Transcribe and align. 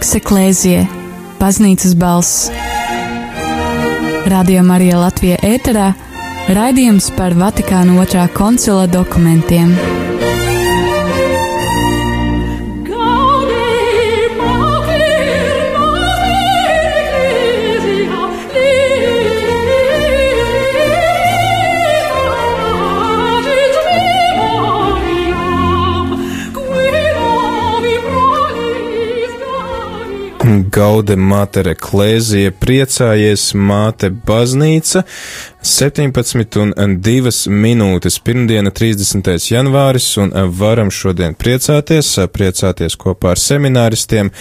Voks 0.00 0.16
Eklēzie, 0.16 0.78
Baznīcas 1.36 1.92
balss. 2.00 2.46
Radio 4.32 4.62
Marija 4.64 4.96
Latvija 4.96 5.36
ēterā 5.44 5.90
raidījums 6.56 7.10
par 7.20 7.36
Vatikāna 7.36 8.00
otrā 8.00 8.24
koncila 8.32 8.88
dokumentiem. 8.88 9.76
Gaude 30.74 31.16
Matere 31.16 31.74
Klēzija, 31.78 32.52
priecājies 32.60 33.50
Māte 33.54 34.10
Baznīca, 34.10 35.02
17 35.66 36.56
un 36.60 36.94
2 37.04 37.32
minūtes, 37.52 38.18
pirmdiena 38.24 38.72
30. 38.74 39.30
janvāris, 39.50 40.08
un 40.22 40.32
varam 40.56 40.90
šodien 40.94 41.36
priecāties, 41.38 42.14
priecāties 42.32 42.96
kopā 43.00 43.34
ar 43.34 43.42
semināristiem, 43.42 44.32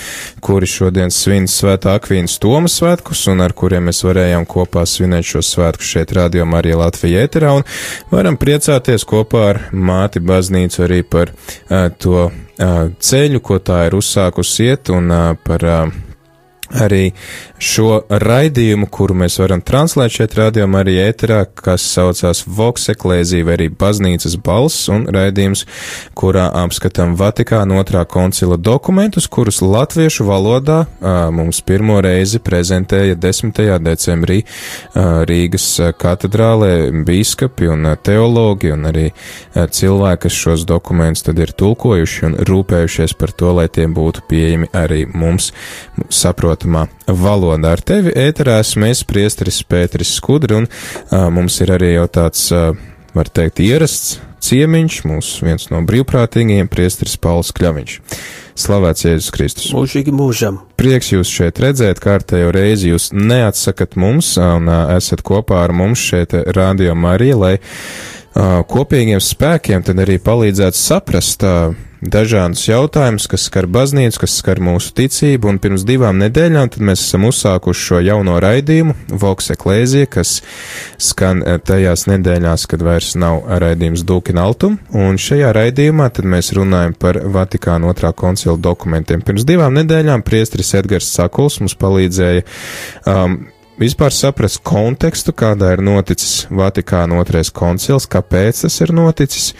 kuri 0.45 0.69
šodien 0.69 1.13
svin 1.13 1.49
svētā 1.51 1.97
Akvīnas 1.99 2.39
Tomas 2.41 2.79
svētkus, 2.79 3.25
un 3.31 3.43
ar 3.45 3.53
kuriem 3.57 3.89
mēs 3.89 4.03
varējām 4.07 4.47
kopā 4.49 4.85
svinēt 4.89 5.27
šos 5.33 5.53
svētkus 5.55 5.95
šeit 5.95 6.13
Radio 6.17 6.47
Marija 6.49 6.79
Latvija 6.85 7.25
ēterā, 7.27 7.55
un 7.59 7.67
varam 8.13 8.39
priecāties 8.39 9.07
kopā 9.07 9.47
ar 9.53 9.65
Māti 9.73 10.23
Baznīcu 10.23 10.87
arī 10.87 11.03
par 11.03 11.33
uh, 11.33 11.89
to 11.99 12.29
ceļu, 12.59 13.39
ko 13.39 13.59
tā 13.63 13.85
ir 13.87 13.95
uzsākusi 13.95 14.67
iet, 14.67 14.91
un 14.91 15.11
uh, 15.13 15.31
par 15.45 15.63
uh, 15.63 15.99
arī 16.75 17.11
šo 17.59 18.03
raidījumu, 18.09 18.87
kuru 18.91 19.15
mēs 19.23 19.39
varam 19.41 19.61
translēt 19.65 20.13
šeit 20.15 20.35
rādījumā 20.37 20.83
arī 20.83 20.95
ēterā, 21.03 21.41
kas 21.59 21.83
saucās 21.95 22.43
Voks 22.47 22.89
Eklēzija 22.93 23.47
vai 23.47 23.57
arī 23.57 23.69
Baznīcas 23.73 24.37
balss 24.43 24.89
un 24.91 25.07
raidījums, 25.11 25.65
kurā 26.17 26.47
apskatām 26.61 27.15
Vatikāna 27.19 27.79
otrā 27.81 28.05
koncila 28.09 28.57
dokumentus, 28.57 29.27
kurus 29.27 29.61
latviešu 29.65 30.27
valodā 30.29 30.83
a, 30.85 31.15
mums 31.33 31.61
pirmo 31.65 31.99
reizi 32.03 32.41
prezentēja 32.43 33.17
10. 33.19 33.63
decembrī 33.85 34.41
a, 34.43 35.25
Rīgas 35.29 35.67
katedrālē 35.99 36.71
bīskapi 37.05 37.71
un 37.73 37.91
teologi 38.03 38.73
un 38.75 38.87
arī 38.91 39.09
a, 39.09 39.67
cilvēki, 39.67 40.23
kas 40.27 40.35
šos 40.35 40.65
dokumentus 40.69 41.25
tad 41.27 41.39
ir 41.39 41.53
tulkojuši 41.57 42.25
un 42.29 42.39
rūpējušies 42.47 43.15
par 43.19 43.33
to, 43.35 43.53
lai 43.55 43.67
tie 43.71 43.87
būtu 43.87 44.25
pieejami 44.29 44.71
arī 44.75 45.05
mums 45.07 45.51
saprotamā 46.59 46.87
valodā. 47.07 47.73
Ar 47.73 47.81
tevi 47.81 48.11
ēterā 48.11 48.59
esmu 48.59 48.89
es, 48.89 49.03
priesteris 49.03 49.63
Pēteris 49.63 50.15
Skudri, 50.17 50.55
un 50.55 50.67
uh, 50.67 51.29
mums 51.31 51.59
ir 51.61 51.71
arī 51.71 51.95
jau 51.95 52.07
tāds, 52.07 52.51
uh, 52.51 52.75
var 53.13 53.29
teikt, 53.29 53.59
ierasts 53.59 54.19
ciemiņš, 54.39 55.03
mūsu 55.05 55.45
viens 55.45 55.69
no 55.69 55.81
brīvprātīgajiem, 55.83 56.69
priesteris 56.71 57.17
Pauls 57.17 57.51
Kļaviņš. 57.51 57.99
Slavēts 58.59 59.05
Jēzus 59.05 59.31
Kristus. 59.31 59.71
Mūžīgi 59.71 60.11
mūžam. 60.11 60.59
Prieks 60.79 61.13
jūs 61.13 61.29
šeit 61.31 61.59
redzēt, 61.59 61.99
kārtējo 62.03 62.51
reizi 62.51 62.91
jūs 62.91 63.11
neatsakat 63.13 63.95
mums 63.95 64.35
un 64.37 64.67
uh, 64.67 64.95
esat 64.97 65.23
kopā 65.23 65.63
ar 65.63 65.75
mums 65.75 65.99
šeit 65.99 66.35
Radio 66.55 66.95
Marija, 66.95 67.37
lai 67.39 67.53
uh, 67.59 68.63
kopīgiem 68.67 69.21
spēkiem 69.23 69.85
tad 69.87 70.03
arī 70.03 70.19
palīdzētu 70.23 70.79
saprast 70.79 71.47
uh, 71.47 71.71
dažādus 72.01 72.63
jautājumus, 72.67 73.27
kas 73.29 73.45
skar 73.49 73.67
baznīcu, 73.69 74.21
kas 74.23 74.37
skar 74.39 74.61
mūsu 74.63 74.93
ticību, 74.95 75.49
un 75.51 75.59
pirms 75.61 75.85
divām 75.87 76.19
nedēļām 76.21 76.71
mēs 76.85 77.03
esam 77.03 77.27
uzsākuši 77.29 77.85
šo 77.89 77.99
jauno 78.05 78.37
raidījumu, 78.43 78.95
Voks 79.19 79.51
Eklēzija, 79.55 80.09
kas 80.15 80.39
skan 81.01 81.43
tajās 81.65 82.07
nedēļās, 82.09 82.65
kad 82.71 82.83
vairs 82.85 83.13
nav 83.19 83.43
raidījums 83.61 84.05
Dūkina 84.07 84.47
Altum, 84.47 84.79
un 84.95 85.19
šajā 85.19 85.51
raidījumā 85.55 86.09
tad 86.15 86.27
mēs 86.29 86.53
runājam 86.57 86.95
par 86.99 87.21
Vatikāna 87.35 87.91
otrā 87.91 88.13
koncila 88.15 88.57
dokumentiem. 88.57 89.23
Pirms 89.25 89.47
divām 89.47 89.75
nedēļām 89.81 90.23
priestris 90.27 90.73
Edgars 90.79 91.11
Sakuls 91.13 91.59
mums 91.63 91.75
palīdzēja 91.79 92.45
um, 93.09 93.41
vispār 93.79 94.13
saprast 94.15 94.61
kontekstu, 94.67 95.33
kādā 95.35 95.73
ir 95.75 95.83
noticis 95.85 96.45
Vatikāna 96.51 97.19
otrais 97.21 97.51
koncils, 97.55 98.07
kāpēc 98.11 98.65
tas 98.65 98.79
ir 98.83 98.93
noticis 98.95 99.53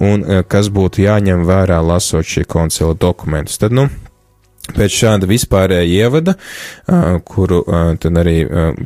un 0.00 0.24
eh, 0.24 0.42
kas 0.48 0.70
būtu 0.72 1.04
jāņem 1.04 1.46
vērā 1.48 1.82
lasot 1.84 2.26
šī 2.26 2.46
koncila 2.48 2.96
dokumentus. 2.96 3.60
Tad, 3.62 3.76
nu, 3.76 3.88
Pēc 4.66 4.90
šāda 4.90 5.28
vispārēja 5.30 5.86
ievada, 5.86 6.34
kuru, 7.28 7.60
tad 8.02 8.18
arī, 8.18 8.40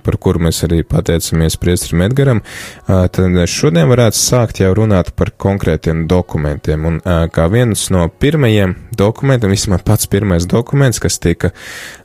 par 0.05 0.19
kuru 0.21 0.43
mēs 0.45 0.61
arī 0.67 0.83
pateicamies 0.85 1.57
priestrim 1.61 2.05
Edgaram, 2.05 2.43
tad 2.87 3.39
šodien 3.49 3.89
varētu 3.89 4.19
sākt 4.21 4.61
jau 4.61 4.75
runāt 4.77 5.15
par 5.17 5.33
konkrētiem 5.41 6.05
dokumentiem. 6.11 6.85
Un 6.85 7.01
kā 7.33 7.49
viens 7.53 7.87
no 7.95 8.05
pirmajiem 8.13 8.77
dokumentiem, 8.97 9.55
vismaz 9.57 9.85
pats 9.87 10.11
pirmais 10.11 10.45
dokuments, 10.51 11.01
kas 11.01 11.17
tika 11.23 11.55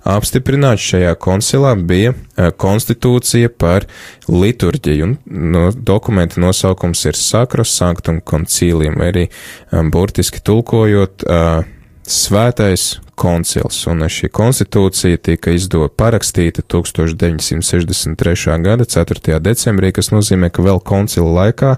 apstiprināts 0.08 0.88
šajā 0.94 1.12
koncilā, 1.20 1.76
bija 1.76 2.16
konstitūcija 2.36 3.52
par 3.60 3.90
liturģiju. 4.32 5.12
Un 5.12 5.52
no, 5.52 5.68
dokumenta 5.76 6.40
nosaukums 6.40 7.04
ir 7.10 7.20
Sakros 7.20 7.76
Sanctum 7.76 8.24
Concilium, 8.24 8.96
vai 9.04 9.12
arī 9.12 9.30
burtiski 9.92 10.40
tulkojot 10.46 11.28
Svētais 12.06 13.00
koncils, 13.18 13.80
un 13.90 14.04
šī 14.12 14.28
konstitūcija 14.30 15.18
tika 15.26 15.56
izdota 15.56 15.90
parakstīta 15.98 16.62
1963. 16.70 18.58
gada 18.62 18.86
4. 18.86 19.40
decembrī, 19.42 19.90
kas 19.96 20.12
nozīmē, 20.14 20.52
ka 20.54 20.62
vēl 20.66 20.84
koncila 20.86 21.32
laikā 21.40 21.72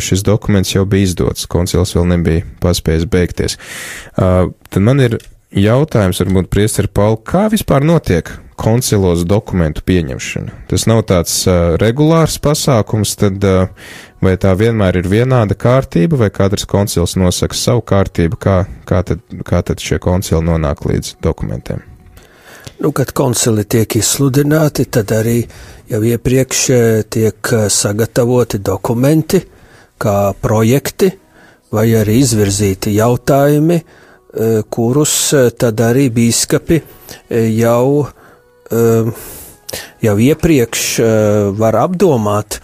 šis 0.00 0.24
dokuments 0.24 0.72
jau 0.72 0.86
bija 0.88 1.10
izdots, 1.10 1.44
koncils 1.52 1.92
vēl 1.98 2.08
nebija 2.14 2.46
paspējis 2.64 3.04
beigties. 3.12 3.58
Tad 4.16 4.80
man 4.80 5.04
ir 5.04 5.18
jautājums, 5.52 6.22
varbūt, 6.24 6.48
priesteri 6.48 6.88
Pauli, 6.88 7.20
kā 7.28 7.50
vispār 7.52 7.84
notiek 7.84 8.32
koncilos 8.56 9.24
dokumentu 9.28 9.84
pieņemšana? 9.86 10.54
Tas 10.70 10.86
nav 10.88 11.04
tāds 11.10 11.34
uh, 11.48 11.74
regulārs 11.80 12.38
pasākums, 12.42 13.14
tad 13.20 13.44
uh, 13.44 13.68
vai 14.24 14.36
tā 14.40 14.54
vienmēr 14.58 15.00
ir 15.02 15.10
vienāda 15.10 15.56
kārtība, 15.58 16.18
vai 16.24 16.30
katrs 16.34 16.66
koncils 16.68 17.16
nosaka 17.20 17.56
savu 17.56 17.84
kārtību, 17.86 18.38
kā, 18.40 18.56
kā, 18.88 19.02
tad, 19.06 19.20
kā 19.46 19.60
tad 19.66 19.82
šie 19.82 20.00
koncili 20.02 20.42
nonāk 20.46 20.86
līdz 20.88 21.18
dokumentiem? 21.24 21.84
Nu, 22.80 22.90
kad 22.92 23.12
koncili 23.16 23.64
tiek 23.64 23.94
izsludināti, 23.96 24.84
tad 24.92 25.12
arī 25.16 25.38
jau 25.88 26.02
iepriekš 26.04 26.64
tiek 27.08 27.52
sagatavoti 27.72 28.60
dokumenti, 28.60 29.40
kā 29.96 30.18
projekti, 30.40 31.08
vai 31.72 31.86
arī 31.96 32.18
izvirzīti 32.20 32.92
jautājumi, 32.98 33.80
uh, 33.80 34.02
kurus 34.70 35.16
tad 35.58 35.80
arī 35.80 36.08
bīskapi 36.12 36.80
jau, 37.56 38.06
jau 40.02 40.16
iepriekš 40.22 40.84
var 41.58 41.78
apdomāt 41.80 42.60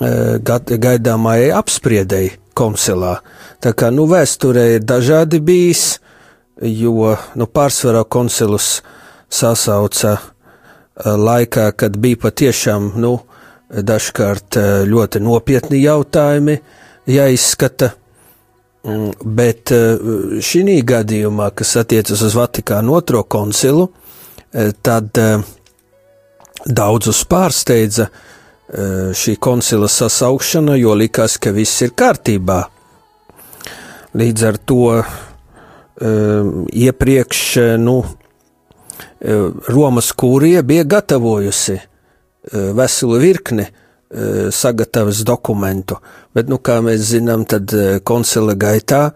gaidāmajai 0.00 1.50
apspriedēji 1.54 2.32
koncilā. 2.58 3.16
Tā 3.62 3.72
kā 3.78 3.92
nu, 3.94 4.08
vēsturē 4.10 4.66
ir 4.76 4.84
dažādi 4.84 5.40
bijis, 5.44 6.00
jo 6.60 7.14
nu, 7.38 7.46
pārsvarā 7.46 8.02
koncilus 8.04 8.82
sasauca 9.32 10.18
laikā, 11.02 11.70
kad 11.76 11.96
bija 11.96 12.20
patiešām 12.26 12.92
nu, 13.00 13.16
dažkārt 13.72 14.58
ļoti 14.88 15.22
nopietni 15.24 15.80
jautājumi 15.84 16.58
jāizskata 17.08 17.94
Mm, 18.82 19.12
bet 19.22 19.70
šī 20.42 20.80
gadījumā, 20.82 21.52
kas 21.54 21.76
attiecas 21.78 22.22
uz 22.26 22.34
Vatikānu 22.34 22.96
otro 22.98 23.20
koncilu, 23.22 23.92
tad 24.82 25.18
eh, 25.18 25.42
daudzus 26.66 27.24
pārsteidza 27.28 28.10
šī 28.72 29.34
koncila 29.36 29.84
sasaukšana, 29.90 30.78
jo 30.80 30.94
likās, 30.96 31.34
ka 31.36 31.50
viss 31.52 31.82
ir 31.84 31.90
kārtībā. 31.92 32.62
Līdz 34.16 34.44
ar 34.48 34.56
to 34.64 34.86
iepriekš 36.72 37.42
nu, 37.82 37.98
Romas 39.76 40.08
kūrija 40.16 40.62
bija 40.64 40.86
gatavojusi 40.88 41.76
veselu 42.80 43.20
virkni 43.20 43.66
Eh, 44.14 44.50
sagatavas 44.50 45.22
dokumentu, 45.24 45.96
bet, 46.36 46.50
nu, 46.52 46.58
kā 46.60 46.82
mēs 46.84 47.06
zinām, 47.14 47.46
tad 47.48 47.72
eh, 47.72 47.94
koncila 48.04 48.52
gaitā 48.60 49.06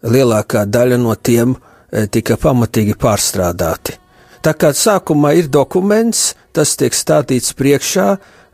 lielākā 0.00 0.62
daļa 0.64 0.96
no 0.96 1.12
tiem 1.20 1.52
eh, 1.52 2.06
tika 2.08 2.38
pamatīgi 2.40 2.94
pārstrādāti. 2.96 3.98
Tā 4.46 4.52
kā 4.54 4.68
sākumā 4.70 5.32
ir 5.40 5.48
dokuments, 5.50 6.36
tas 6.54 6.76
tiek 6.78 6.94
stādīts 6.94 7.50
priekšā, 7.58 8.04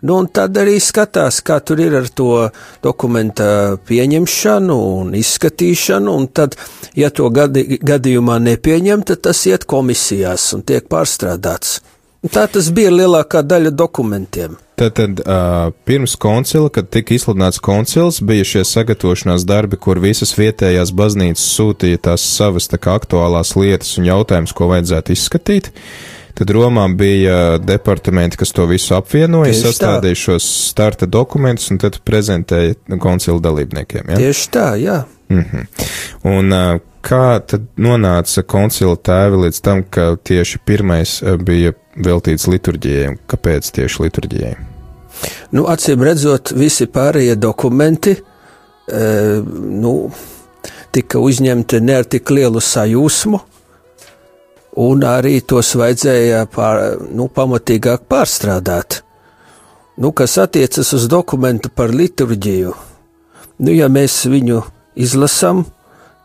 nu 0.09 0.15
un 0.23 0.29
tad 0.33 0.57
arī 0.57 0.79
skatās, 0.81 1.43
kā 1.45 1.59
tur 1.61 1.83
ir 1.85 1.99
ar 1.99 2.09
to 2.09 2.47
dokumenta 2.81 3.77
pieņemšanu 3.91 4.79
un 5.03 5.13
izskatīšanu, 5.21 6.15
un 6.17 6.31
tad, 6.33 6.57
ja 6.97 7.13
to 7.13 7.29
gadi, 7.29 7.77
gadījumā 7.77 8.39
nepieņem, 8.41 9.05
tad 9.05 9.21
tas 9.29 9.45
iet 9.53 9.69
komisijās 9.69 10.49
un 10.57 10.65
tiek 10.65 10.89
pārstrādāts. 10.89 11.83
Tā 12.31 12.45
tas 12.47 12.69
bija 12.71 12.93
lielākā 12.95 13.41
daļa 13.43 13.73
dokumentiem. 13.75 14.55
Tātad 14.79 15.19
uh, 15.23 15.73
pirms 15.87 16.15
koncila, 16.23 16.71
kad 16.71 16.87
tika 16.95 17.17
izsludināts 17.17 17.59
koncils, 17.63 18.21
bija 18.23 18.47
šie 18.47 18.63
sagatavošanās 18.67 19.43
darbi, 19.47 19.79
kur 19.79 19.99
visas 20.03 20.31
vietējās 20.39 20.95
baznīcas 20.95 21.45
sūtīja 21.57 22.01
tās 22.09 22.25
savas 22.37 22.71
tā 22.71 22.79
kā 22.83 22.95
aktuālās 22.99 23.57
lietas 23.59 23.97
un 23.99 24.07
jautājumus, 24.07 24.55
ko 24.55 24.71
vajadzētu 24.71 25.17
izskatīt. 25.17 25.73
Tad 26.39 26.51
Romā 26.55 26.87
bija 26.97 27.59
departamenti, 27.61 28.39
kas 28.41 28.55
to 28.57 28.65
visu 28.71 28.95
apvienoja, 28.97 29.51
Tieši 29.51 29.67
tā. 29.67 29.73
sastādīja 29.75 30.21
šos 30.23 30.47
starta 30.71 31.11
dokumentus 31.11 31.69
un 31.75 31.83
tad 31.83 31.99
prezentēja 32.07 32.79
koncila 33.03 33.43
dalībniekiem. 33.51 34.15
Ja? 34.15 34.23
Tieši 34.23 34.49
tā, 34.55 34.71
jā. 34.81 35.03
Mhm. 35.33 35.69
Un 36.33 36.55
uh, 36.57 36.81
kā 37.05 37.41
tad 37.47 37.69
nonāca 37.77 38.45
koncila 38.47 38.97
tēvi 38.97 39.47
līdz 39.47 39.63
tam, 39.65 39.85
ka 39.85 40.15
tieši 40.23 40.63
pirmais 40.67 41.19
uh, 41.23 41.37
bija 41.37 41.75
veltīts 41.97 42.49
liturģijai, 42.49 43.09
un 43.13 43.19
kāpēc 43.29 43.73
tieši 43.77 44.07
liturģijai? 44.07 44.55
Nu, 45.53 45.67
acīm 45.71 46.03
redzot, 46.05 46.53
visi 46.57 46.89
pārējie 46.91 47.37
dokumenti 47.41 48.15
e, 48.17 48.23
nu, 49.85 49.93
tika 50.93 51.21
uzņemti 51.23 51.81
ne 51.85 51.99
ar 52.01 52.09
tik 52.09 52.33
lielu 52.33 52.63
sajūsmu, 52.63 53.41
un 54.83 55.05
arī 55.07 55.39
tos 55.45 55.75
vajadzēja 55.79 56.47
pār, 56.53 56.83
nu, 57.13 57.29
pamatīgāk 57.29 58.07
pārstrādāt. 58.11 59.03
Nu, 60.01 60.15
kas 60.17 60.39
attiecas 60.41 60.95
uz 60.97 61.05
dokumentu 61.13 61.69
par 61.69 61.93
liturģiju, 61.93 62.73
nu, 63.61 63.75
ja 63.77 63.91
mēs 63.93 64.23
viņu 64.33 64.63
izlasām, 64.97 65.67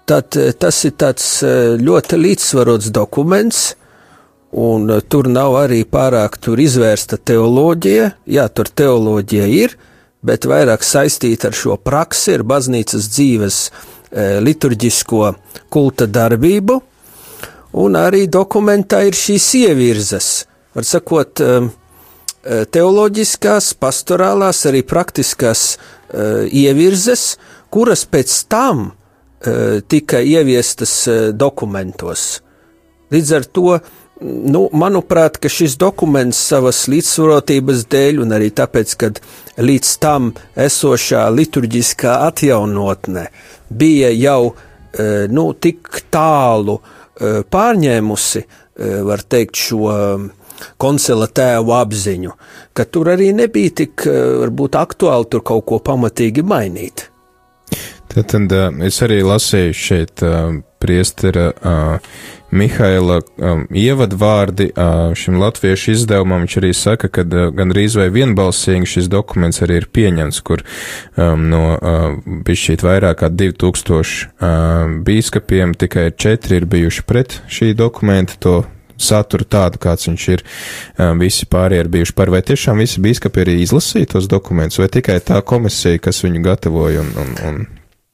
tad 0.08 0.38
eh, 0.38 0.54
tas 0.56 0.80
ir 0.88 0.96
tāds 1.00 1.28
eh, 1.44 1.76
ļoti 1.82 2.20
līdzsvarots 2.22 2.92
dokuments, 2.96 3.62
un 4.56 4.90
eh, 4.94 5.04
tur 5.04 5.28
nav 5.32 5.58
arī 5.60 5.84
pārāk 5.84 6.40
izvērsta 6.48 7.20
teoloģija. 7.20 8.12
Jā, 8.26 8.48
tur 8.50 8.72
teoloģija 8.72 9.48
ir, 9.52 9.78
bet 10.24 10.48
vairāk 10.48 10.86
saistīta 10.88 11.52
ar 11.52 11.58
šo 11.58 11.78
praksi, 11.78 12.38
ar 12.38 12.48
baznīcas 12.48 13.12
dzīves 13.14 13.62
liturģisko 14.18 15.34
kulta 15.70 16.06
darbību, 16.08 16.78
un 17.84 17.98
arī 18.00 18.24
dokumentā 18.32 19.02
ir 19.04 19.18
šīs 19.20 19.48
ievirzes, 19.60 20.30
var 20.72 20.88
sakot, 20.88 21.44
teoloģiskās, 22.72 23.68
pastorālās, 23.76 24.64
arī 24.72 24.86
praktiskās 24.88 25.66
ievirzes, 26.48 27.34
kuras 27.68 28.06
pēc 28.08 28.38
tam 28.48 28.88
tika 29.88 30.20
ieviestas 30.26 30.94
dokumentos. 31.38 32.28
Līdz 33.14 33.34
ar 33.38 33.46
to 33.54 33.78
Nu, 34.22 34.64
manuprāt, 34.74 35.38
šis 35.46 35.76
dokuments 35.78 36.40
savas 36.50 36.88
līdzsvarotības 36.90 37.84
dēļ, 37.92 38.22
un 38.24 38.34
arī 38.34 38.48
tāpēc, 38.58 38.94
ka 38.98 39.10
līdz 39.62 39.92
tam 40.02 40.32
esošā 40.58 41.28
liturģiskā 41.30 42.16
atjaunotne 42.26 43.28
bija 43.70 44.10
jau 44.18 44.56
nu, 45.30 45.44
tik 45.62 46.02
tālu 46.14 46.80
pārņēmusi, 47.54 48.42
var 49.06 49.22
teikt, 49.30 49.62
šo 49.68 49.92
koncila 50.82 51.28
tēvu 51.30 51.76
apziņu, 51.78 52.34
ka 52.74 52.88
tur 52.90 53.12
arī 53.14 53.30
nebija 53.38 53.76
tik 53.84 54.08
varbūt 54.08 54.80
aktuāli 54.82 55.30
tur 55.30 55.46
kaut 55.46 55.68
ko 55.70 55.80
pamatīgi 55.92 56.42
mainīt. 56.42 57.06
Tad, 58.18 58.32
tad 58.50 58.82
es 58.82 58.98
arī 59.06 59.20
lasīju 59.22 59.74
šeit 59.78 60.22
priestera 60.82 61.52
Mihaila 62.50 63.18
um, 63.20 63.66
ievadvārdi 63.76 64.70
šim 65.20 65.36
latviešu 65.42 65.92
izdevumam, 65.92 66.46
viņš 66.46 66.56
arī 66.62 66.72
saka, 66.74 67.10
ka 67.14 67.26
gandrīz 67.28 67.98
vai 68.00 68.08
vienbalsīgi 68.16 68.88
šis 68.88 69.10
dokuments 69.12 69.62
arī 69.66 69.82
ir 69.82 69.90
pieņemts, 69.94 70.40
kur 70.48 70.64
no 71.18 71.62
bišķīt 72.48 72.88
vairāk 72.88 73.20
kā 73.22 73.30
2000 73.30 73.92
uh, 73.92 74.96
bīskapiem 75.06 75.76
tikai 75.78 76.08
četri 76.18 76.62
ir 76.62 76.66
bijuši 76.72 77.06
pret 77.06 77.42
šī 77.52 77.74
dokumenta 77.78 78.40
to 78.42 78.58
saturu 78.98 79.46
tādu, 79.46 79.78
kāds 79.78 80.08
viņš 80.10 80.28
ir, 80.34 80.44
visi 81.22 81.46
pārējie 81.46 81.84
ir 81.84 81.94
bijuši 81.94 82.16
par, 82.18 82.34
vai 82.34 82.42
tiešām 82.42 82.82
visi 82.82 83.04
bīskapi 83.04 83.44
arī 83.44 83.60
izlasīja 83.62 84.16
tos 84.16 84.26
dokumentus, 84.32 84.82
vai 84.82 84.90
tikai 84.90 85.20
tā 85.22 85.44
komisija, 85.46 86.02
kas 86.02 86.24
viņu 86.26 86.42
gatavoja 86.48 87.06
un, 87.06 87.12
un, 87.22 87.36
un 87.46 87.68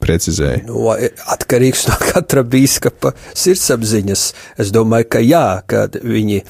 precizēja? 0.04 0.64
Nu, 0.68 0.86
atkarīgs 1.34 1.88
no 1.90 1.98
katra 2.02 2.44
biskupa 2.46 3.14
sirdsapziņas. 3.32 4.26
Es 4.62 4.74
domāju, 4.76 5.10
ka 5.16 5.24
jā, 5.24 5.48
kad 5.70 5.98
viņi 6.04 6.44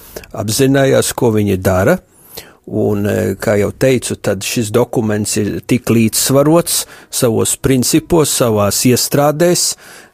apzinājās, 0.43 1.13
ko 1.17 1.33
viņi 1.37 1.61
dara. 1.63 1.99
Un, 2.63 3.03
e, 3.05 3.35
kā 3.35 3.57
jau 3.59 3.73
teicu, 3.75 4.15
tad 4.23 4.45
šis 4.47 4.69
dokuments 4.71 5.35
ir 5.41 5.57
tik 5.67 5.91
līdzsvarots 5.91 6.85
savos 7.11 7.57
principos, 7.59 8.31
savās 8.31 8.85
iestrādēs, 8.87 9.65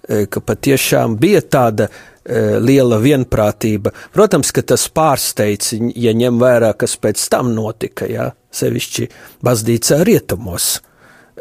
e, 0.09 0.23
ka 0.25 0.41
patiešām 0.41 1.13
bija 1.21 1.43
tāda 1.45 1.85
e, 1.85 2.57
liela 2.57 2.97
vienprātība. 3.03 3.93
Protams, 4.17 4.49
ka 4.49 4.65
tas 4.65 4.87
pārsteidz, 4.89 5.75
ja 5.93 6.15
ņem 6.17 6.41
vērā, 6.41 6.73
kas 6.73 6.97
pēc 6.97 7.21
tam 7.29 7.53
notika, 7.53 8.09
jā, 8.09 8.31
sevišķi 8.49 9.11
baznīcā 9.45 10.01
rietumos. 10.09 10.79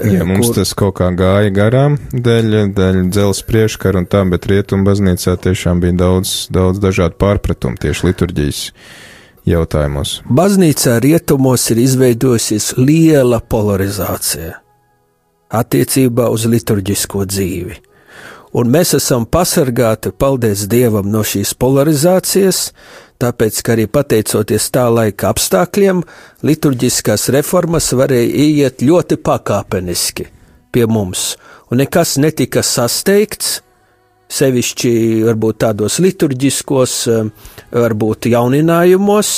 Ja 0.04 0.22
mums 0.24 0.46
kur... 0.46 0.60
tas 0.60 0.72
kaut 0.78 0.94
kā 1.00 1.08
gāja 1.18 1.50
garām 1.54 1.96
dēļ, 2.12 2.52
dēļ 2.76 3.00
dzelzs 3.10 3.42
priekškara 3.48 4.04
un 4.04 4.06
tā, 4.10 4.22
bet 4.30 4.46
rietumu 4.46 4.86
baznīcā 4.86 5.34
tiešām 5.42 5.82
bija 5.82 5.96
daudz, 6.04 6.34
daudz 6.54 6.78
dažādu 6.82 7.18
pārpratumu 7.18 7.80
tieši 7.82 8.10
liturģijas 8.10 8.60
jautājumos. 9.48 10.20
Baznīcā 10.30 11.00
rietumos 11.02 11.66
ir 11.74 11.82
izveidojusies 11.82 12.76
liela 12.78 13.40
polarizācija 13.42 14.60
attiecībā 15.48 16.28
uz 16.30 16.46
liturģisko 16.46 17.24
dzīvi. 17.26 17.78
Un 18.58 18.70
mēs 18.72 18.94
esam 18.96 19.26
pasargāti, 19.28 20.12
paldies 20.16 20.64
Dievam, 20.70 21.10
no 21.12 21.20
šīs 21.26 21.52
polarizācijas, 21.60 22.70
tāpēc, 23.22 23.60
ka 23.64 23.74
arī 23.74 23.86
pateicoties 23.90 24.70
tā 24.74 24.86
laika 24.92 25.32
apstākļiem, 25.32 26.02
liturģiskās 26.46 27.28
reformas 27.34 27.90
varēja 27.96 28.48
iet 28.64 28.84
ļoti 28.84 29.18
pakāpeniski 29.24 30.28
pie 30.74 30.84
mums, 30.90 31.32
un 31.72 31.80
nekas 31.82 32.18
netika 32.20 32.62
sasteigts, 32.66 33.58
sevišķi 34.28 34.92
varbūt 35.24 35.62
tādos 35.64 35.96
liturģiskos, 36.04 36.96
varbūt 37.72 38.28
jauninājumos, 38.28 39.30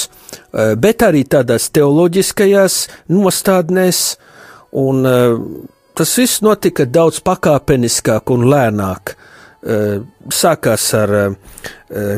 bet 0.83 1.05
arī 1.07 1.23
tādās 1.31 1.69
teoloģiskajās 1.71 2.81
nostādnēs, 3.15 4.01
un 4.83 5.07
tas 5.95 6.17
viss 6.19 6.43
notika 6.43 6.89
daudz 6.91 7.23
pakāpeniskāk 7.23 8.35
un 8.35 8.49
lēnāk. 8.51 9.15
Sākās 10.35 10.89
ar 10.99 11.15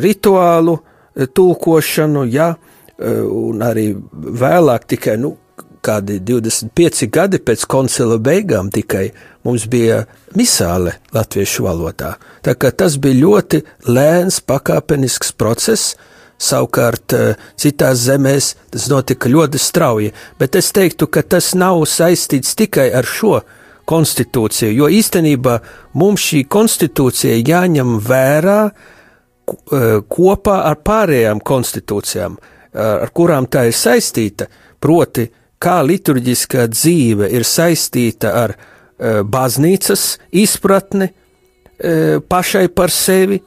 rituālu, 0.01 0.79
Eh, 0.79 0.92
tulkošanu, 1.15 2.25
ja, 2.25 2.55
eh, 2.99 3.23
un 3.23 3.63
arī 3.63 3.93
vēlāk 4.13 4.87
tikai, 4.87 5.17
nu, 5.21 5.37
kādi 5.83 6.21
25 6.23 7.09
gadi 7.11 7.41
pēc 7.43 7.67
koncila 7.67 8.19
beigām 8.23 8.71
tikai 8.71 9.11
mums 9.45 9.67
bija 9.67 10.05
misāle 10.39 10.95
latviešu 11.15 11.67
valodā. 11.67 12.15
Tā 12.43 12.55
kā 12.55 12.71
tas 12.71 12.97
bija 13.03 13.19
ļoti 13.19 13.63
lēns, 13.91 14.41
pakāpenisks 14.47 15.35
process, 15.35 15.97
savukārt 16.39 17.17
eh, 17.19 17.35
citās 17.57 18.07
zemēs 18.07 18.55
tas 18.71 18.89
notika 18.91 19.29
ļoti 19.29 19.59
strauji, 19.59 20.13
bet 20.39 20.57
es 20.57 20.73
teiktu, 20.73 21.07
ka 21.07 21.23
tas 21.23 21.53
nav 21.55 21.83
saistīts 21.87 22.57
tikai 22.59 22.91
ar 22.95 23.07
šo 23.07 23.41
konstitūciju, 23.87 24.71
jo 24.73 24.89
īstenībā 24.89 25.59
mums 25.99 26.23
šī 26.31 26.45
konstitūcija 26.47 27.41
jāņem 27.43 27.97
vērā, 28.07 28.59
uh, 28.71 29.01
kopā 29.47 30.57
ar 30.69 30.79
pārējām 30.85 31.41
konstitūcijām, 31.45 32.37
ar 32.73 33.11
kurām 33.15 33.49
tā 33.51 33.67
ir 33.69 33.77
saistīta, 33.77 34.47
proti, 34.81 35.27
kā 35.63 35.81
liturģiskā 35.87 36.67
dzīve 36.73 37.31
ir 37.31 37.47
saistīta 37.47 38.35
ar 38.43 38.55
eh, 38.57 39.21
baznīcas 39.23 40.07
izpratni 40.43 41.09
eh, 41.09 42.19
pašai 42.29 42.69
par 42.75 42.95
sevi, 42.95 43.43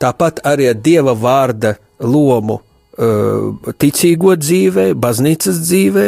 tāpat 0.00 0.44
arī 0.48 0.70
ar 0.72 0.78
dieva 0.80 1.16
vārda 1.16 1.76
lomu 2.04 2.60
ticīgo 2.94 4.36
dzīvē, 4.38 4.92
baznīcas 4.94 5.56
dzīvē, 5.64 6.04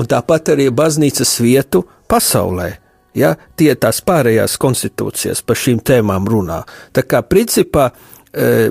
un 0.00 0.06
tāpat 0.08 0.54
arī 0.54 0.70
baznīcas 0.72 1.34
vietu 1.44 1.82
pasaulē. 2.08 2.70
Ja, 3.12 3.34
tie 3.60 3.74
tās 3.76 3.98
pārējās 4.00 4.54
konstitūcijas 4.56 5.42
par 5.44 5.60
šīm 5.60 5.82
tēmām 5.84 6.24
runā. 6.32 6.62
Tā 6.96 7.04
kā 7.04 7.20
principā 7.28 7.90
uh, 7.90 8.11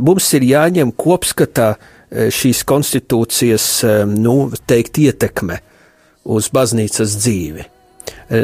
mums 0.01 0.27
ir 0.37 0.45
jāņem 0.47 0.93
kopskatā 0.97 1.75
šīs 2.11 2.63
konstitūcijas, 2.67 3.67
nu, 4.11 4.35
teikt, 4.67 4.99
ietekme 4.99 5.61
uz 6.31 6.49
baznīcas 6.53 7.15
dzīvi. 7.21 7.65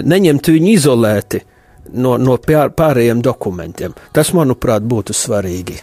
Neņemt 0.07 0.49
viņu 0.53 0.71
izolēti 0.73 1.41
no, 1.93 2.15
no 2.17 2.37
pārējiem 2.39 3.21
dokumentiem. 3.23 3.95
Tas, 4.15 4.33
manuprāt, 4.35 4.85
būtu 4.87 5.15
svarīgi, 5.15 5.77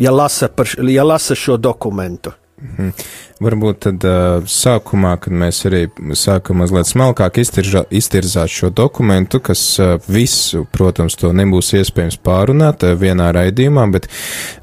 ja 0.00 0.12
lasa, 0.14 0.48
par, 0.48 0.70
ja 0.88 1.04
lasa 1.06 1.36
šo 1.36 1.58
dokumentu. 1.60 2.32
Mhm. 2.58 2.90
Varbūt 3.38 3.76
tad 3.84 4.02
uh, 4.02 4.46
sākumā, 4.50 5.12
kad 5.22 5.34
mēs 5.38 5.60
arī 5.68 5.84
sākam 6.18 6.58
mazliet 6.58 6.88
smalkāk 6.90 7.36
iztiržā, 7.38 7.84
iztirzāt 7.94 8.50
šo 8.50 8.72
dokumentu, 8.74 9.38
kas 9.46 9.60
uh, 9.78 9.92
visu, 10.10 10.64
protams, 10.74 11.14
to 11.20 11.30
nebūs 11.30 11.70
iespējams 11.78 12.18
pārunāt 12.26 12.82
uh, 12.82 12.96
vienā 12.98 13.28
raidījumā, 13.36 13.84
bet 13.94 14.08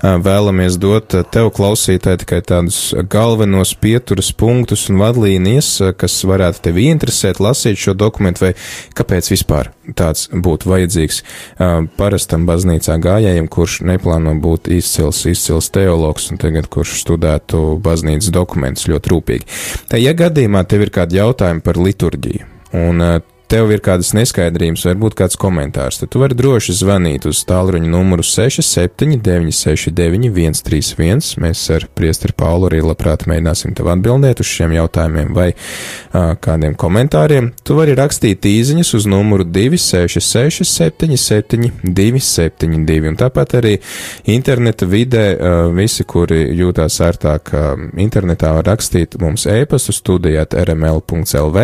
vēlamies 0.03 0.75
dot 0.81 1.15
tev 1.31 1.47
klausītāji 1.55 2.25
tikai 2.25 2.41
tādus 2.43 2.79
galvenos 3.11 3.71
pieturas 3.79 4.33
punktus 4.35 4.89
un 4.91 4.99
vadlīnijas, 4.99 5.71
kas 5.95 6.17
varētu 6.27 6.65
tevi 6.67 6.89
interesēt, 6.91 7.39
lasīt 7.39 7.79
šo 7.79 7.95
dokumentu, 7.95 8.43
vai 8.43 8.51
kāpēc 8.97 9.31
vispār 9.31 9.71
tāds 9.95 10.27
būtu 10.33 10.69
vajadzīgs 10.71 11.21
parastam 11.95 12.45
baznīcā 12.49 12.97
gājējiem, 13.01 13.47
kurš 13.51 13.79
neplāno 13.87 14.35
būt 14.41 14.69
izcils, 14.73 15.23
izcils 15.29 15.71
teologs 15.73 16.27
un 16.33 16.41
tagad 16.41 16.67
kurš 16.73 16.97
studētu 17.05 17.63
baznīcas 17.85 18.33
dokumentu 18.33 18.65
dokumentus 18.65 18.89
ļoti 18.91 19.13
rūpīgi. 19.13 19.47
Tā, 19.91 19.99
ja 20.01 20.15
gadījumā 20.17 20.65
tev 20.69 20.85
ir 20.85 20.93
kādi 20.95 21.19
jautājumi 21.19 21.63
par 21.65 21.79
liturģiju, 21.81 22.51
un 22.81 23.03
uh, 23.03 23.17
tev 23.55 23.69
ir 23.71 23.79
kādas 23.83 24.09
neskaidrības, 24.15 24.83
varbūt 24.89 25.13
kāds 25.15 25.37
komentārs, 25.39 25.99
tad 26.01 26.09
tu 26.11 26.19
vari 26.19 26.35
droši 26.35 26.73
zvanīt 26.75 27.23
uz 27.29 27.39
tālruņa 27.47 27.87
numuru 27.87 28.23
679691 28.27 30.57
131. 30.59 31.39
Mēs 31.39 31.61
ar 31.71 31.87
priesteri 31.95 32.35
Paulu 32.35 32.67
arī 32.67 32.81
labprāt 32.83 33.23
mēģināsim 33.31 33.71
tev 33.77 33.87
atbildēt 33.93 34.41
uz 34.43 34.47
šiem 34.49 34.71
jautājumiem 34.75 35.31
vai 35.37 35.53
uh, 35.53 36.35
kādiem 36.43 36.75
komentāriem. 36.79 37.53
Tu 37.63 37.71
vari 37.77 37.93
rakstīt 37.95 38.45
īziņas 38.49 38.93
uz 38.99 39.03
numuru 39.07 39.43
266 39.47 40.67
77 40.67 41.71
272, 41.85 43.07
un 43.13 43.19
tāpat 43.21 43.49
arī 43.61 43.73
interneta 44.35 44.85
vidē 44.89 45.25
uh, 45.35 45.37
visi, 45.75 46.03
kuri 46.03 46.39
jūtās 46.59 46.95
ērtāk 47.07 47.43
uh, 47.55 47.59
internetā, 48.03 48.47
var 48.59 48.65
rakstīt 48.73 49.09
mums 49.21 49.43
ēpastu 49.47 49.91
studijāt 49.95 50.51
rml.lv 50.65 51.57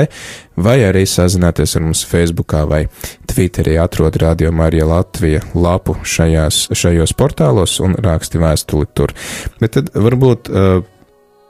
vai 0.63 0.77
arī 0.85 1.03
sazināties 1.09 1.75
ar 1.77 1.85
mums 1.85 2.03
Facebookā 2.07 2.63
vai 2.69 2.81
Twitterī 3.29 3.77
atrod 3.81 4.17
Radio 4.21 4.51
Marija 4.55 4.87
Latvija 4.89 5.41
lapu 5.55 5.97
šajās, 6.03 6.67
šajos 6.77 7.13
portālos 7.17 7.79
un 7.83 7.95
raksti 7.99 8.41
vēstuli 8.41 8.89
tur. 8.93 9.13
Bet 9.61 9.77
tad 9.77 9.91
varbūt, 9.95 10.51
uh, 10.51 10.83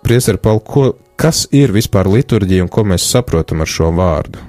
Priesar 0.02 0.40
Paul, 0.42 0.62
ko, 0.66 0.88
kas 1.20 1.46
ir 1.54 1.74
vispār 1.76 2.10
liturģija 2.10 2.66
un 2.66 2.72
ko 2.72 2.86
mēs 2.90 3.06
saprotam 3.12 3.62
ar 3.62 3.70
šo 3.70 3.92
vārdu? 3.98 4.42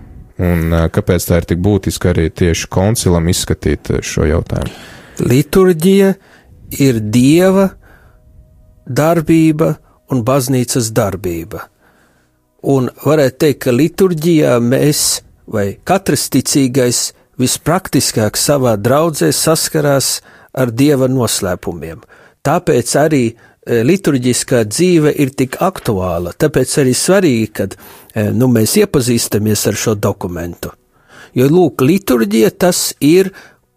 Un 0.42 0.72
uh, 0.72 0.86
kāpēc 0.92 1.28
tā 1.28 1.42
ir 1.42 1.48
tik 1.52 1.62
būtiska 1.64 2.12
arī 2.14 2.30
tieši 2.30 2.70
koncilam 2.72 3.28
izskatīt 3.32 3.92
šo 4.00 4.26
jautājumu? 4.30 4.72
Liturģija 5.22 6.14
ir 6.80 7.02
dieva 7.12 7.68
darbība 8.88 9.74
un 10.12 10.24
baznīcas 10.26 10.90
darbība. 10.94 11.66
Un 12.62 12.88
varētu 13.02 13.38
teikt, 13.42 13.60
ka 13.64 13.74
liturģijā 13.74 14.54
mēs, 14.62 15.22
vai 15.50 15.72
katrs 15.84 16.28
ticīgais, 16.30 17.08
vispraktiskāk 17.40 18.38
savā 18.38 18.76
draudzē 18.78 19.32
saskarās 19.34 20.20
ar 20.54 20.70
dieva 20.70 21.08
noslēpumiem. 21.10 22.02
Tāpēc 22.46 22.92
arī 23.00 23.22
e, 23.32 23.34
liturģiskā 23.86 24.62
dzīve 24.68 25.14
ir 25.24 25.32
tik 25.38 25.58
aktuāla, 25.62 26.34
tāpēc 26.38 26.76
arī 26.82 26.94
svarīgi, 26.94 27.48
kad 27.58 27.74
e, 27.78 28.28
nu, 28.30 28.50
mēs 28.52 28.76
iepazīstamies 28.82 29.66
ar 29.70 29.78
šo 29.78 29.96
dokumentu. 29.98 30.70
Jo, 31.34 31.48
lūk, 31.48 31.82
liturģija 31.86 32.52
tas 32.62 32.92
ir 33.00 33.32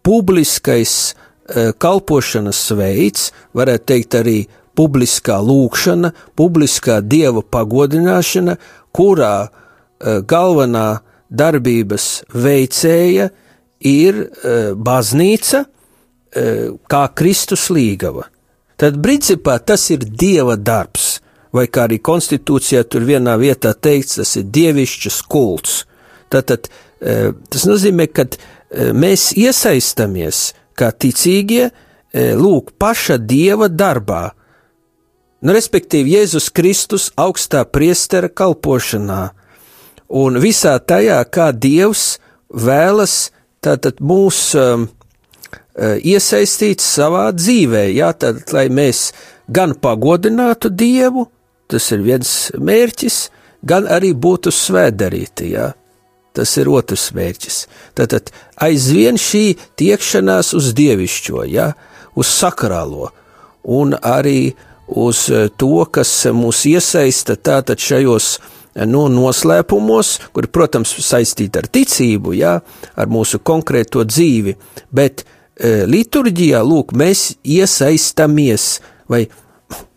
publiskais 0.06 0.92
e, 1.10 1.72
kalpošanas 1.72 2.60
veids, 2.78 3.30
varētu 3.56 3.90
teikt 3.92 4.18
arī 4.20 4.38
publiskā 4.76 5.38
lūkšana, 5.42 6.12
publiskā 6.38 7.00
dieva 7.02 7.42
pagodināšana, 7.42 8.56
kurā 8.94 9.48
uh, 9.48 10.20
galvenā 10.28 11.00
darbības 11.28 12.08
veicēja 12.34 13.30
ir 13.86 14.22
uh, 14.22 14.72
baznīca 14.76 15.64
uh, 15.66 16.74
kā 16.88 17.04
Kristus 17.16 17.68
līgava. 17.72 18.28
Tad, 18.76 19.00
principā, 19.00 19.56
tas 19.58 19.88
ir 19.90 20.04
dieva 20.04 20.58
darbs, 20.60 21.16
vai 21.56 21.64
kā 21.72 21.86
arī 21.86 21.96
konstitūcijā 22.04 22.82
tur 22.84 23.06
vienā 23.08 23.38
vietā 23.40 23.72
teikts, 23.72 24.18
tas 24.20 24.34
ir 24.36 24.50
dievišķs 24.52 25.22
kults. 25.32 25.78
Tātad 26.28 26.68
tas 27.00 27.64
nozīmē, 27.68 28.06
ka 28.12 28.26
mēs 28.92 29.30
iesaistamies 29.38 30.50
kā 30.76 30.90
ticīgie, 30.92 31.70
lūk, 32.36 32.74
paša 32.80 33.16
dieva 33.20 33.70
darbā, 33.72 34.34
Nu, 35.46 35.52
respektīvi, 35.54 36.16
Jēzus 36.16 36.48
Kristus 36.50 37.04
augstā 37.14 37.60
priestera 37.70 38.26
kalpošanā 38.26 39.28
un 40.18 40.40
visā 40.42 40.72
tajā, 40.82 41.20
kā 41.30 41.52
Dievs 41.54 42.16
vēlas 42.50 43.28
tātad 43.62 44.02
mūs 44.02 44.40
um, 44.58 44.88
uh, 44.88 45.94
iesaistīt 46.02 46.82
savā 46.82 47.28
dzīvē, 47.30 47.84
jā, 47.94 48.10
tātad, 48.18 48.50
lai 48.58 48.66
mēs 48.74 49.12
gan 49.46 49.76
pagodinātu 49.78 50.74
Dievu, 50.82 51.28
tas 51.70 51.92
ir 51.94 52.02
viens 52.02 52.34
mērķis, 52.58 53.22
gan 53.62 53.86
arī 53.86 54.16
būtu 54.18 54.50
svētdarīti, 54.50 55.54
jā. 55.54 55.70
Tas 56.34 56.58
ir 56.58 56.74
otrs 56.74 57.12
mērķis. 57.14 57.64
Tātad 57.94 58.34
aizvien 58.66 59.14
šī 59.14 59.46
tiekšanās 59.78 60.56
uz 60.58 60.74
dievišķo, 60.74 61.46
ja, 61.54 61.70
uz 62.18 62.34
sakrālo, 62.34 63.12
un 63.62 63.94
arī 63.94 64.56
uz 64.86 65.28
eh, 65.30 65.48
to, 65.56 65.84
kas 65.90 66.10
mūs 66.34 66.64
iesaista 66.70 67.36
tātad 67.36 67.80
šajos 67.82 68.28
eh, 68.38 68.84
nu, 68.88 69.06
noslēpumos, 69.12 70.16
kuri, 70.34 70.50
protams, 70.52 70.94
saistīti 71.06 71.60
ar 71.60 71.70
ticību, 71.72 72.36
jā, 72.38 72.58
ar 72.94 73.10
mūsu 73.10 73.40
konkrēto 73.42 74.04
dzīvi, 74.06 74.56
bet 74.94 75.24
e, 75.56 75.84
liturģijā, 75.88 76.62
lūk, 76.66 76.94
mēs 76.96 77.32
iesaistamies, 77.42 78.68
vai 79.10 79.24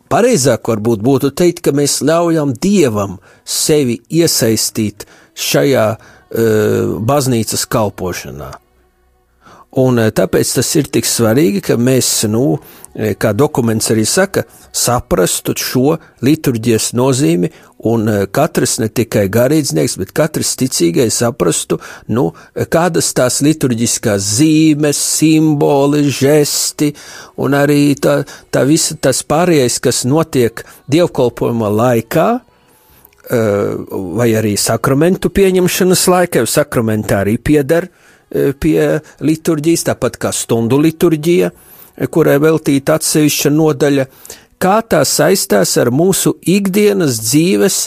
pareizāk 0.09 0.71
varbūt 0.71 1.03
būtu 1.05 1.33
teikt, 1.37 1.61
ka 1.65 1.75
mēs 1.75 1.99
ļaujam 2.05 2.55
Dievam 2.55 3.19
sevi 3.43 3.99
iesaistīt 4.09 5.05
šajā 5.35 5.85
e, 5.93 5.99
baznīcas 7.05 7.67
kalpošanā. 7.69 8.53
Un 9.77 10.01
tāpēc 10.17 10.55
tas 10.57 10.69
ir 10.79 10.87
tik 10.89 11.05
svarīgi, 11.05 11.61
ka 11.61 11.75
mēs, 11.77 12.07
nu, 12.31 12.57
E, 12.99 13.13
kā 13.15 13.35
dokuments 13.37 13.91
arī 13.93 14.03
saka, 14.07 14.41
saprastu 14.75 15.53
šo 15.55 15.93
liturģijas 16.25 16.89
nozīmi, 16.97 17.51
un 17.87 18.09
e, 18.09 18.15
katrs 18.33 18.79
ne 18.81 18.89
tikai 18.91 19.27
garīdznieks, 19.31 19.95
bet 20.01 20.11
katrs 20.17 20.55
ticīgais 20.59 21.21
saprastu, 21.21 21.77
nu, 22.11 22.31
kādas 22.73 23.13
tās 23.15 23.39
liturģiskās 23.45 24.25
zīmes, 24.39 24.99
simboli, 25.19 26.01
žesti, 26.11 26.91
un 27.39 27.55
arī 27.55 27.93
tā, 28.01 28.23
tā 28.51 28.65
visa 28.67 28.97
tas 28.97 29.21
pārējais, 29.23 29.79
kas 29.85 30.03
notiek 30.09 30.65
dievkalpojuma 30.91 31.69
laikā, 31.77 32.27
e, 32.35 33.41
vai 34.17 34.31
arī 34.41 34.57
sakramentu 34.59 35.29
pieņemšanas 35.29 36.07
laikā, 36.17 36.43
jo 36.43 36.51
sakramentā 36.57 37.21
arī 37.21 37.37
pieder 37.37 37.91
pie 38.29 38.99
liturģijas, 39.25 39.87
tāpat 39.89 40.19
kā 40.21 40.31
stundu 40.35 40.79
liturģija, 40.81 41.51
kurai 42.13 42.37
veltīta 42.41 42.99
atsevišķa 42.99 43.51
nodaļa, 43.53 44.05
kā 44.59 44.79
tā 44.87 45.01
saistās 45.07 45.75
ar 45.79 45.91
mūsu 45.91 46.35
ikdienas 46.47 47.19
dzīves 47.23 47.79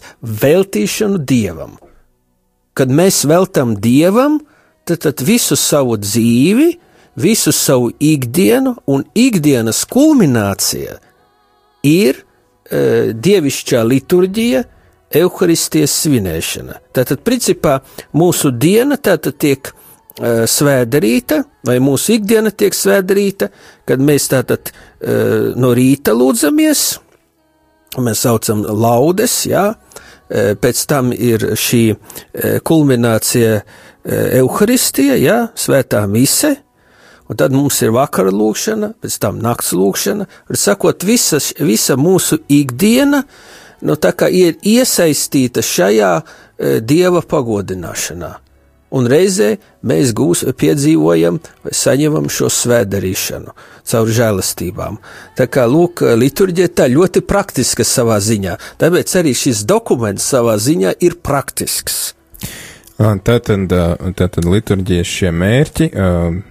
veltīšanu 0.42 1.20
dievam. 1.20 1.76
Kad 2.72 2.92
mēs 2.92 3.22
veltam 3.28 3.76
dievam, 3.76 4.40
tad, 4.88 5.02
tad 5.04 5.20
visu 5.24 5.56
savu 5.60 5.98
dzīvi, 6.00 6.70
visu 7.20 7.52
savu 7.52 7.90
ikdienu 8.00 8.76
un 8.88 9.04
ikdienas 9.14 9.84
kulminācija 9.84 10.96
ir 11.84 12.22
e, 12.22 13.12
dievišķā 13.12 13.82
liturģija, 13.84 14.62
evaharistijas 15.12 15.92
svinēšana. 16.06 16.78
Tātad, 16.96 17.20
principā, 17.20 17.82
mūsu 18.16 18.48
diena 18.56 18.96
tātad 18.96 19.36
tiek 19.36 19.74
svētdarīta, 20.20 21.42
vai 21.64 21.78
mūsu 21.80 22.16
ikdiena 22.18 22.52
tiek 22.52 22.74
svētdarīta, 22.76 23.48
kad 23.88 24.02
mēs 24.02 24.28
tātad 24.32 24.72
eh, 24.72 25.52
no 25.56 25.72
rīta 25.76 26.12
lūdzamies, 26.16 26.82
mēs 28.02 28.24
saucam 28.26 28.64
laudes, 28.66 29.42
jā, 29.48 29.70
eh, 30.28 30.52
pēc 30.60 30.84
tam 30.88 31.12
ir 31.12 31.54
šī 31.56 31.84
kulminācija 32.64 33.62
Euharistija, 34.02 35.16
jā, 35.16 35.38
svētā 35.54 36.02
mise, 36.10 36.56
un 37.30 37.38
tad 37.38 37.54
mums 37.54 37.78
ir 37.84 37.94
vakara 37.94 38.32
lūkšana, 38.34 38.92
pēc 39.00 39.18
tam 39.22 39.38
nakts 39.40 39.72
lūkšana, 39.78 40.26
ir 40.50 40.58
sakot, 40.58 41.06
visa, 41.06 41.38
visa 41.62 41.96
mūsu 41.96 42.42
ikdiena, 42.50 43.22
nu 43.86 43.96
tā 43.96 44.12
kā 44.18 44.28
ir 44.28 44.58
iesaistīta 44.58 45.62
šajā 45.62 46.14
Dieva 46.82 47.22
pagodināšanā. 47.26 48.34
Un 48.92 49.08
reizē 49.08 49.54
mēs 49.88 50.12
gūs, 50.16 50.44
piedzīvojam 50.60 51.40
saņemam 51.72 52.28
šo 52.28 52.50
svētdarīšanu 52.52 53.54
caur 53.88 54.10
žēlastībām. 54.12 54.98
Tā 55.38 55.48
kā, 55.48 55.64
lūk, 55.70 56.04
liturģija 56.20 56.72
tā 56.76 56.88
ļoti 56.92 57.24
praktiska 57.24 57.86
savā 57.88 58.20
ziņā, 58.22 58.58
tāpēc 58.82 59.16
arī 59.22 59.32
šis 59.36 59.64
dokuments 59.68 60.28
savā 60.34 60.58
ziņā 60.60 60.98
ir 61.00 61.16
praktisks. 61.24 62.12
Tātad, 63.02 63.72
tātad 64.14 64.44
liturģijas 64.46 65.08
šie 65.08 65.32
mērķi, 65.34 65.88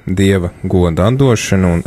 dieva 0.09 0.49
goda 0.67 1.05
atdošana 1.07 1.69
un 1.77 1.83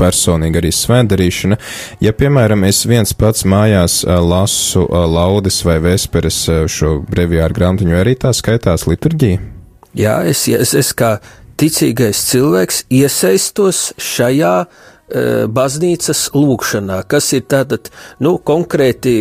personīgi 0.00 0.58
arī 0.58 0.72
svētdarīšana. 0.74 1.60
Ja, 2.02 2.16
piemēram, 2.16 2.64
es 2.66 2.82
viens 2.88 3.14
pats 3.14 3.46
mājās 3.46 4.00
lasu 4.08 4.88
laudes 4.90 5.60
vai 5.68 5.78
vesperes 5.84 6.42
šo 6.48 6.96
brevijāru 7.06 7.60
grāmatiņu, 7.60 7.98
arī 8.00 8.18
tā 8.24 8.34
skaitās 8.34 8.88
liturģija? 8.90 9.51
Jā, 9.98 10.22
es, 10.28 10.46
es, 10.48 10.72
es 10.78 10.92
kā 10.96 11.18
ticīgais 11.60 12.22
cilvēks 12.30 12.84
iesaistos 12.90 13.90
šajā 14.00 14.54
uh, 14.64 14.92
Eh, 15.12 15.44
baznīcas 15.44 16.30
lūkšanā, 16.32 17.02
kas 17.10 17.26
ir 17.36 17.42
tātad, 17.50 17.90
nu, 18.24 18.38
konkrēti, 18.40 19.12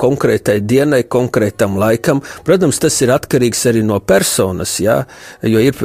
konkrētai 0.00 0.54
dienai, 0.64 1.02
konkrētam 1.04 1.74
laikam. 1.76 2.22
Protams, 2.46 2.78
tas 2.80 2.96
ir 3.04 3.12
atkarīgs 3.12 3.66
arī 3.68 3.82
no 3.84 3.98
personas, 4.00 4.78
jā, 4.80 5.02
jo 5.44 5.60
ir 5.60 5.76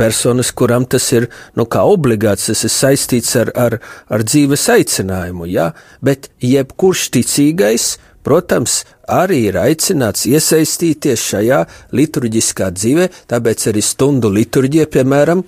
personas, 0.00 0.50
kuram 0.50 0.88
tas 0.90 1.06
ir, 1.14 1.28
nu, 1.54 1.68
kā 1.70 1.84
obligāts, 1.86 2.48
tas 2.50 2.64
ir 2.66 2.74
saistīts 2.74 3.36
ar, 3.38 3.52
ar, 3.54 3.78
ar 4.10 4.26
dzīves 4.26 4.66
aicinājumu, 4.74 5.46
jā, 5.52 5.68
bet 6.02 6.32
jebkurš 6.42 7.06
ticīgais, 7.14 7.92
protams, 8.28 8.82
arī 9.08 9.46
ir 9.48 9.58
aicināts 9.62 10.28
iesaistīties 10.28 11.24
šajā 11.32 11.64
liturģiskā 11.96 12.68
dzīvē, 12.76 13.08
tāpēc 13.32 13.70
arī 13.72 13.82
stundu 13.84 14.30
liturģija, 14.36 14.86
piemēram, 14.92 15.42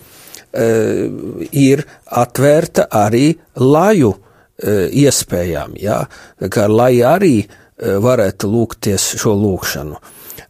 Eh, 0.50 1.06
ir 1.54 1.84
atvērta 2.18 2.88
arī 2.90 3.28
laju 3.62 4.08
eh, 4.58 4.88
iespējām, 4.98 5.76
jā, 5.78 6.00
kā 6.50 6.64
lai 6.66 6.96
arī 7.06 7.36
eh, 7.38 7.92
varētu 8.02 8.50
lūgties 8.50 9.12
šo 9.22 9.36
lūgšanu. 9.38 10.00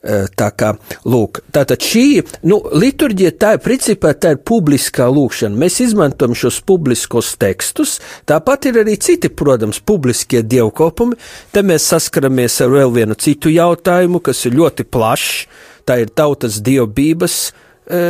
Tā 0.00 0.46
kā, 0.56 0.70
lūk, 1.04 1.42
tātad 1.52 1.84
šī, 1.84 2.22
nu, 2.48 2.56
liturģija 2.72 3.34
tā 3.36 3.50
ir, 3.58 3.60
principā, 3.60 4.14
tā 4.16 4.32
ir 4.32 4.38
publiskā 4.48 5.10
lūkšana. 5.12 5.60
Mēs 5.60 5.76
izmantojam 5.84 6.32
šos 6.40 6.62
publiskos 6.64 7.34
tekstus, 7.40 7.98
tāpat 8.24 8.70
ir 8.70 8.80
arī 8.80 8.96
citi, 8.96 9.28
protams, 9.28 9.82
publiskie 9.84 10.40
dievkalpumi. 10.40 11.20
Te 11.52 11.60
mēs 11.60 11.90
saskaramies 11.92 12.56
ar 12.64 12.72
vēl 12.72 12.94
vienu 12.96 13.18
citu 13.20 13.52
jautājumu, 13.52 14.22
kas 14.24 14.40
ir 14.48 14.56
ļoti 14.56 14.88
plašs. 14.88 15.42
Tā 15.84 15.98
ir 16.00 16.14
tautas 16.16 16.62
dievbības 16.64 17.36
uh, 17.50 17.66
E, 17.90 18.00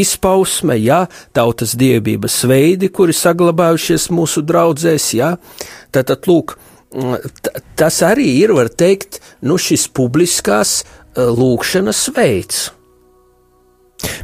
izpausme, 0.00 0.78
jā, 0.80 1.02
tautas 1.36 1.74
dievības 1.76 2.36
veidi, 2.48 2.88
kuri 2.88 3.12
saglabājušies 3.16 4.08
mūsu 4.14 4.40
draudzēs, 4.46 5.10
jā. 5.18 5.34
Tātad, 5.92 6.24
lūk, 6.30 6.54
tas 7.76 8.00
arī 8.06 8.28
ir, 8.42 8.54
var 8.56 8.70
teikt, 8.72 9.20
nu 9.44 9.58
šis 9.60 9.88
publiskās 9.96 10.80
lūkšanas 11.16 12.06
veids. 12.16 12.66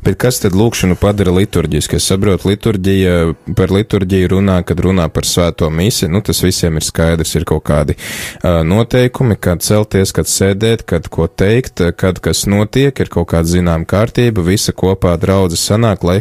Bet 0.05 0.19
kas 0.21 0.41
tad 0.43 0.57
lūkšanu 0.59 0.97
padara 1.01 1.33
liturģisku? 1.37 1.99
Es 1.99 2.09
saprotu, 2.11 2.51
liturģija 2.51 3.17
par 3.59 3.73
liturģiju 3.75 4.33
runā, 4.35 4.59
kad 4.67 4.81
runā 4.83 5.09
par 5.13 5.27
svēto 5.29 5.69
misi. 5.71 6.09
Nu, 6.11 6.23
tas 6.25 6.43
visiem 6.45 6.79
ir 6.79 6.87
skaidrs, 6.87 7.35
ir 7.39 7.47
kaut 7.49 7.65
kādi 7.69 7.97
uh, 7.97 8.63
noteikumi, 8.67 9.37
kad 9.41 9.63
celties, 9.65 10.15
kad 10.17 10.31
sēdēt, 10.31 10.85
kad 10.89 11.09
ko 11.13 11.29
teikt, 11.29 11.85
kad 11.99 12.21
kas 12.23 12.45
notiek, 12.51 12.97
ir 12.99 13.13
kaut 13.13 13.31
kāda 13.33 13.49
zinām 13.49 13.87
kārtība, 13.89 14.45
visa 14.47 14.75
kopā 14.77 15.15
draudze 15.21 15.59
sanāk, 15.61 16.07
lai 16.07 16.19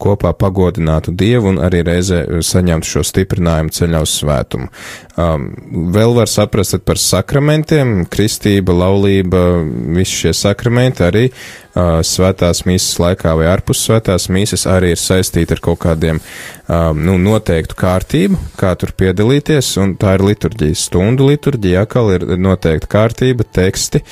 kopā 0.00 0.34
pagodinātu 0.38 1.14
Dievu 1.14 1.52
un 1.52 1.60
arī 1.64 1.82
reizē 1.86 2.24
saņemtu 2.44 2.90
šo 2.90 3.04
stiprinājumu 3.06 3.74
ceļā 3.74 4.04
uz 4.04 4.14
svētumu. 4.20 4.70
Um, 5.14 5.50
vēl 5.94 6.14
var 6.16 6.30
saprast 6.30 6.80
par 6.86 6.98
sakramentiem, 6.98 8.04
kristība, 8.10 8.74
laulība, 8.74 9.44
visi 9.94 10.24
šie 10.24 10.32
sakramenti 10.34 11.04
arī 11.06 11.28
svētās 11.74 12.62
mīsas 12.68 12.98
laikā 13.02 13.32
vai 13.34 13.48
ārpus 13.50 13.80
svētās 13.82 14.28
mīsas 14.30 14.66
arī 14.70 14.92
ir 14.94 15.00
saistīta 15.00 15.56
ar 15.56 15.62
kaut 15.64 15.80
kādiem 15.82 16.20
um, 16.20 17.00
nu, 17.02 17.16
noteiktu 17.18 17.74
kārtību, 17.78 18.38
kā 18.60 18.74
tur 18.78 18.92
piedalīties, 18.96 19.72
un 19.82 19.96
tā 19.98 20.14
ir 20.14 20.24
liturģija. 20.28 20.78
Stundu 20.78 21.26
liturģija 21.32 21.84
atkal 21.84 22.12
ir 22.14 22.26
noteikta 22.38 22.90
kārtība, 22.94 23.46
teksti, 23.58 24.04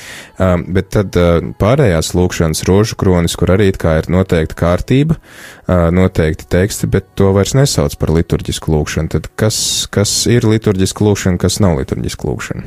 um, 0.42 0.64
bet 0.75 0.90
tad 0.96 1.18
uh, 1.20 1.38
pārējās 1.61 2.12
lūkšanas 2.18 2.64
rožu 2.68 2.98
kronis, 2.98 3.37
kur 3.38 3.55
arī 3.55 3.70
kā 3.79 4.01
ir 4.01 4.11
noteikta 4.12 4.59
kārtība, 4.59 5.18
uh, 5.18 5.87
noteikti 5.94 6.48
teksti, 6.51 6.90
bet 6.90 7.12
to 7.18 7.31
vairs 7.37 7.55
nesauc 7.59 7.94
par 8.01 8.11
liturģisku 8.16 8.75
lūkšanu. 8.75 9.12
Tad 9.14 9.29
kas, 9.38 9.59
kas 9.92 10.25
ir 10.31 10.48
liturģiska 10.51 11.07
lūkšana, 11.07 11.38
kas 11.42 11.61
nav 11.62 11.79
liturģiska 11.79 12.27
lūkšana? 12.27 12.66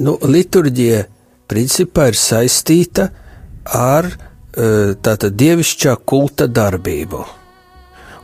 Nu, 0.00 0.14
liturģija 0.22 1.02
principā 1.50 2.06
ir 2.12 2.16
saistīta 2.16 3.10
ar 3.10 3.26
e, 4.10 4.94
tātad 5.02 5.36
dievišķā 5.36 5.96
kulta 6.06 6.46
darbību. 6.46 7.24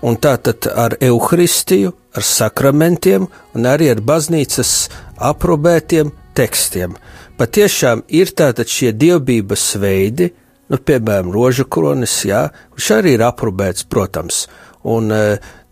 Un 0.06 0.16
tātad 0.20 0.68
ar 0.68 0.96
evaharistiju, 1.00 1.92
ar 2.16 2.22
sakramentiem 2.22 3.26
un 3.56 3.68
arī 3.68 3.90
ar 3.92 4.00
baznīcas 4.00 4.88
aprobētiem 5.16 6.12
tekstiem. 6.36 6.96
Patiešām 7.36 8.04
ir 8.08 8.32
tātad 8.36 8.68
šie 8.68 8.92
dievbijas 8.96 9.74
veidi, 9.80 10.30
nu, 10.72 10.78
piemēram, 10.78 11.32
rožu 11.32 11.66
kronis, 11.68 12.24
jā, 12.28 12.46
kurš 12.72 12.90
arī 12.98 13.16
ir 13.16 13.24
aprobēts, 13.26 13.86
protams. 13.88 14.46
Un 14.86 15.12
e, 15.12 15.22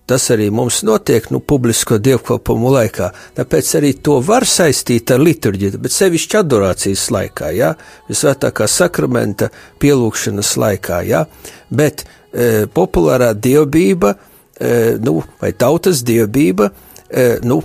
Tas 0.05 0.27
arī 0.35 0.51
mums 0.53 0.83
notiek 0.85 1.31
nu, 1.33 1.41
publisko 1.41 1.97
dievkalpojumu 1.97 2.73
laikā. 2.75 3.07
Tāpēc 3.39 3.71
arī 3.79 3.93
to 4.05 4.19
var 4.25 4.45
saistīt 4.45 5.15
ar 5.15 5.23
liturģiju, 5.25 5.81
bet 5.81 5.97
sevišķi 5.97 6.41
adorācijas 6.43 7.07
laikā, 7.15 7.49
ja? 7.57 7.71
visvētākā 8.11 8.69
sakramenta 8.69 9.49
pielūgšanas 9.81 10.53
laikā. 10.61 11.01
Ja? 11.09 11.25
Bet 11.73 12.05
e, 12.05 12.67
populārā 12.69 13.33
dievbijība, 13.33 14.13
e, 14.13 14.77
nu, 15.01 15.23
vai 15.41 15.55
tautas 15.57 16.05
dievbijība, 16.05 16.69
e, 17.09 17.27
nu, 17.49 17.63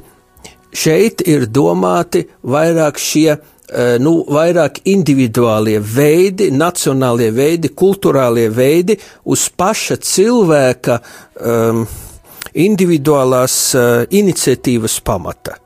šeit 0.71 1.28
ir 1.28 1.49
domāti 1.52 2.23
vairāk 2.47 3.04
šie 3.04 3.30
e, 3.36 3.39
nu, 3.99 4.21
vairāk 4.32 4.86
individuālie 4.88 5.82
veidi, 5.84 6.54
nacionālie 6.56 7.34
veidi, 7.36 7.75
kultūrālie 7.75 8.47
veidi 8.47 8.95
uz 9.28 9.49
paša 9.60 9.99
cilvēka 9.99 11.04
um, 11.36 11.89
individuālās 12.54 13.56
uh, 13.76 14.04
iniciatīvas 14.10 15.00
pamata. 15.06 15.58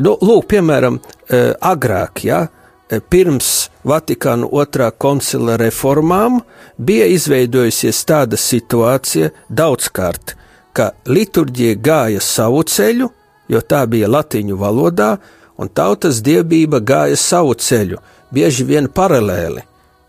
Nu, 0.00 0.14
lūk, 0.22 0.46
piemēram, 0.52 1.00
uh, 1.00 1.52
agrāk, 1.60 2.24
ja, 2.24 2.46
eh, 2.90 3.00
pirms 3.00 3.70
Vatikāna 3.84 4.46
otrā 4.46 4.90
koncila 4.92 5.56
reformām 5.56 6.40
bija 6.78 7.06
izveidojusies 7.10 8.04
tāda 8.04 8.36
situācija 8.36 9.30
daudzkārt, 9.48 10.36
ka 10.72 10.92
liturģija 11.06 11.78
gāja 11.80 12.20
savu 12.20 12.62
ceļu, 12.62 13.08
jo 13.48 13.60
tā 13.60 13.86
bija 13.86 14.08
latīņu 14.08 14.56
valodā, 14.56 15.16
un 15.58 15.68
tautas 15.68 16.20
dievība 16.24 16.80
gāja 16.80 17.16
savu 17.16 17.54
ceļu, 17.54 17.98
bieži 18.32 18.64
vien 18.64 18.88
paralēli. 18.88 19.64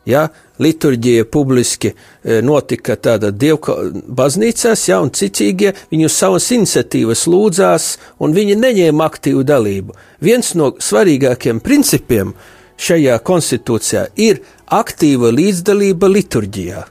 Ja, 0.05 0.29
liturģija 0.61 1.25
publiski 1.31 1.91
e, 1.91 2.39
notika 2.45 2.95
tāda 2.95 3.31
dievka 3.31 3.75
baznīcās, 4.07 4.85
ja, 4.89 5.01
un 5.01 5.11
cicīgie 5.15 5.73
viņu 5.91 6.09
savas 6.11 6.51
iniciatīvas 6.55 7.25
lūdzās, 7.31 7.91
un 8.21 8.37
viņi 8.37 8.57
neņēma 8.61 9.09
aktīvu 9.11 9.43
dalību. 9.47 9.97
Viens 10.21 10.53
no 10.59 10.71
svarīgākiem 10.77 11.61
principiem 11.65 12.35
šajā 12.81 13.19
konstitūcijā 13.25 14.07
ir 14.21 14.41
aktīva 14.71 15.33
līdzdalība 15.35 16.09
liturģijā. 16.11 16.87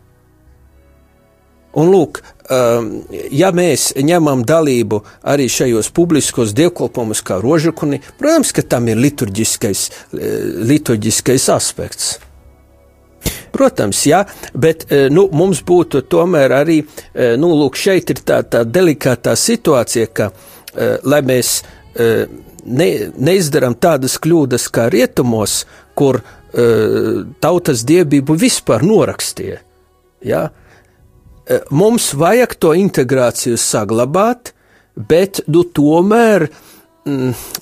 Un 1.78 1.92
lūk, 1.92 2.18
um, 2.50 2.88
ja 3.30 3.52
mēs 3.54 3.92
ņemam 3.94 4.42
dalību 4.46 4.98
arī 5.30 5.46
šajos 5.50 5.92
publiskos 5.94 6.54
dievkalpojumus 6.59 7.22
kā 7.22 7.38
rožakuni, 7.42 8.00
protams, 8.18 8.50
ka 8.56 8.64
tam 8.66 8.90
ir 8.90 8.98
liturģiskais, 8.98 9.85
e, 10.11 10.33
liturģiskais 10.72 11.46
aspekts. 11.54 12.16
Protams, 13.53 14.05
jā, 14.07 14.23
bet 14.55 14.87
e, 14.89 15.09
nu, 15.13 15.27
mums 15.35 15.63
būtu 15.67 16.05
tomēr 16.11 16.55
arī, 16.61 16.81
e, 17.15 17.35
nu, 17.41 17.53
lūk, 17.59 17.79
šeit 17.79 18.13
ir 18.15 18.23
tā, 18.27 18.41
tā 18.47 18.63
delikātā 18.65 19.35
situācija, 19.39 20.11
ka, 20.15 20.31
e, 20.75 20.93
lai 21.03 21.21
mēs 21.27 21.61
ne, 22.71 22.87
neizdarām 23.19 23.75
tādas 23.83 24.15
kļūdas 24.23 24.69
kā 24.71 24.85
rietumos, 24.93 25.65
kur 25.99 26.21
tautas 27.43 27.83
dievību 27.87 28.37
vispār 28.39 28.83
norakstīja. 28.87 29.59
Ja? 30.27 30.45
mums 31.75 32.13
vajag 32.15 32.55
to 32.63 32.73
integrāciju 32.79 33.59
saglabāt, 33.59 34.53
bet 34.95 35.43
nu, 35.51 35.65
tomēr 35.67 36.47
mm, 36.47 36.69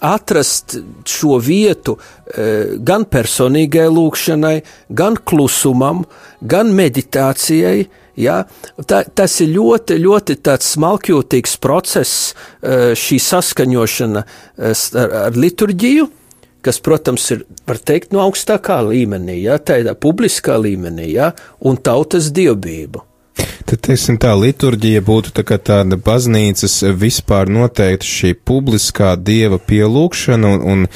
atrast 0.01 0.77
šo 1.07 1.39
vietu 1.43 1.97
e, 1.99 2.77
gan 2.79 3.07
personīgai 3.09 3.87
lūkšanai, 3.93 4.57
gan 4.91 5.19
klusumam, 5.25 6.05
gan 6.41 6.75
meditācijai. 6.75 7.87
Ja? 8.19 8.43
Tā, 8.83 9.05
tas 9.15 9.39
ir 9.45 9.53
ļoti, 9.55 9.99
ļoti 10.03 10.39
smalkjūtīgs 10.43 11.59
process, 11.63 12.35
e, 12.61 12.95
šī 12.99 13.21
saskaņošana 13.23 14.25
e, 14.25 14.73
ar, 14.75 15.19
ar 15.29 15.39
liturģiju 15.39 16.09
kas, 16.69 16.81
protams, 16.85 17.25
ir, 17.33 17.45
var 17.71 17.79
teikt, 17.81 18.11
no 18.13 18.21
augstākā 18.27 18.81
līmenī, 18.85 19.39
ja, 19.47 19.57
tādā 19.63 19.95
publiskā 19.97 20.59
līmenī, 20.61 21.13
ja, 21.15 21.31
un 21.65 21.79
tautas 21.81 22.33
dievbijību. 22.35 23.08
Tad, 23.69 23.83
teiksim, 23.85 24.17
tā 24.17 24.31
liturģija 24.33 25.03
būtu 25.05 25.35
tā 25.37 25.43
kā 25.45 25.59
tāda 25.61 25.99
baznīcas 26.01 26.79
vispār 26.97 27.51
noteikti 27.53 28.09
šī 28.09 28.31
publiskā 28.49 29.11
dieva 29.21 29.59
pielūgšana 29.61 30.53
un, 30.57 30.63
un, 30.73 30.87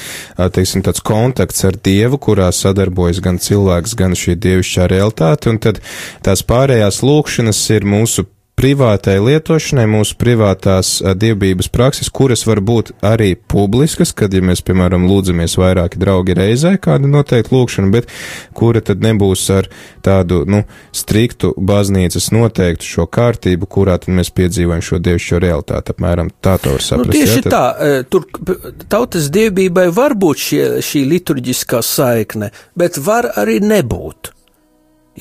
teiksim, 0.55 0.81
tāds 0.81 1.03
kontakts 1.05 1.61
ar 1.69 1.77
dievu, 1.77 2.17
kurā 2.17 2.49
sadarbojas 2.49 3.21
gan 3.21 3.37
cilvēks, 3.37 3.93
gan 3.99 4.17
šī 4.17 4.39
dievišķā 4.41 4.89
realitāte, 4.89 5.53
un 5.53 5.61
tad 5.61 5.83
tās 6.25 6.41
pārējās 6.49 7.03
lūkšanas 7.05 7.61
ir 7.77 7.85
mūsu 7.93 8.25
privātai 8.59 9.17
lietošanai, 9.23 9.85
mūsu 9.89 10.15
privātās 10.19 10.95
dievbības 11.01 11.69
prakses, 11.73 12.09
kuras 12.13 12.45
var 12.45 12.61
būt 12.63 12.91
arī 13.05 13.33
publiskas, 13.35 14.13
kad, 14.15 14.33
ja 14.33 14.43
mēs, 14.45 14.61
piemēram, 14.65 15.07
lūdzamies 15.09 15.57
vairāki 15.59 15.99
draugi 16.01 16.35
reizē 16.37 16.75
kādu 16.81 17.09
noteiktu 17.11 17.55
lūkšanu, 17.55 17.91
bet 17.93 18.11
kura 18.57 18.83
tad 18.85 19.01
nebūs 19.03 19.45
ar 19.55 19.69
tādu, 20.05 20.43
nu, 20.49 20.63
striktu 20.95 21.53
baznīcas 21.57 22.29
noteiktu 22.35 22.87
šo 22.87 23.07
kārtību, 23.09 23.69
kurā 23.69 23.97
tad 24.01 24.13
mēs 24.13 24.31
piedzīvojam 24.37 24.85
šo 24.85 25.01
dievišķo 25.03 25.41
realitāti, 25.43 25.95
apmēram 25.95 26.29
tā 26.43 26.59
to 26.61 26.77
var 26.77 26.85
saprast. 26.85 27.09
Nu, 27.09 27.17
tieši 27.17 27.41
jā, 27.41 27.47
tad... 27.47 27.57
tā, 27.57 27.91
tur 28.13 28.85
tautas 28.91 29.31
dievbībai 29.33 29.89
var 29.95 30.15
būt 30.19 30.45
šie, 30.47 30.63
šī 30.85 31.03
liturģiskā 31.15 31.81
saikne, 31.83 32.53
bet 32.77 33.01
var 33.01 33.33
arī 33.33 33.59
nebūt. 33.65 34.33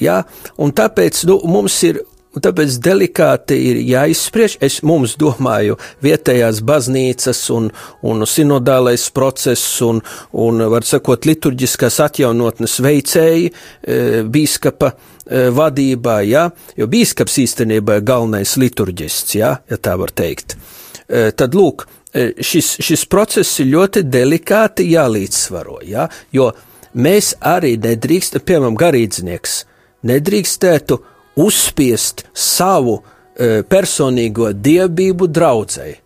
Ja? 0.01 0.23
Un 0.61 0.73
tāpēc 0.77 1.25
nu, 1.29 1.41
mums 1.49 1.77
ir 1.89 2.01
Un 2.33 2.41
tāpēc 2.41 2.79
delikāti 2.81 3.59
ir 3.69 3.79
jāizspriež. 3.85 4.57
Es 4.65 4.79
mums 4.89 5.19
domāju, 5.21 5.77
vietējās 6.05 6.63
baznīcas 6.65 7.43
un, 7.53 7.69
un 8.09 8.25
sinodālais 8.29 9.05
process 9.13 9.83
un, 9.85 10.01
un 10.41 10.65
var 10.73 10.87
sakot, 10.89 11.29
liturģiskās 11.29 12.01
atjaunotnes 12.07 12.79
veicēji 12.85 13.51
e, 13.51 13.99
bīskapa 14.25 14.95
e, 14.95 15.45
vadībā, 15.53 16.17
ja, 16.25 16.47
jo 16.79 16.89
bīskaps 16.89 17.37
īstenībā 17.45 18.01
ir 18.01 18.09
galvenais 18.09 18.57
liturģists, 18.65 19.37
ja, 19.37 19.59
ja 19.69 19.77
tā 19.77 19.99
var 20.01 20.17
teikt. 20.17 20.57
E, 21.05 21.29
tad 21.37 21.53
lūk, 21.59 21.85
e, 22.17 22.31
šis, 22.41 22.79
šis 22.81 23.05
process 23.13 23.61
ir 23.61 23.75
ļoti 23.75 24.07
delikāti 24.09 24.89
jālīdzsvaro, 24.95 25.83
ja, 25.85 26.09
jo 26.33 26.49
mēs 26.97 27.35
arī 27.45 27.77
nedrīkst, 27.77 28.41
piemēram, 28.41 28.81
garīdznieks, 28.81 29.65
nedrīkstētu 30.09 31.03
uzspiest 31.41 32.27
savu 32.35 33.01
e, 33.01 33.63
personīgo 33.69 34.53
dievbijību 34.53 35.29
draudzēji. 35.33 35.99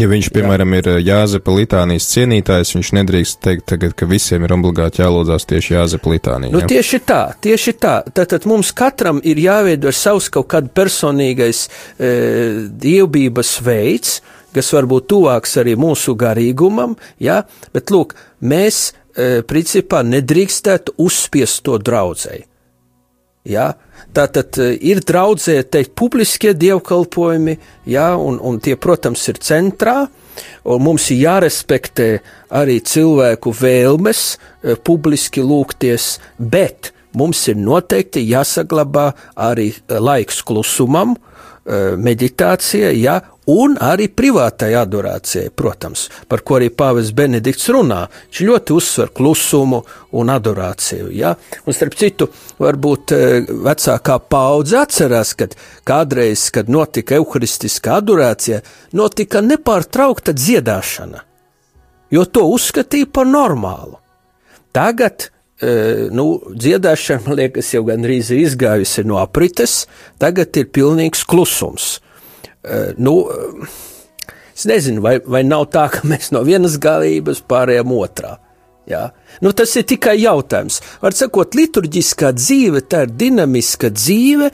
Ja 0.00 0.06
viņš, 0.08 0.30
piemēram, 0.32 0.72
ir 0.78 0.86
e, 0.88 0.92
Jāzepa 1.04 1.52
Litānijas 1.52 2.06
cienītājs, 2.14 2.70
viņš 2.72 2.90
nedrīkst 2.96 3.40
teikt 3.44 3.66
tagad, 3.68 3.92
ka 3.92 4.06
visiem 4.08 4.46
ir 4.46 4.54
obligāti 4.56 5.02
jālūdzās 5.02 5.44
tieši 5.50 5.74
Jāzepa 5.74 6.14
Litānijā. 6.14 6.52
Nu, 6.54 6.62
tieši 6.68 7.00
tā, 7.04 7.20
tieši 7.44 7.74
tā. 7.76 7.98
Tātad 8.16 8.46
mums 8.48 8.72
katram 8.76 9.20
ir 9.20 9.40
jāveido 9.42 9.92
savs 9.92 10.30
kaut 10.32 10.48
kāds 10.54 10.72
personīgais 10.72 11.66
e, 11.68 12.12
dievbības 12.72 13.58
veids, 13.66 14.22
kas 14.56 14.72
varbūt 14.72 15.10
tuvāks 15.12 15.58
arī 15.60 15.76
mūsu 15.80 16.16
garīgumam, 16.16 16.96
ja? 17.20 17.42
bet 17.76 17.92
lūk, 17.92 18.16
mēs 18.40 18.80
e, 18.88 19.42
principā 19.44 20.00
nedrīkstētu 20.08 20.96
uzspiest 21.04 21.66
to 21.68 21.76
draudzēji. 21.76 22.46
Ja? 23.48 23.72
Tātad 24.14 24.58
eh, 24.62 24.76
ir 24.78 25.02
draudzē 25.06 25.62
teikt 25.66 25.94
publiskie 25.98 26.52
dievkalpojumi, 26.54 27.56
ja? 27.90 28.12
un, 28.16 28.38
un 28.38 28.60
tie, 28.62 28.76
protams, 28.78 29.24
ir 29.32 29.40
centrā, 29.42 30.06
un 30.64 30.82
mums 30.84 31.08
ir 31.10 31.24
jārespektē 31.26 32.08
arī 32.54 32.78
cilvēku 32.86 33.54
vēlmes 33.58 34.24
eh, 34.32 34.76
publiski 34.78 35.42
lūgties, 35.42 36.16
bet 36.38 36.92
mums 37.18 37.42
ir 37.50 37.58
noteikti 37.58 38.24
jāsaglabā 38.30 39.10
arī 39.34 39.72
eh, 39.72 39.98
laiks 39.98 40.42
klusumam, 40.46 41.16
meditācijai, 41.64 42.96
ja, 42.98 43.20
un 43.50 43.74
arī 43.82 44.08
privātai 44.14 44.72
adorācijai, 44.78 45.50
protams, 45.54 46.08
par 46.30 46.42
ko 46.46 46.58
arī 46.58 46.70
Pāvils 46.74 47.12
Benedikts 47.14 47.68
runā. 47.74 48.04
Viņš 48.28 48.42
ļoti 48.48 48.76
uzsver 48.76 49.10
klusumu 49.14 49.82
un 50.18 50.30
adorāciju. 50.30 51.10
Ja? 51.14 51.34
Un 51.66 51.76
starp 51.76 51.96
citu, 51.98 52.28
varbūt 52.62 53.14
e, 53.16 53.22
vecākā 53.66 54.18
paudze 54.30 54.78
atcerās, 54.82 55.34
kad 55.38 55.56
kādreiz, 55.88 56.48
kad 56.54 56.70
notika 56.70 57.18
evharistiskā 57.18 57.98
adorācija, 58.02 58.62
notika 58.98 59.42
nepārtraukta 59.42 60.34
dziedāšana, 60.36 61.26
jo 62.14 62.24
to 62.30 62.46
uzskatīja 62.54 63.10
par 63.10 63.26
normālu. 63.26 63.98
Tagad 64.72 65.31
nu, 66.10 66.26
dziedāšana, 66.58 67.22
man 67.26 67.38
liekas, 67.38 67.68
jau 67.74 67.84
gandrīz 67.86 68.32
ir 68.34 68.42
izgājusi 68.46 69.04
no 69.06 69.20
aprites, 69.22 69.84
tagad 70.18 70.56
ir 70.58 70.70
pilnīgs 70.74 71.22
klusums. 71.28 72.00
Eh, 72.64 72.94
nu, 72.96 73.26
eh, 73.30 73.66
es 74.54 74.64
nezinu, 74.70 75.02
vai, 75.02 75.16
vai 75.26 75.42
nav 75.42 75.66
tā, 75.74 75.88
ka 75.90 76.06
mēs 76.06 76.30
no 76.34 76.44
vienas 76.46 76.78
galības 76.78 77.42
pārējām 77.50 77.94
otrā. 77.96 78.36
Jā. 78.92 79.02
Nu, 79.40 79.52
tas 79.56 79.72
ir 79.80 79.86
tikai 79.88 80.18
jautājums. 80.20 80.80
Var 81.00 81.16
sakot, 81.16 81.56
liturģiskā 81.56 82.32
dzīve, 82.36 82.82
tā 82.84 83.06
ir 83.06 83.14
dinamiska 83.22 83.88
dzīve, 83.94 84.50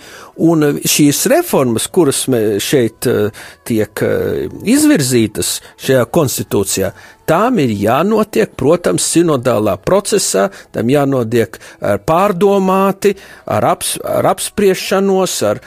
un 0.46 0.64
šīs 0.78 1.24
reformas, 1.32 1.88
kuras 1.90 2.22
šeit 2.62 3.08
uh, 3.10 3.44
tiek 3.66 4.04
uh, 4.06 4.44
izvirzītas 4.62 5.56
šajā 5.82 6.04
konstitūcijā, 6.14 6.92
tām 7.28 7.58
ir 7.64 7.74
jānotiek, 7.74 8.54
protams, 8.58 9.08
sinodālā 9.16 9.74
procesā, 9.82 10.48
tam 10.72 10.92
jānotiek 10.92 11.58
ar 11.82 11.98
pārdomāti, 12.06 13.16
ar, 13.50 13.72
aps, 13.74 13.96
ar 14.04 14.30
apspriešanos, 14.36 15.40
ar, 15.50 15.64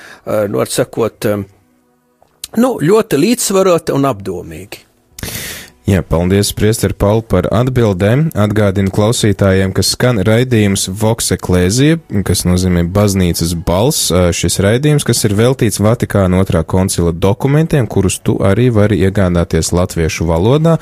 nu, 0.48 0.64
ar 0.64 0.72
sakot, 0.72 1.28
Nu, 2.60 2.74
ļoti 2.84 3.16
līdzsvaroti 3.16 3.94
un 3.96 4.04
apdomīgi. 4.10 4.82
Jā, 5.92 6.00
paldies, 6.08 6.54
Priester 6.56 6.94
Paul, 6.96 7.20
par 7.20 7.50
atbildēm. 7.52 8.30
Atgādinu 8.40 8.94
klausītājiem, 8.96 9.74
ka 9.76 9.84
skan 9.84 10.22
raidījums 10.24 10.86
Vox 10.88 11.34
Eklēzija, 11.36 11.98
kas 12.24 12.46
nozīmē 12.48 12.86
baznīcas 12.96 13.52
balss. 13.68 14.08
Šis 14.08 14.62
raidījums, 14.64 15.04
kas 15.04 15.26
ir 15.28 15.36
veltīts 15.36 15.82
Vatikāna 15.84 16.40
otrā 16.40 16.62
koncila 16.64 17.12
dokumentiem, 17.12 17.90
kurus 17.92 18.22
tu 18.24 18.38
arī 18.40 18.70
vari 18.72 19.02
iegādāties 19.04 19.74
latviešu 19.76 20.30
valodā. 20.30 20.78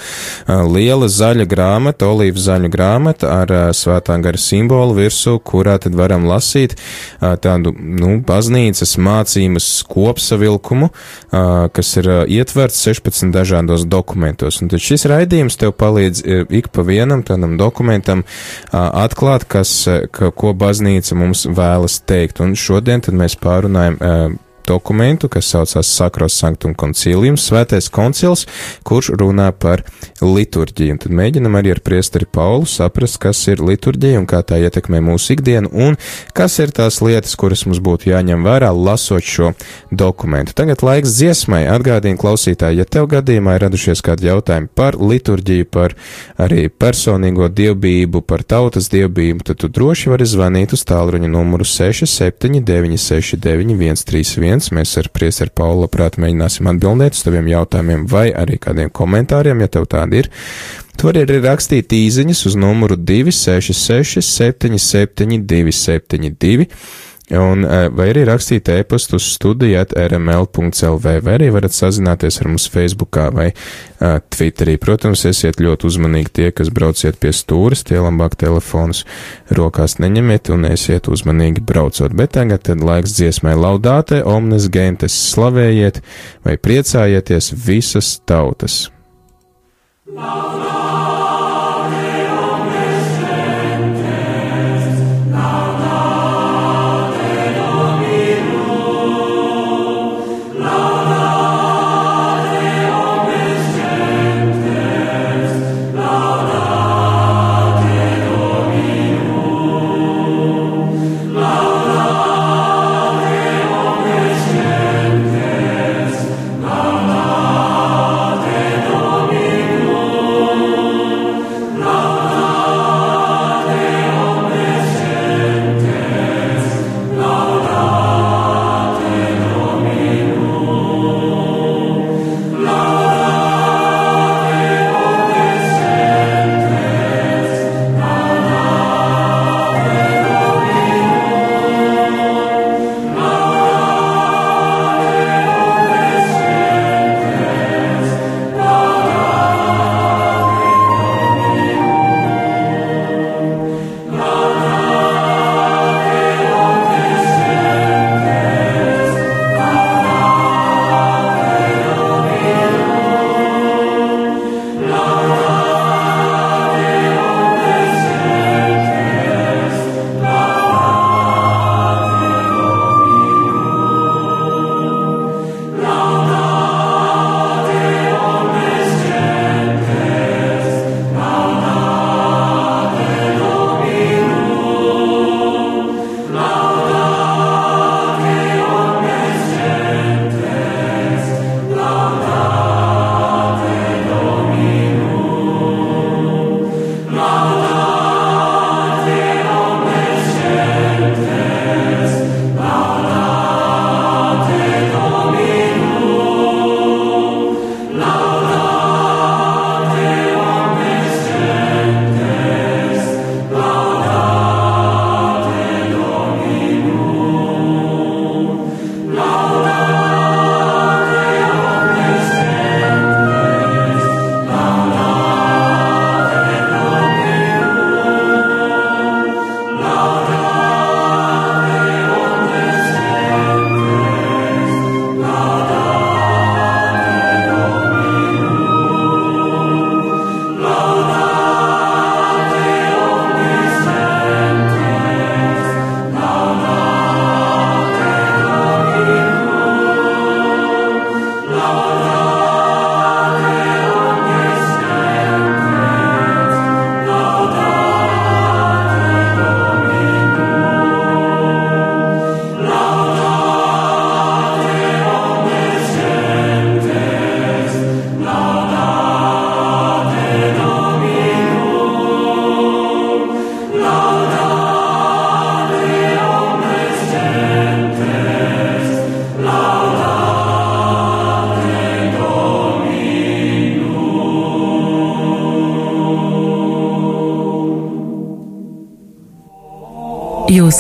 Liela 0.46 1.10
zaļa 1.10 1.48
grāmata, 1.50 2.12
olīva 2.14 2.46
zaļa 2.46 2.70
grāmata 2.70 3.34
ar 3.40 3.56
svētā 3.74 4.20
gara 4.22 4.38
simbolu 4.38 4.94
virsū, 5.00 5.40
kurā 5.42 5.80
tad 5.82 5.98
varam 5.98 6.30
lasīt 6.30 6.78
tādu, 7.18 7.74
nu, 7.74 8.20
baznīcas 8.30 8.94
mācības 9.02 9.72
kopsavilkumu, 9.90 10.94
kas 11.74 11.92
ir 11.98 12.14
ietverts 12.30 12.86
16 12.86 13.34
dažādos 13.34 13.90
dokumentos. 13.90 14.62
Un 14.62 14.70
tad 14.70 14.86
šis 14.86 14.99
šis 15.00 15.08
raidījums 15.10 15.56
tev 15.60 15.72
palīdz 15.80 16.22
e, 16.24 16.42
ik 16.60 16.70
pa 16.76 16.84
vienam 16.84 17.24
tādam 17.24 17.56
dokumentam 17.60 18.26
atklāt, 18.72 19.46
kas, 19.48 19.72
e, 19.88 20.02
ka, 20.12 20.34
ko 20.36 20.52
baznīca 20.58 21.16
mums 21.16 21.46
vēlas 21.48 22.02
teikt. 22.10 22.42
Un 22.44 22.58
šodien 22.60 23.04
tad 23.06 23.16
mēs 23.16 23.38
pārunājam 23.40 23.96
e, 23.96 24.14
dokumentu, 24.70 25.30
kas 25.32 25.50
saucās 25.54 25.90
Sakros 25.90 26.38
Sanctum 26.40 26.76
Concilium, 26.78 27.38
Svētais 27.40 27.90
koncils, 27.94 28.46
kurš 28.88 29.12
runā 29.20 29.50
par 29.52 29.84
liturģiju. 30.22 30.96
Un 30.96 31.02
tad 31.02 31.16
mēģinam 31.16 31.58
arī 31.60 31.74
ar 31.76 31.82
priesteri 31.86 32.28
Paulu 32.30 32.68
saprast, 32.70 33.20
kas 33.22 33.42
ir 33.52 33.64
liturģija 33.66 34.22
un 34.22 34.28
kā 34.30 34.42
tā 34.46 34.60
ietekmē 34.64 35.02
mūsu 35.06 35.36
ikdienu, 35.36 35.72
un 35.74 35.98
kas 36.38 36.60
ir 36.62 36.74
tās 36.76 37.00
lietas, 37.06 37.36
kuras 37.40 37.66
mums 37.68 37.82
būtu 37.84 38.12
jāņem 38.12 38.46
vērā, 38.46 38.72
lasot 38.76 39.26
šo 39.26 39.54
dokumentu. 39.92 40.56
Tagad 40.58 40.84
laiks 40.86 41.16
dziesmai 41.18 41.66
atgādina 41.72 42.20
klausītāji, 42.20 42.82
ja 42.82 42.88
tev 42.88 43.10
gadījumā 43.14 43.58
ir 43.58 43.66
radušies 43.68 44.04
kādi 44.06 44.30
jautājumi 44.30 44.72
par 44.76 44.98
liturģiju, 45.00 45.70
par 45.74 45.96
arī 46.40 46.68
personīgo 46.70 47.50
dievbību, 47.54 48.24
par 48.28 48.44
tautas 48.44 48.90
dievbību, 48.94 49.46
tad 49.50 49.62
tu 49.64 49.72
droši 49.72 50.14
vari 50.14 50.28
zvanīt 50.30 50.76
uz 50.78 50.86
tālruņa 50.90 51.30
numuru 51.32 51.68
679 51.68 53.00
69 53.00 53.80
131 53.80 54.59
viens. 54.60 54.72
Mēs 54.72 54.98
ar 55.00 55.10
priesaru 55.14 55.52
Paulu 55.56 55.86
labprāt 55.86 56.20
mēģināsim 56.20 56.68
atbildēt 56.70 57.16
uz 57.16 57.24
taviem 57.24 57.48
jautājumiem 57.48 58.06
vai 58.08 58.30
arī 58.34 58.60
kādiem 58.60 58.92
komentāriem, 58.92 59.62
ja 59.62 59.68
tev 59.68 59.88
tādi 59.88 60.24
ir. 60.24 60.30
Tu 60.98 61.08
vari 61.08 61.24
arī 61.24 61.40
rakstīt 61.46 61.94
īziņas 61.96 62.46
uz 62.46 62.56
numuru 62.60 62.98
266 62.98 64.20
77 64.20 65.46
272 65.48 66.68
Un, 67.30 67.62
vai 67.94 68.08
arī 68.10 68.24
rakstīt 68.26 68.72
e-pastu 68.74 69.20
uz 69.20 69.28
studijāt 69.36 69.92
rml.lv, 69.94 71.04
vai 71.22 71.36
arī 71.36 71.52
varat 71.54 71.76
sazināties 71.76 72.40
ar 72.42 72.50
mums 72.50 72.66
Facebookā 72.74 73.28
vai 73.36 73.52
uh, 73.52 74.18
Twitterī. 74.34 74.80
Protams, 74.82 75.28
esiet 75.30 75.62
ļoti 75.62 75.86
uzmanīgi 75.92 76.34
tie, 76.40 76.48
kas 76.56 76.72
brauciet 76.74 77.20
pie 77.22 77.30
stūras, 77.36 77.86
tie 77.86 78.02
labāk 78.02 78.34
telefonus 78.42 79.04
rokās 79.54 80.00
neņemiet 80.02 80.50
un 80.56 80.66
esiet 80.72 81.12
uzmanīgi 81.12 81.62
braucot. 81.62 82.18
Bet 82.18 82.34
tagad 82.40 82.66
tad 82.66 82.82
laiks 82.82 83.14
dziesmai 83.20 83.54
laudāte, 83.60 84.24
omnes 84.26 84.66
gentes 84.74 85.18
slavējiet 85.30 86.02
vai 86.48 86.58
priecājieties 86.58 87.54
visas 87.68 88.16
tautas. 88.26 88.88
Laudāte! 90.10 91.09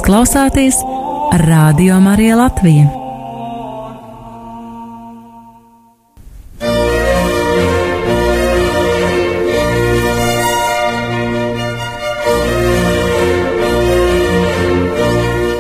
Klausāties 0.10 0.74
Radio 1.46 2.00
Marija 2.02 2.34
Latvija. 2.34 2.88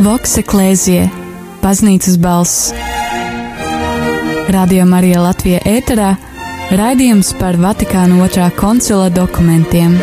Vokse 0.01 0.41
Klēzie, 0.41 1.03
baznīcas 1.61 2.17
balss. 2.17 2.71
Radio 4.49 4.89
Marija 4.89 5.21
Latvija 5.27 5.61
ēterā 5.61 6.15
raidījums 6.73 7.35
par 7.37 7.61
Vatikāna 7.61 8.17
otrā 8.25 8.49
koncila 8.57 9.11
dokumentiem. 9.13 9.99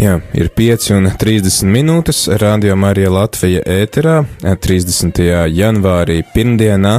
Jā, 0.00 0.14
ir 0.32 0.48
5 0.56 0.86
un 0.96 1.06
30 1.20 1.66
minūtes. 1.68 2.22
Radio 2.40 2.72
Marija 2.80 3.10
Latvija 3.12 3.60
ēterā 3.68 4.22
30. 4.40 5.20
janvārī 5.52 6.22
pirmdienā 6.32 6.94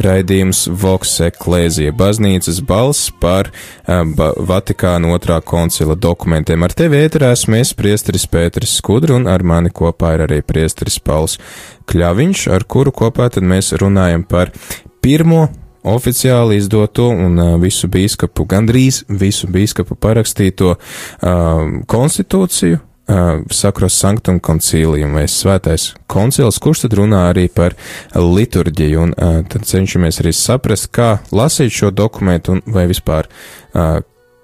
raidījums 0.00 0.62
Voks 0.72 1.18
Eklēzija 1.26 1.92
baznīcas 1.92 2.62
balss 2.64 3.10
par 3.20 3.50
ba 3.84 4.30
Vatikāna 4.48 5.12
otrā 5.12 5.36
koncila 5.44 5.98
dokumentiem. 6.00 6.64
Ar 6.64 6.72
tevi 6.72 7.02
ēterā 7.04 7.34
esmu 7.36 7.60
es, 7.60 7.74
priesteris 7.76 8.24
Pēteris 8.24 8.78
Skudru, 8.80 9.18
un 9.20 9.28
ar 9.28 9.44
mani 9.44 9.68
kopā 9.68 10.14
ir 10.16 10.24
arī 10.30 10.40
priesteris 10.40 10.96
Pauls 10.96 11.36
Kļaviņš, 11.92 12.48
ar 12.56 12.64
kuru 12.64 12.96
kopā 13.04 13.28
tad 13.36 13.44
mēs 13.44 13.74
runājam 13.76 14.24
par 14.24 14.56
pirmo 15.04 15.44
oficiāli 15.86 16.58
izdoto 16.60 17.08
un 17.12 17.38
uh, 17.38 17.54
visu 17.62 17.88
bīskapu, 17.92 18.46
gandrīz 18.50 19.04
visu 19.08 19.48
bīskapu 19.52 19.96
parakstīto 20.00 20.74
uh, 20.74 20.80
konstitūciju, 21.90 22.80
uh, 22.80 23.30
sakros 23.54 23.98
sanktum 24.00 24.40
koncīlijum 24.40 25.16
vai 25.18 25.26
svētais 25.30 25.92
koncils, 26.10 26.58
kurš 26.62 26.86
tad 26.86 26.98
runā 27.00 27.28
arī 27.30 27.46
par 27.52 27.78
liturģiju, 28.14 29.06
un 29.06 29.14
uh, 29.14 29.40
tad 29.48 29.68
cenšamies 29.68 30.20
arī 30.24 30.34
saprast, 30.36 30.90
kā 30.94 31.16
lasīt 31.30 31.74
šo 31.74 31.94
dokumentu 31.94 32.58
un 32.58 32.66
vai 32.66 32.88
vispār 32.90 33.30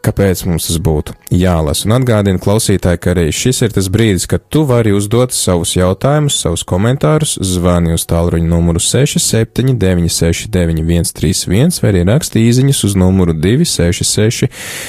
kāpēc 0.02 0.42
mums 0.48 0.66
tas 0.68 0.78
būtu 0.82 1.14
jālasa. 1.32 1.86
Un 1.86 1.92
atgādinu 1.98 2.38
klausītāji, 2.42 2.98
ka 3.02 3.08
arī 3.14 3.26
šis 3.34 3.58
ir 3.66 3.70
tas 3.76 3.86
brīdis, 3.92 4.24
kad 4.30 4.40
tu 4.52 4.60
vari 4.68 4.92
uzdot 4.96 5.30
savus 5.36 5.70
jautājumus, 5.76 6.40
savus 6.42 6.62
komentārus, 6.68 7.32
zvani 7.46 7.90
uz 7.96 8.02
tālruņa 8.10 8.48
numuru 8.50 8.80
67969131 8.82 11.82
vai 11.82 11.88
arī 11.92 12.00
raksti 12.08 12.36
īziņas 12.48 12.80
uz 12.88 12.92
numuru 12.98 13.32
266 13.36 14.48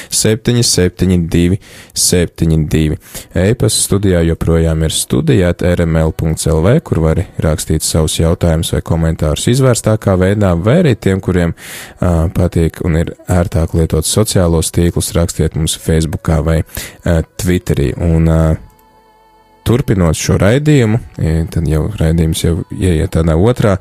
772 0.10 1.58
72. 1.94 2.98
E-pasta 3.44 3.80
studijā 3.84 4.20
joprojām 4.28 4.80
ir 4.88 4.94
studijāt 4.96 5.58
rml.lv, 5.62 6.68
kur 6.86 6.98
vari 7.06 7.24
rakstīt 7.44 7.82
savus 7.86 8.16
jautājumus 8.20 8.74
vai 8.76 8.82
komentārus 8.86 9.48
izvērstākā 9.54 10.14
veidā, 10.20 10.52
vai 10.58 10.78
arī 10.82 10.94
tiem, 10.98 11.18
kuriem 11.24 11.52
uh, 11.54 11.58
patīk 12.34 12.74
un 12.86 12.92
ir 13.02 13.08
ērtāk 13.30 13.70
lietot 13.78 14.06
sociālos 14.08 14.72
tīklus 14.74 15.03
tīklus, 15.04 15.16
rakstiet 15.18 15.56
mums 15.56 15.76
Facebookā 15.78 16.42
vai 16.44 16.62
uh, 16.64 17.24
Twitterī. 17.38 17.94
Un, 17.98 18.28
uh, 18.28 18.56
turpinot 19.64 20.16
šo 20.20 20.36
raidījumu, 20.36 20.98
tad 21.48 21.68
jau 21.72 21.86
raidījums 21.96 22.42
jau 22.44 22.66
ieiet 22.76 23.14
tādā 23.16 23.38
otrā, 23.40 23.78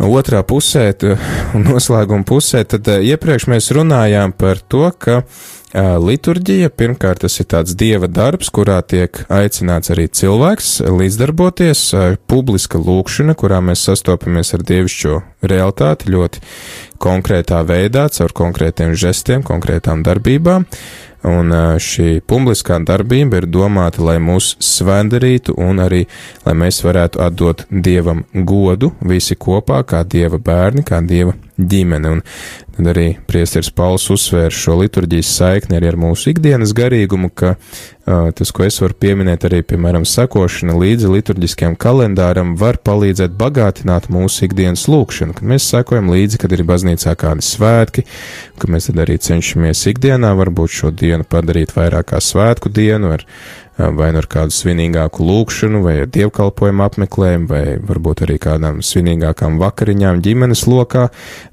otrā 0.00 0.42
pusē, 0.46 0.90
noslēguma 1.68 2.26
pusē, 2.28 2.64
tad 2.68 2.88
iepriekš 2.88 3.48
mēs 3.52 3.72
runājām 3.76 4.34
par 4.36 4.60
to, 4.60 4.88
ka 4.98 5.22
liturģija, 5.74 6.70
pirmkārt, 6.74 7.22
tas 7.22 7.36
ir 7.38 7.46
tāds 7.52 7.76
dieva 7.78 8.08
darbs, 8.10 8.50
kurā 8.50 8.80
tiek 8.82 9.22
aicināts 9.30 9.92
arī 9.94 10.08
cilvēks 10.08 10.80
līdzdarboties, 10.90 11.84
publiska 12.30 12.80
lūkšana, 12.82 13.36
kurā 13.38 13.60
mēs 13.62 13.84
sastopamies 13.86 14.50
ar 14.56 14.64
dievišķo 14.66 15.20
realitāti 15.46 16.10
ļoti 16.10 16.42
konkrētā 17.00 17.62
veidā, 17.68 18.08
caur 18.10 18.34
konkrētiem 18.34 18.96
žestiem, 18.98 19.46
konkrētām 19.46 20.02
darbībām. 20.06 20.66
Un 21.28 21.52
šī 21.76 22.22
publiskā 22.24 22.78
darbība 22.80 23.42
ir 23.42 23.46
domāta, 23.52 24.00
lai 24.04 24.16
mūs 24.24 24.54
svēndarītu 24.64 25.52
un 25.60 25.82
arī, 25.84 26.06
lai 26.46 26.54
mēs 26.56 26.80
varētu 26.86 27.20
atdot 27.20 27.66
Dievam 27.68 28.24
godu 28.32 28.94
visi 29.04 29.36
kopā, 29.36 29.82
kā 29.84 30.00
Dieva 30.08 30.40
bērni, 30.40 30.84
kā 30.86 31.02
Dieva 31.04 31.36
ģimene. 31.60 32.14
Un 32.16 32.22
tad 32.80 32.90
arī 32.94 33.10
priesteris 33.28 33.68
Pauls 33.76 34.06
uzsvēr 34.12 34.54
šo 34.54 34.78
liturģijas 34.80 35.30
saikni 35.36 35.76
arī 35.76 35.90
ar 35.90 35.98
mūsu 36.00 36.30
ikdienas 36.32 36.72
garīgumu, 36.76 37.28
ka 37.36 37.52
uh, 37.56 38.30
tas, 38.36 38.52
ko 38.56 38.64
es 38.64 38.80
varu 38.80 38.96
pieminēt, 39.04 39.44
arī, 39.48 39.60
piemēram, 39.68 40.06
sakošana 40.08 40.76
līdzi 40.80 41.10
liturģiskiem 41.12 41.76
kalendāram 41.80 42.54
var 42.60 42.80
palīdzēt 42.86 43.36
bagātināt 43.40 44.08
mūsu 44.12 44.46
ikdienas 44.48 44.86
lūkšanu, 44.88 45.36
kad 45.36 45.52
mēs 45.52 45.68
sakojam 45.74 46.08
līdzi, 46.14 46.40
kad 46.40 46.56
ir 46.56 46.64
baznīcā 46.68 47.14
kādi 47.20 47.44
svētki, 47.44 48.06
ka 48.60 48.72
mēs 48.72 48.88
tad 48.88 49.04
arī 49.04 49.18
cenšamies 49.20 49.84
ikdienā 49.92 50.32
varbūt 50.40 50.78
šo 50.80 50.94
dienu 50.94 51.28
padarīt 51.28 51.76
vairāk 51.76 52.14
kā 52.14 52.22
svētku 52.24 52.72
dienu 52.72 53.12
ar 53.18 53.28
vai 53.80 54.10
nu 54.12 54.20
ar 54.20 54.28
kādu 54.30 54.54
svinīgāku 54.54 55.24
lūkšanu, 55.24 55.80
vai 55.84 55.94
ar 56.02 56.08
dievkalpojumu 56.12 56.84
apmeklējumu, 56.84 57.46
vai 57.50 57.62
varbūt 57.88 58.24
arī 58.26 58.36
kādām 58.42 58.80
svinīgākām 58.84 59.56
vakariņām 59.60 60.20
ģimenes 60.24 60.66
lokā, 60.68 61.06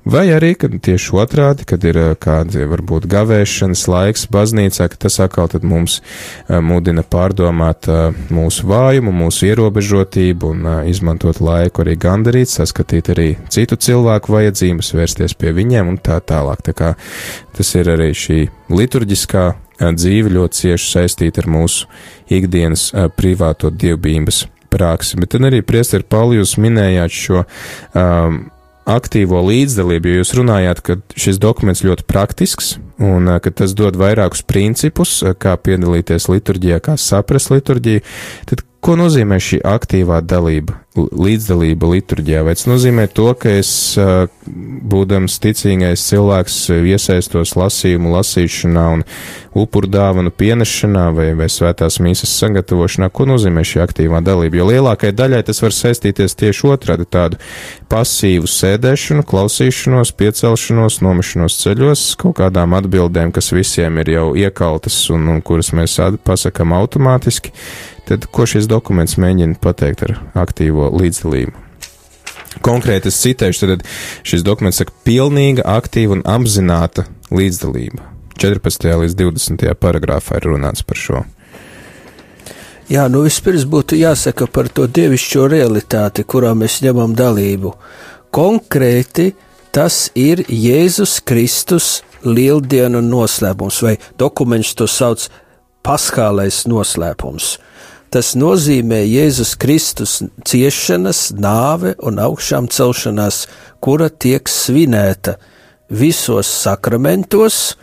vai 0.07 0.25
arī, 0.35 0.53
kad 0.59 0.75
tieši 0.83 1.13
otrādi, 1.23 1.67
kad 1.69 1.83
ir 1.87 1.99
kādi 2.21 2.67
varbūt 2.67 3.07
gavēšanas 3.11 3.85
laiks 3.91 4.27
baznīcā, 4.33 4.89
ka 4.91 5.01
tas 5.07 5.19
atkal 5.23 5.49
tad 5.51 5.65
mums 5.67 6.01
mudina 6.47 7.05
pārdomāt 7.07 7.87
mūsu 8.33 8.67
vājumu, 8.67 9.13
mūsu 9.23 9.47
ierobežotību 9.51 10.51
un 10.55 10.67
izmantot 10.91 11.39
laiku 11.43 11.85
arī 11.85 11.95
gandarīt, 12.01 12.51
saskatīt 12.51 13.13
arī 13.15 13.29
citu 13.53 13.79
cilvēku 13.79 14.35
vajadzības, 14.35 14.93
vērsties 14.97 15.37
pie 15.39 15.55
viņiem 15.55 15.93
un 15.93 16.01
tā 16.03 16.19
tālāk. 16.19 16.65
Tā 16.67 16.75
kā 16.77 16.93
tas 17.57 17.73
ir 17.79 17.93
arī 17.95 18.11
šī 18.17 18.43
liturģiskā 18.73 19.47
dzīve 19.79 20.33
ļoti 20.33 20.61
cieši 20.61 20.91
saistīta 20.91 21.43
ar 21.43 21.49
mūsu 21.53 21.87
ikdienas 22.33 22.89
privāto 23.17 23.71
dievbijības 23.71 24.45
praksi. 24.73 25.17
Bet 25.21 25.35
tad 25.35 25.47
arī 25.47 25.63
priesteri 25.65 26.05
Pauli 26.07 26.39
jūs 26.39 26.57
minējāt 26.61 27.13
šo 27.13 27.43
um, 27.43 28.39
aktīvo 28.87 29.41
līdzdalību, 29.47 30.11
jo 30.11 30.21
jūs 30.21 30.33
runājāt, 30.37 30.81
ka 30.85 30.97
šis 31.19 31.39
dokuments 31.43 31.83
ļoti 31.85 32.07
praktisks 32.07 32.77
un 33.03 33.29
ka 33.43 33.51
tas 33.51 33.75
dod 33.77 33.99
vairākus 33.99 34.45
principus, 34.47 35.19
kā 35.41 35.57
piedalīties 35.59 36.29
liturģijā, 36.31 36.79
kā 36.83 36.95
saprast 37.01 37.51
liturģiju. 37.53 38.03
Tad 38.49 38.63
ko 38.83 38.95
nozīmē 38.99 39.39
šī 39.43 39.59
aktīvā 39.67 40.21
dalība, 40.23 40.79
līdzdalība 40.97 41.89
liturģijā? 41.91 42.43
Vai 42.47 42.55
tas 42.57 42.67
nozīmē 42.69 43.07
to, 43.13 43.29
ka 43.38 43.51
es, 43.60 43.71
būdams 44.47 45.38
ticīgais 45.43 46.03
cilvēks, 46.10 46.57
iesaistos 46.91 47.55
lasījumu 47.60 48.12
lasīšanā 48.15 48.86
un 48.95 49.03
upuru 49.57 49.89
dāvanu 49.91 50.31
pienešanā 50.33 51.07
vai, 51.17 51.27
vai 51.38 51.49
svētās 51.51 51.99
mīsas 52.03 52.33
sagatavošanā? 52.41 53.10
Ko 53.13 53.27
nozīmē 53.29 53.65
šī 53.67 53.81
aktīvā 53.86 54.21
dalība? 54.25 54.62
Jo 54.62 54.69
lielākai 54.71 55.12
daļai 55.17 55.43
tas 55.47 55.62
var 55.63 55.75
saistīties 55.75 56.38
tieši 56.39 56.71
otrādi 56.71 57.10
tādu 57.10 57.41
pasīvu 57.91 58.49
sēdēšanu, 58.51 59.25
klausīšanos, 59.27 60.13
piecelšanos, 60.17 61.01
nomešanos 61.05 61.60
ceļos, 61.63 62.07
kaut 62.21 62.39
kādām 62.41 62.77
atbildēm, 62.77 63.33
kas 63.36 63.53
visiem 63.55 64.01
ir 64.03 64.15
jau 64.17 64.31
iekaltas 64.38 64.97
un, 65.13 65.29
un 65.36 65.45
kuras 65.45 65.73
mēs 65.77 65.99
pasakam 66.27 66.75
automātiski 66.77 67.53
Tad, 68.07 68.23
ko 68.31 68.45
šis 68.47 68.69
dokuments 68.71 69.17
mēģina 69.19 69.57
pateikt 69.60 70.05
ar 70.05 70.13
aktīvo 70.39 70.87
līdzdalību? 70.93 71.63
Konkrēti 72.65 73.12
es 73.12 73.21
citēšu, 73.21 73.69
tad 73.69 73.86
šis 74.28 74.43
dokuments 74.45 74.82
saka 74.82 74.93
pilnīga, 75.06 75.65
aktīva 75.78 76.17
un 76.17 76.23
apzināta 76.26 77.06
līdzdalība. 77.34 78.04
14. 78.38 78.88
līdz 79.02 79.17
20. 79.17 79.65
paragrāfā 79.82 80.38
ir 80.39 80.50
runāts 80.52 80.86
par 80.86 81.00
šo. 81.02 81.23
Jā, 82.88 83.08
nu 83.12 83.26
vispirms 83.26 83.65
būtu 83.67 83.97
jāsaka 84.00 84.47
par 84.47 84.69
to 84.71 84.86
dievišķo 84.88 85.47
realitāti, 85.52 86.23
kurā 86.23 86.54
mēs 86.56 86.80
ņemam 86.86 87.17
dalību. 87.17 87.73
Konkrēti 88.32 89.34
tas 89.76 90.06
ir 90.15 90.45
Jēzus 90.47 91.17
Kristus 91.28 91.89
lieldienu 92.23 93.02
noslēpums, 93.04 93.82
vai 93.84 93.97
dokuments 94.19 94.71
to 94.78 94.88
sauc 94.88 95.28
paskālais 95.84 96.63
noslēpums. 96.69 97.58
Tas 98.13 98.34
nozīmē 98.39 99.02
Jēzus 99.04 99.56
Kristus 99.60 100.22
ciešanas, 100.48 101.32
nāve 101.36 101.93
un 102.08 102.22
augšām 102.24 102.70
celšanās, 102.72 103.46
kura 103.84 104.08
tiek 104.10 104.48
svinēta 104.48 105.36
visos 105.89 106.48
sakramentos, 106.48 107.76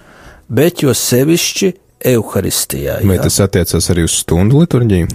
bet 0.48 0.84
jo 0.84 0.94
sevišķi 0.96 1.72
Euharistijā. 2.04 2.98
Vai 3.08 3.18
tas 3.20 3.40
attiecas 3.40 3.88
arī 3.92 4.04
uz 4.04 4.18
stundu 4.20 4.60
liturģiju? 4.60 5.08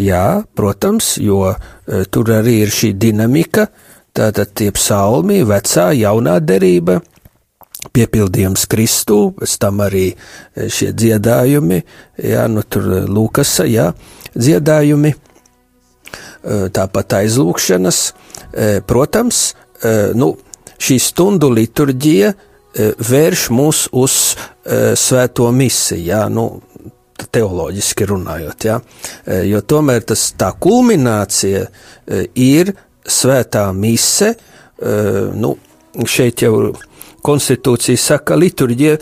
Jā, 0.00 0.42
protams, 0.56 1.16
jo 1.20 1.50
e, 1.50 2.04
tur 2.08 2.30
arī 2.32 2.60
ir 2.64 2.72
šī 2.72 2.94
dinamika, 3.00 3.66
tātad 4.16 4.52
tie 4.56 4.70
psalmi, 4.72 5.40
vecā, 5.44 5.90
jaunā 5.98 6.38
derība, 6.40 7.00
piepildījums 7.96 8.66
Kristū, 8.70 9.18
pēc 9.36 9.56
tam 9.60 9.82
arī 9.84 10.06
e, 10.12 10.68
šie 10.72 10.92
dziedājumi, 10.96 11.82
jā, 12.30 12.46
nu 12.52 12.64
tur 12.64 12.88
e, 12.88 13.02
Lūkasa, 13.10 13.66
jā, 13.68 13.90
dziedājumi, 14.34 15.14
e, 15.14 16.60
tāpat 16.74 17.20
aizlūkšanas. 17.22 18.02
Protams, 18.82 19.52
nu, 20.18 20.32
šī 20.82 20.96
stundu 20.98 21.52
liturģija 21.54 22.32
vērš 22.98 23.44
mūs 23.54 23.84
uz 23.94 24.16
svēto 24.98 25.46
misiju, 25.54 26.00
jā, 26.08 26.24
nu, 26.34 26.48
teoloģiski 27.30 28.08
runājot, 28.10 28.66
jā, 28.66 28.80
jo 29.46 29.60
tomēr 29.70 30.02
tas 30.10 30.24
tā 30.34 30.50
kulminācija 30.58 31.62
ir 32.34 32.74
svētā 33.06 33.68
mise, 33.76 34.32
nu, 35.38 35.54
šeit 36.10 36.42
jau 36.42 36.72
konstitūcija 37.22 38.00
saka, 38.00 38.38
liturģija, 38.40 38.98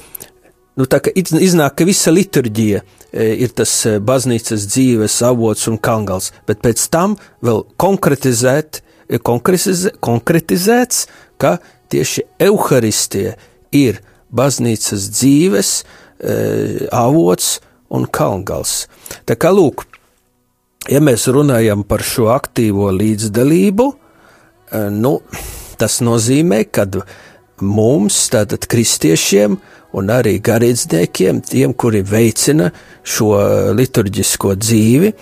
nu 0.78 0.86
tā 0.86 1.00
kā 1.02 1.12
iznāk, 1.18 1.78
ka 1.78 1.86
visa 1.88 2.12
liturģija 2.14 2.82
e, 2.82 3.26
ir 3.44 3.54
tas 3.58 3.72
e, 3.88 3.96
baznīcas 3.98 4.66
dzīves 4.70 5.18
avots 5.26 5.66
un 5.70 5.78
kangals, 5.82 6.30
bet 6.46 6.62
pēc 6.64 6.84
tam 6.92 7.16
vēl 7.44 7.64
konkretizēt, 7.82 8.80
e, 9.08 9.18
konkretizē, 9.18 9.96
konkretizēts, 10.04 11.06
ka 11.38 11.58
tieši 11.90 12.26
Euharistie 12.48 13.34
ir 13.74 14.02
baznīcas 14.34 15.08
dzīves 15.14 15.70
avots 16.90 17.60
un 17.94 18.08
kalngals. 18.10 18.88
Tā 19.22 19.36
kā 19.38 19.52
lūk, 19.54 19.84
ja 20.90 20.98
mēs 20.98 21.28
runājam 21.30 21.84
par 21.86 22.02
šo 22.02 22.26
aktīvo 22.34 22.90
līdzdalību, 22.90 23.86
nu, 24.98 25.12
tas 25.78 26.00
nozīmē, 26.02 26.64
ka 26.74 26.88
mums, 27.62 28.18
tātad 28.34 28.66
kristiešiem, 28.66 29.60
un 29.96 30.10
arī 30.12 30.36
garīdzniekiem, 30.44 31.42
tiem, 31.48 31.74
kuri 31.78 32.02
veicina 32.06 32.70
šo 33.06 33.32
liturģisko 33.76 34.54
dzīvi, 34.58 35.12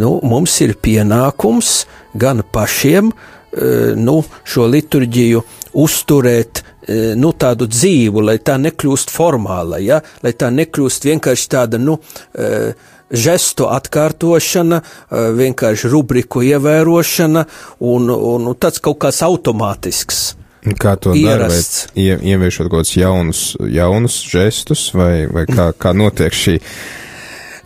nu, 0.00 0.16
mums 0.26 0.58
ir 0.64 0.74
pienākums 0.82 1.84
gan 2.18 2.42
pašiem, 2.52 3.12
e, 3.12 3.70
nu, 3.98 4.20
šo 4.44 4.66
liturģiju 4.74 5.44
uzturēt 5.78 6.64
nu, 6.88 7.34
tādu 7.36 7.66
dzīvu, 7.68 8.22
lai 8.24 8.38
tā 8.40 8.54
nekļūst 8.56 9.10
formāla, 9.12 9.76
ja? 9.84 9.98
lai 10.24 10.32
tā 10.32 10.48
nekļūst 10.48 11.04
vienkārši 11.04 11.50
tāda, 11.52 11.76
nu, 11.76 11.98
žestu 13.10 13.68
atkārtošana, 13.68 14.80
vienkārši 15.36 15.92
rubriku 15.92 16.42
ievērošana 16.48 17.44
un, 17.80 18.08
un, 18.08 18.48
un 18.48 18.56
tāds 18.56 18.80
kaut 18.84 19.00
kāds 19.04 19.20
automātisks. 19.26 20.37
Kā 20.78 20.96
to 21.00 21.14
darīt? 21.14 21.74
Ie, 21.94 22.14
ieviešot 22.32 22.68
kaut 22.68 22.82
kādus 22.82 22.94
jaunus, 22.98 23.42
jaunus 23.62 24.20
žestus, 24.26 24.88
vai, 24.96 25.26
vai 25.30 25.46
kā, 25.48 25.70
kā 25.78 25.94
notiek 25.96 26.34
šī? 26.34 26.58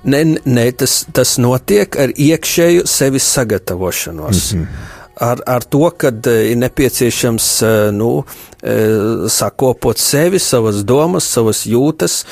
Nē, 0.02 0.24
nē 0.44 0.66
tas, 0.76 1.02
tas 1.14 1.36
notiek 1.38 1.96
ar 1.96 2.10
iekšēju 2.10 2.88
sevis 2.90 3.28
sagatavošanos. 3.36 4.52
Mm 4.52 4.66
-hmm 4.66 5.00
ar, 5.22 5.42
ar 5.46 5.62
to, 5.62 5.90
ka 5.96 6.10
eh, 6.26 6.50
ir 6.52 6.58
nepieciešams 6.60 7.48
eh, 7.62 7.92
nu, 7.92 8.24
eh, 8.62 9.28
sakopot 9.28 9.98
sevi, 9.98 10.38
savas 10.38 10.82
domas, 10.84 11.28
savas 11.28 11.64
jūtas, 11.66 12.22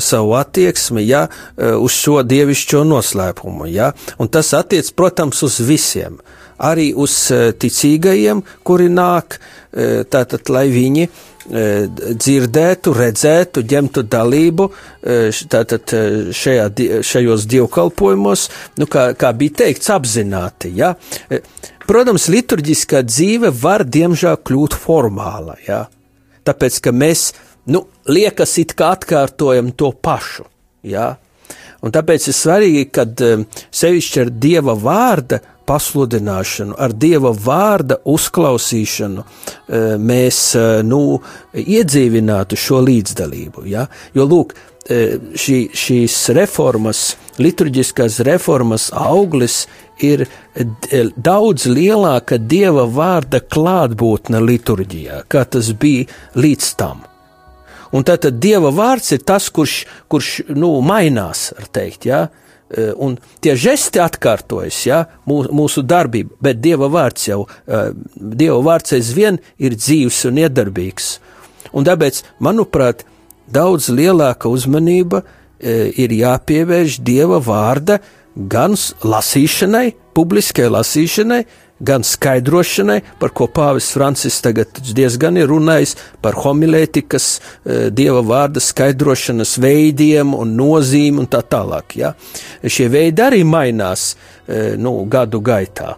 savu 0.00 0.34
attieksmi 0.38 1.04
ja, 1.06 1.26
uz 1.56 1.94
šo 1.96 2.20
dievišķo 2.26 2.84
noslēpumu. 2.88 3.68
Ja. 3.70 3.92
Un 4.18 4.28
tas 4.28 4.52
attiec, 4.56 4.90
protams, 4.96 5.42
uz 5.46 5.60
visiem. 5.64 6.20
Arī 6.60 6.90
uz 6.92 7.14
ticīgajiem, 7.62 8.42
kuri 8.68 8.90
nāk, 8.92 9.38
tātad, 10.12 10.50
lai 10.52 10.66
viņi 10.72 11.06
dzirdētu, 11.50 12.92
redzētu, 12.94 13.62
ņemtu 13.70 14.04
dalību 14.12 14.66
tātad 15.50 15.94
šajā, 16.36 16.66
šajos 17.06 17.46
dievkalpojumos, 17.50 18.44
nu, 18.78 18.88
kā, 18.90 19.10
kā 19.18 19.32
bija 19.36 19.62
teikts, 19.64 19.90
apzināti. 19.94 20.74
Ja? 20.76 20.92
Protams, 21.88 22.28
liturģiskā 22.30 23.02
dzīve 23.08 23.50
var 23.62 23.86
diemžēl 23.88 24.36
kļūt 24.46 24.76
formāla, 24.78 25.56
ja? 25.66 25.86
tāpēc, 26.46 26.78
ka 26.84 26.92
mēs, 26.94 27.30
nu, 27.72 27.86
liekas 28.10 28.58
it 28.62 28.76
kā 28.78 28.92
atkārtojam 28.98 29.72
to 29.72 29.90
pašu, 29.96 30.46
ja? 30.86 31.14
Un 31.80 31.92
tāpēc 31.94 32.26
ir 32.28 32.36
svarīgi, 32.36 32.82
kad 32.92 33.22
sevišķi 33.72 34.20
ar 34.20 34.30
Dieva 34.36 34.74
vārda 34.76 35.38
pasludināšanu, 35.70 36.74
ar 36.74 36.94
Dieva 36.98 37.30
vārda 37.30 38.00
uzklausīšanu 38.10 39.22
uh, 39.22 39.94
mēs, 40.02 40.42
uh, 40.58 40.80
nu, 40.86 41.20
iedzīvinātu 41.54 42.58
šo 42.58 42.82
līdzdalību, 42.86 43.64
ja? 43.70 43.86
Jo, 44.16 44.26
lūk, 44.30 44.56
uh, 44.56 44.66
šī, 45.38 45.60
šīs 45.76 46.18
reformas, 46.36 47.04
liturģiskās 47.40 48.18
reformas 48.26 48.90
auglis 48.96 49.62
ir 50.00 50.26
daudz 51.16 51.66
lielāka 51.68 52.38
dieva 52.40 52.86
vārda 52.88 53.42
klātbūtne 53.44 54.40
liturģijā, 54.42 55.22
kā 55.28 55.44
tas 55.44 55.70
bija 55.76 56.08
līdz 56.40 56.72
tam. 56.80 57.04
Un 57.92 58.06
tātad 58.06 58.38
dieva 58.38 58.70
vārds 58.70 59.10
ir 59.16 59.24
tas, 59.26 59.48
kurš, 59.50 59.82
kurš 60.10 60.30
nu, 60.54 60.76
mainās, 60.86 61.50
var 61.58 61.66
teikt, 61.74 62.06
ja? 62.06 62.20
E, 62.28 62.49
un 63.02 63.16
tie 63.42 63.56
žesti 63.58 63.98
atkārtojas, 64.02 64.80
ja, 64.86 65.00
mūsu, 65.26 65.82
darbība, 65.82 66.36
bet 66.42 66.60
Dieva 66.62 66.90
vārds 66.92 67.26
jau, 67.26 67.42
e, 67.66 67.80
Dieva 68.14 68.60
vārds 68.62 68.94
aizvien 68.94 69.40
ir 69.58 69.74
dzīves 69.78 70.22
un 70.30 70.38
iedarbīgs. 70.44 71.10
Un 71.74 71.86
tāpēc, 71.86 72.22
manuprāt, 72.42 73.02
daudz 73.50 73.90
lielāka 73.90 74.50
uzmanība 74.50 75.22
e, 75.22 75.90
ir 75.98 76.14
jāpievērš 76.14 77.00
Dieva 77.02 77.40
vārda 77.42 77.98
gan 78.34 78.76
lasīšanai, 79.02 79.88
publiskai 80.14 80.70
lasīšanai, 80.70 81.42
gan 81.80 82.04
skaidrošanai, 82.04 83.00
par 83.18 83.32
ko 83.36 83.48
Pāvis 83.48 83.90
Francis 83.94 84.38
tagad 84.44 84.80
diezgan 84.94 85.38
ir 85.40 85.48
runājis 85.50 85.96
par 86.22 86.36
homilētikas, 86.44 87.28
e, 87.36 87.78
dieva 87.94 88.20
vārda 88.26 88.60
skaidrošanas 88.62 89.56
veidiem 89.62 90.34
un 90.36 90.54
nozīmi 90.58 91.24
un 91.24 91.30
tā 91.30 91.40
tālāk. 91.42 91.96
Ja? 92.00 92.12
Šie 92.64 92.90
veidi 92.92 93.24
arī 93.24 93.42
mainās 93.48 94.12
e, 94.12 94.76
nu, 94.76 94.98
gadu 95.10 95.40
gaitā. 95.44 95.96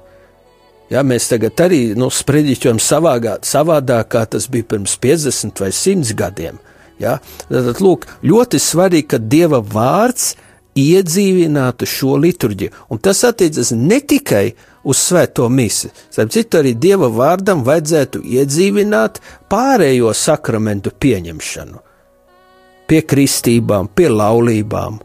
Ja, 0.92 1.00
mēs 1.02 1.30
tagad 1.30 1.58
arī 1.64 1.80
nu, 1.96 2.10
sprediķojam 2.12 2.78
savādāk, 2.82 4.08
kā 4.12 4.26
tas 4.28 4.46
bija 4.52 4.68
pirms 4.74 4.98
50 5.00 5.64
vai 5.64 5.72
100 5.72 6.14
gadiem. 6.18 6.60
Ja? 7.00 7.16
Tad, 7.48 7.80
lūk, 7.82 8.06
ļoti 8.22 8.60
svarīgi, 8.60 9.08
ka 9.14 9.18
Dieva 9.18 9.62
vārds 9.64 10.34
ir 10.34 10.50
iedzīvinātu 10.78 11.86
šo 11.88 12.16
liturģiju. 12.22 12.72
Un 12.90 13.00
tas 13.02 13.22
attiecas 13.28 13.72
ne 13.76 14.00
tikai 14.00 14.52
uz 14.88 14.98
svēto 14.98 15.48
misi. 15.52 15.90
Starp 16.10 16.32
citu, 16.32 16.60
arī 16.60 16.74
Dieva 16.78 17.10
vārdam 17.12 17.62
vajadzētu 17.66 18.22
iedzīvināt 18.24 19.20
pārējo 19.52 20.12
sakramentu 20.16 20.94
pieņemšanu. 20.98 21.80
Pie 22.88 23.00
kristībām, 23.08 23.92
pie 23.94 24.08
laulībām. 24.10 25.00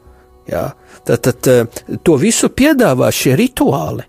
Jā. 0.48 0.68
Tad, 1.08 1.24
tad 1.24 1.48
eh, 1.52 1.82
to 2.04 2.16
visu 2.20 2.50
piedāvā 2.50 3.12
šie 3.14 3.36
rituāli. 3.40 4.08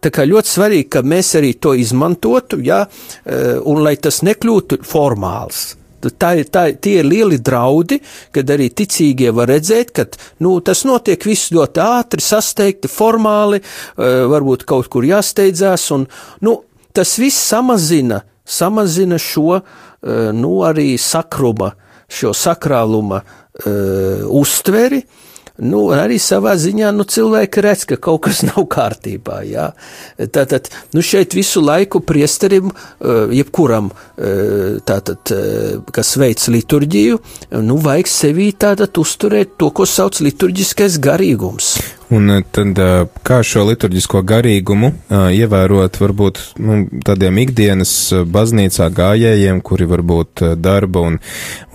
Tā 0.00 0.08
kā 0.08 0.24
ļoti 0.24 0.48
svarīgi, 0.48 0.86
ka 0.88 1.02
mēs 1.04 1.34
arī 1.36 1.52
to 1.60 1.74
izmantotu, 1.76 2.60
jā, 2.64 2.86
eh, 3.24 3.58
un 3.60 3.82
lai 3.84 3.96
tas 4.00 4.22
nekļūtu 4.24 4.80
formāls. 4.88 5.79
Tā 6.00 6.32
ir, 6.40 6.48
tā, 6.52 6.64
tie 6.80 7.00
ir 7.02 7.08
lieli 7.08 7.38
draudi, 7.44 8.00
kad 8.32 8.48
arī 8.50 8.70
ticīgie 8.72 9.32
var 9.36 9.50
redzēt, 9.52 9.92
ka 9.92 10.06
nu, 10.44 10.54
tas 10.64 10.84
notiek 10.88 11.20
viss 11.28 11.52
ļoti 11.52 11.82
ātri, 11.84 12.24
sasteigti, 12.24 12.88
formāli, 12.88 13.60
eh, 13.60 14.24
varbūt 14.30 14.64
kaut 14.68 14.88
kur 14.92 15.04
jāsteidzās, 15.04 15.90
un 15.96 16.06
nu, 16.46 16.56
tas 16.96 17.18
viss 17.20 17.50
samazina, 17.52 18.22
samazina 18.44 19.20
šo 19.20 19.60
eh, 19.60 20.30
nu, 20.32 20.60
arī 20.64 20.94
sakruma, 20.98 21.74
šo 22.10 22.32
sakrāluma 22.34 23.20
uh, 23.22 24.24
uztveri, 24.34 24.98
nu, 25.60 25.82
arī 25.94 26.18
savā 26.22 26.54
ziņā 26.60 26.90
nu, 26.96 27.06
cilvēki 27.08 27.64
redz, 27.64 27.86
ka 27.90 27.98
kaut 28.00 28.24
kas 28.28 28.42
nav 28.48 28.66
kārtībā. 28.72 29.40
Jā. 29.48 29.70
Tātad 30.32 30.70
nu, 30.96 31.04
šeit 31.04 31.36
visu 31.36 31.62
laiku 31.64 32.02
priesterim, 32.06 32.72
eh, 32.72 33.36
jebkuram, 33.40 33.92
eh, 34.16 34.80
tātad, 34.86 35.34
eh, 35.36 35.78
kas 35.92 36.16
veic 36.20 36.48
liturģiju, 36.56 37.20
nu, 37.60 37.78
vajag 37.80 38.10
sevī 38.10 38.50
tātad 38.52 39.00
uzturēt 39.00 39.56
to, 39.60 39.70
ko 39.70 39.88
sauc 39.88 40.20
liturģiskais 40.24 41.00
garīgums. 41.02 41.74
Un 42.10 42.30
eh, 42.30 42.42
tad 42.50 42.78
eh, 42.82 43.04
kā 43.26 43.38
šo 43.46 43.62
liturģisko 43.68 44.24
garīgumu 44.26 44.90
eh, 44.90 45.36
ievērot 45.40 45.98
varbūt 46.00 46.40
nu, 46.58 46.80
tādiem 47.06 47.38
ikdienas 47.44 47.92
baznīcā 48.26 48.88
gājējiem, 48.96 49.60
kuri 49.62 49.86
varbūt 49.90 50.42
darba 50.58 51.04
un, 51.06 51.20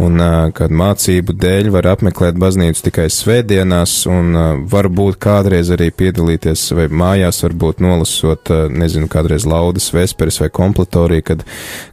un 0.01 0.25
kādu 0.55 0.79
mācību 0.81 1.38
dēļ 1.39 1.71
var 1.75 1.89
apmeklēt 1.93 2.39
baznīcu 2.41 2.88
tikai 2.89 3.07
svētdienās 3.13 3.95
un 4.11 4.36
varbūt 4.71 5.19
kādreiz 5.23 5.71
arī 5.71 5.91
piedalīties 5.95 6.67
vai 6.75 6.89
mājās 6.91 7.43
varbūt 7.45 7.83
nolasot, 7.86 8.51
nezinu, 8.75 9.07
kādreiz 9.11 9.47
laudas 9.47 9.88
vesperis 9.95 10.41
vai 10.43 10.51
kompletoriju, 10.53 11.27
kad, 11.31 11.45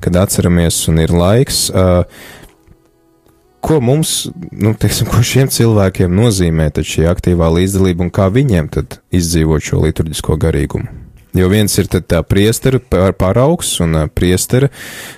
kad 0.03 0.23
atceramies 0.25 0.83
un 0.91 1.03
ir 1.05 1.15
laiks. 1.15 1.69
Uh, 1.71 2.41
ko 3.63 3.79
mums, 3.81 4.27
nu, 4.51 4.75
teiksim, 4.79 5.07
ko 5.11 5.23
šiem 5.25 5.51
cilvēkiem 5.53 6.13
nozīmē 6.19 6.71
šī 6.75 7.07
aktīvā 7.11 7.53
līdzdalība 7.55 8.07
un 8.07 8.11
kā 8.15 8.27
viņiem 8.33 8.69
tad 8.75 8.99
izdzīvot 9.15 9.65
šo 9.65 9.85
liturģisko 9.87 10.37
garīgumu? 10.43 10.91
Jo 11.33 11.47
viens 11.49 11.73
ir 11.81 11.87
tā 11.89 12.19
priestera 12.29 12.77
paraugs 13.17 13.71
un 13.81 13.97
priestera, 14.13 14.69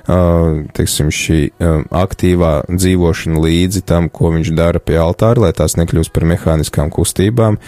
teiksim, 0.07 1.11
šī 1.11 1.39
aktīvā 1.91 2.53
dzīvošana 2.71 3.43
līdzi 3.43 3.83
tam, 3.89 4.07
ko 4.07 4.31
viņš 4.37 4.53
dara 4.55 4.79
pie 4.79 5.01
altāra, 5.03 5.49
lai 5.49 5.53
tās 5.59 5.75
nekļūst 5.81 6.15
par 6.15 6.29
mehāniskām 6.31 6.95
kustībām. 6.95 7.59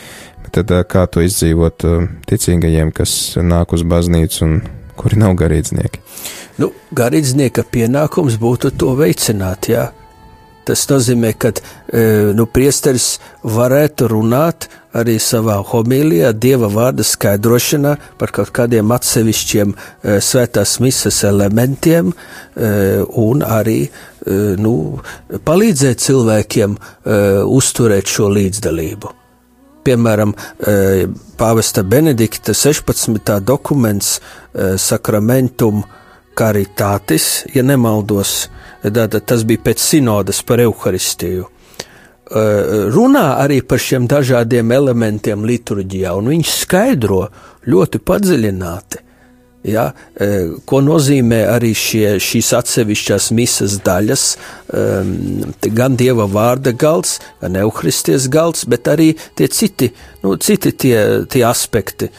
Tad 0.54 0.70
kā 0.86 1.08
to 1.10 1.26
izdzīvot 1.26 1.88
ticīgajiem, 2.30 2.94
kas 2.94 3.34
nāk 3.42 3.74
uz 3.74 3.82
baznīcu 3.82 4.46
un 4.46 4.58
kuri 4.96 5.18
nav 5.24 5.34
garīdznieki? 5.42 6.06
Nu, 6.62 6.70
garīdznieka 6.94 7.66
pienākums 7.66 8.38
būtu 8.38 8.70
to 8.78 8.94
veicināt, 8.94 9.72
jā. 9.74 9.88
Tas 10.66 10.82
nozīmē, 10.90 11.30
ka 11.38 11.52
e, 11.54 12.32
nu, 12.34 12.48
priesteris 12.50 13.20
varētu 13.46 14.08
runāt 14.10 14.66
arī 14.96 15.14
savā 15.22 15.60
homīlijā, 15.70 16.32
dieva 16.34 16.66
vārda 16.72 17.04
skaidrošanā 17.06 17.92
par 18.18 18.32
kaut 18.34 18.50
kādiem 18.56 18.90
atsevišķiem 18.96 19.74
e, 19.76 20.16
svētās 20.24 20.78
misas 20.82 21.20
elementiem 21.28 22.10
e, 22.10 22.16
un 23.06 23.46
arī 23.46 23.80
nu, 24.58 24.72
palīdzēt 25.46 26.00
cilvēkiem 26.02 26.72
uzturēt 27.46 28.08
šo 28.10 28.26
līdzdalību. 28.34 29.12
Piemēram, 29.86 30.32
pāvesta 31.38 31.84
Benedikta 31.86 32.50
16. 32.58 33.30
dokuments 33.46 34.16
Sacramentum 34.82 35.84
Caritatis, 36.34 37.44
ja 37.54 37.62
nemaldos, 37.62 38.48
Tātad 38.86 39.24
tas 39.26 39.42
bija 39.48 39.64
pēc 39.66 39.82
sinodas 39.82 40.42
par 40.46 40.62
evaharistiju. 40.62 41.48
Runā 42.94 43.26
arī 43.38 43.60
par 43.62 43.78
šiem 43.82 44.06
dažādiem 44.10 44.72
elementiem 44.74 45.44
liturģijā, 45.46 46.14
un 46.18 46.30
viņš 46.34 46.54
skaidro 46.62 47.26
ļoti 47.66 48.00
padziļināti. 48.02 49.02
Ja, 49.66 49.88
ko 50.62 50.78
nozīmē 50.86 51.40
arī 51.50 51.72
šie, 51.74 52.20
šīs 52.22 52.52
atsevišķās 52.54 53.32
misas 53.34 53.72
daļas, 53.82 54.26
gan 55.74 55.96
dieva 55.98 56.28
vārda 56.30 56.70
galds, 56.70 57.16
gan 57.40 57.58
euhristies 57.58 58.28
galds, 58.30 58.62
bet 58.70 58.86
arī 58.92 59.08
tie 59.34 59.48
citi, 59.50 59.88
nu, 60.22 60.36
citi 60.38 60.70
tie, 60.70 61.00
tie 61.26 61.42
aspekti 61.48 62.12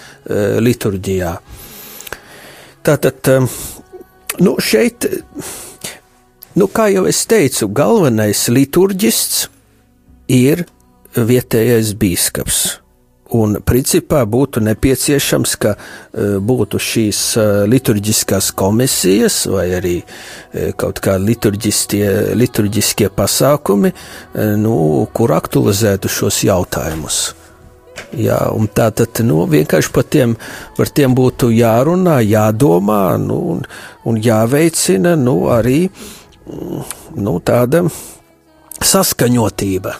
liturģijā. 0.59 1.32
Tātad, 2.84 3.32
nu, 4.43 4.57
šeit, 4.59 5.07
nu, 6.58 6.68
kā 6.68 6.89
jau 6.93 7.05
es 7.10 7.22
teicu, 7.30 7.70
galvenais 7.70 8.47
liturģists 8.49 9.47
ir 10.34 10.66
vietējais 11.18 11.93
bīskaps. 11.97 12.60
Un 13.36 13.58
principā 13.68 14.22
būtu 14.24 14.62
nepieciešams, 14.64 15.55
ka 15.60 15.74
uh, 15.76 16.38
būtu 16.39 16.80
šīs 16.80 17.20
uh, 17.36 17.66
liturģiskās 17.68 18.53
komisijas 18.55 19.41
vai 19.51 19.66
arī 19.76 19.97
uh, 19.99 20.72
kaut 20.80 21.01
kā 21.03 21.18
liturģiskie 21.20 23.10
pasākumi, 23.18 23.91
nu, 24.62 25.08
kur 25.14 25.32
aktualizētu 25.36 26.08
šos 26.12 26.43
jautājumus. 26.47 27.18
Jā, 28.16 28.38
un 28.55 28.70
tā 28.72 28.91
tad 28.95 29.20
nu, 29.26 29.41
vienkārši 29.51 29.91
par 29.91 30.05
tiem, 30.08 30.38
par 30.78 30.88
tiem 30.95 31.16
būtu 31.18 31.49
jārunā, 31.51 32.22
jādomā 32.24 33.18
nu, 33.20 33.41
un, 33.55 33.66
un 34.08 34.22
jāveicina 34.24 35.18
nu, 35.20 35.49
arī 35.51 35.89
mm, 35.89 36.26
nu, 37.16 37.38
tāda 37.43 37.86
saskaņotība 38.84 39.98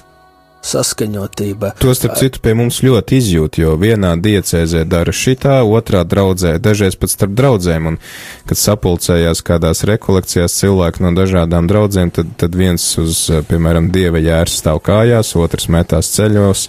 saskaņotība. 0.68 1.74
To 1.82 1.93
starp 1.95 2.18
citu 2.20 2.41
pie 2.43 2.54
mums 2.58 2.80
ļoti 2.86 3.20
izjūt, 3.22 3.60
jo 3.62 3.74
vienā 3.80 4.14
diecēzē 4.22 4.84
dara 4.89 5.14
šitā, 5.16 5.60
otrā 5.64 6.04
draudzē, 6.08 6.58
dažreiz 6.64 6.98
pat 7.00 7.14
starp 7.14 7.36
draudzēm, 7.38 7.91
un 7.91 8.00
kad 8.50 8.60
sapulcējās 8.60 9.43
kādās 9.48 9.86
rekolekcijās 9.88 10.58
cilvēki 10.62 11.06
no 11.06 11.14
dažādām 11.18 11.70
draudzēm, 11.70 12.12
tad, 12.16 12.34
tad 12.41 12.58
viens 12.58 12.86
uz, 13.02 13.28
piemēram, 13.50 13.91
dieva 13.93 14.22
jērs 14.24 14.60
stāv 14.62 14.82
kājās, 14.88 15.36
otrs 15.39 15.70
metās 15.74 16.12
ceļos, 16.16 16.68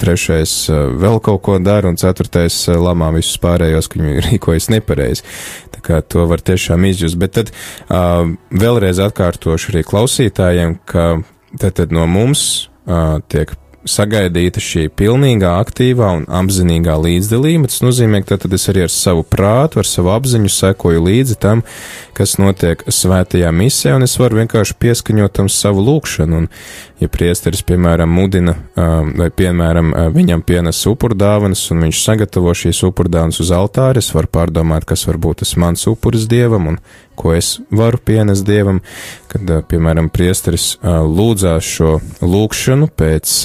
trešais 0.00 0.56
vēl 1.00 1.20
kaut 1.24 1.44
ko 1.44 1.60
dara, 1.62 1.90
un 1.90 2.00
ceturtais 2.00 2.64
lamā 2.68 3.12
visus 3.18 3.40
pārējos, 3.42 3.90
ka 3.90 4.00
viņi 4.00 4.24
rīkojas 4.30 4.70
nepareizi. 4.72 5.26
Kā 5.84 6.00
to 6.00 6.24
var 6.30 6.40
tiešām 6.44 6.86
izjust, 6.88 7.18
bet 7.20 7.36
tad 7.36 7.52
vēlreiz 7.88 9.02
atkārtošu 9.04 9.74
arī 9.74 9.84
klausītājiem, 9.86 10.78
ka 10.88 11.08
tad, 11.60 11.76
tad 11.80 11.92
no 11.94 12.06
mums 12.10 12.44
uh, 12.86 13.20
tiek 13.28 13.52
sagaidīta 13.84 14.62
šī 14.64 14.86
pilnīgā, 14.96 15.50
aktīvā 15.60 16.08
un 16.18 16.24
apzinīgā 16.32 16.96
līdzdalība. 17.04 17.68
Tas 17.68 17.82
nozīmē, 17.84 18.22
ka 18.24 18.38
tad 18.40 18.56
es 18.56 18.66
arī 18.72 18.86
ar 18.86 18.92
savu 18.92 19.24
prātu, 19.28 19.80
ar 19.80 19.88
savu 19.88 20.12
apziņu 20.14 20.52
sekoju 20.52 21.04
līdzi 21.04 21.36
tam, 21.40 21.62
kas 22.16 22.36
notiek 22.40 22.84
svētajā 22.88 23.52
misē, 23.54 23.94
un 23.98 24.06
es 24.06 24.16
varu 24.20 24.40
vienkārši 24.42 24.78
pieskaņot 24.80 25.36
tam 25.36 25.52
savu 25.52 25.84
lūkšanu. 25.84 26.44
Un, 26.44 26.48
ja 27.04 27.10
priesteris, 27.12 27.62
piemēram, 27.66 28.10
mudina, 28.10 28.54
vai, 28.74 29.28
piemēram, 29.34 29.92
viņam 30.14 30.42
pienes 30.46 30.80
upurdāvanas, 30.90 31.62
un 31.74 31.84
viņš 31.86 32.00
sagatavo 32.02 32.54
šīs 32.56 32.82
upurdāvanas 32.88 33.40
uz 33.44 33.52
altāri, 33.54 34.02
es 34.02 34.10
varu 34.14 34.30
pārdomāt, 34.32 34.86
kas 34.88 35.06
varbūt 35.08 35.42
tas 35.42 35.54
mans 35.60 35.86
upuris 35.90 36.26
dievam, 36.30 36.72
un 36.72 36.80
ko 37.18 37.34
es 37.36 37.58
varu 37.74 38.00
pienest 38.02 38.46
dievam, 38.48 38.80
kad, 39.30 39.52
piemēram, 39.70 40.10
priesteris 40.14 40.74
lūdzās 40.82 41.70
šo 41.76 41.94
lūkšanu 42.24 42.90
pēc, 42.96 43.36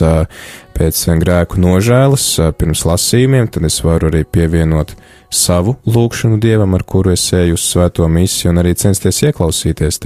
pēc 0.79 1.05
grēku 1.21 1.61
nožēlas, 1.61 2.31
pirms 2.57 2.85
lasījumiem, 2.89 3.51
tad 3.53 3.69
es 3.69 3.81
varu 3.85 4.09
arī 4.11 4.25
pievienot 4.25 4.95
savu 5.29 5.75
lūgšanu 5.89 6.39
dievam, 6.41 6.73
ar 6.77 6.83
kuru 6.83 7.13
es 7.13 7.23
eju 7.33 7.57
uz 7.57 7.65
svēto 7.69 8.07
misiju, 8.09 8.51
un 8.53 8.61
arī 8.63 8.75
censties 8.79 9.21
ieklausīties 9.29 10.01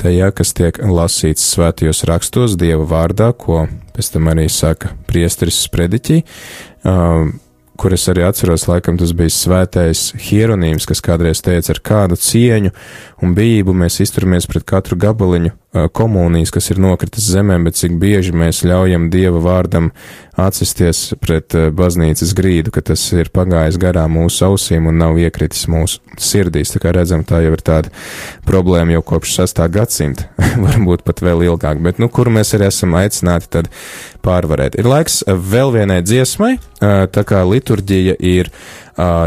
tajā, 0.00 0.30
kas 0.34 0.54
tiek 0.58 0.80
lasīts 0.82 1.46
svētajos 1.54 2.04
rakstos 2.10 2.56
dieva 2.60 2.86
vārdā, 2.88 3.32
ko 3.32 3.66
pēc 3.96 4.14
tam 4.14 4.30
arī 4.34 4.48
saka 4.52 4.94
priesteris 5.10 5.62
sprediķī. 5.66 6.22
Uh, 6.86 7.30
kur 7.78 7.94
es 7.94 8.08
arī 8.10 8.24
atceros, 8.26 8.66
laikam 8.68 8.98
tas 8.98 9.12
bija 9.16 9.30
svētais 9.30 10.08
hieronīms, 10.28 10.86
kas 10.88 11.02
kādreiz 11.04 11.42
teica, 11.46 11.70
ar 11.74 11.80
kādu 11.90 12.18
cieņu 12.18 12.72
un 13.22 13.34
bijību 13.38 13.74
mēs 13.84 14.00
izturamies 14.02 14.48
pret 14.50 14.66
katru 14.66 14.98
gabaliņu 14.98 15.54
komunijas, 15.92 16.50
kas 16.50 16.70
ir 16.72 16.78
nokritis 16.80 17.26
zemē, 17.28 17.58
bet 17.66 17.76
cik 17.76 17.98
bieži 18.00 18.32
mēs 18.32 18.62
ļaujam 18.64 19.10
Dieva 19.12 19.40
vārdam 19.44 19.90
atsisties 20.38 21.12
pret 21.20 21.52
baznīcas 21.76 22.32
grīdu, 22.38 22.72
ka 22.72 22.80
tas 22.88 23.02
ir 23.12 23.28
pagājis 23.34 23.76
garām 23.80 24.16
mūsu 24.16 24.46
ausīm 24.48 24.88
un 24.88 24.96
nav 25.02 25.18
iekritis 25.20 25.66
mūsu 25.68 26.00
sirdīs. 26.16 26.72
Tā 26.72 26.80
kā 26.80 26.94
redzam, 26.96 27.24
tā 27.28 27.42
jau 27.44 27.52
ir 27.52 27.64
tāda 27.64 27.92
problēma 28.48 28.96
jau 28.96 29.04
kopš 29.12 29.34
6. 29.42 29.60
gadsimta, 29.74 30.30
varbūt 30.64 31.04
pat 31.04 31.20
vēl 31.26 31.44
ilgāk, 31.50 31.84
bet, 31.84 32.00
nu, 32.00 32.08
kuru 32.08 32.32
mēs 32.38 32.54
arī 32.56 32.70
esam 32.70 32.96
aicināti 32.96 33.52
tad 33.58 33.68
pārvarēt. 34.24 34.78
Ir 34.80 34.88
laiks 34.88 35.20
vēl 35.28 35.74
vienai 35.76 36.00
dziesmai, 36.06 36.54
tā 36.80 37.26
kā 37.28 37.44
liturģija 37.44 38.16
ir 38.24 38.48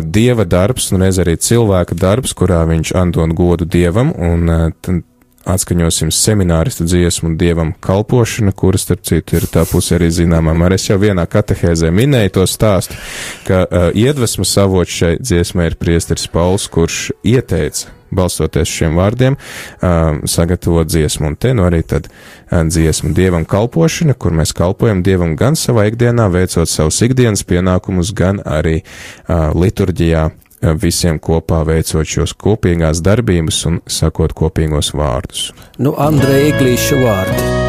dieva 0.09 0.43
darbs 0.49 0.89
un 0.91 1.05
reiz 1.05 1.21
arī 1.21 1.37
cilvēka 1.37 1.95
darbs, 1.95 2.33
kurā 2.35 2.65
viņš 2.67 2.95
andon 2.97 3.37
godu 3.37 3.69
dievam, 3.69 4.09
un 4.17 5.05
atskaņosim 5.49 6.11
semināristu 6.13 6.85
dziesmu 6.85 7.33
dievam 7.39 7.73
kalpošana, 7.79 8.51
kuras, 8.51 8.85
starp 8.85 9.05
citu, 9.07 9.39
ir 9.39 9.47
tā 9.51 9.65
puse 9.69 9.95
arī 9.97 10.11
zināmā. 10.13 10.53
Arī 10.65 10.77
es 10.77 10.89
jau 10.89 10.99
vienā 11.01 11.25
katehēzē 11.29 11.91
minēju 11.95 12.35
to 12.37 12.45
stāstu, 12.49 12.99
ka 13.47 13.63
uh, 13.65 13.87
iedvesmas 13.97 14.53
avots 14.61 14.99
šai 15.01 15.15
dziesmai 15.21 15.71
ir 15.71 15.79
priesteris 15.81 16.27
Pauls, 16.31 16.67
kurš 16.71 17.11
ieteica, 17.27 17.89
balstoties 18.11 18.69
šiem 18.69 18.99
vārdiem, 18.99 19.37
uh, 19.37 20.21
sagatavot 20.29 20.89
dziesmu. 20.89 21.31
Un 21.31 21.39
te 21.39 21.55
nu 21.57 21.65
arī 21.67 21.81
tad 21.87 22.11
dziesma 22.51 23.13
dievam 23.15 23.47
kalpošana, 23.47 24.13
kur 24.13 24.35
mēs 24.35 24.53
kalpojam 24.57 25.03
dievam 25.05 25.37
gan 25.39 25.57
savā 25.59 25.87
ikdienā, 25.89 26.27
veicot 26.33 26.69
savus 26.69 27.01
ikdienas 27.07 27.45
pienākumus, 27.47 28.13
gan 28.17 28.43
arī 28.45 28.81
uh, 28.81 29.51
liturģijā 29.55 30.29
visiem 30.61 31.19
kopā 31.19 31.63
veicot 31.67 32.07
šos 32.07 32.35
kopīgās 32.37 33.01
darbības 33.05 33.63
un 33.69 33.81
sakot 33.87 34.35
kopīgos 34.37 34.93
vārdus. 34.97 35.49
Nu, 35.81 35.95
Andrei 35.97 36.51
Iglīša 36.51 37.01
vārdi. 37.01 37.60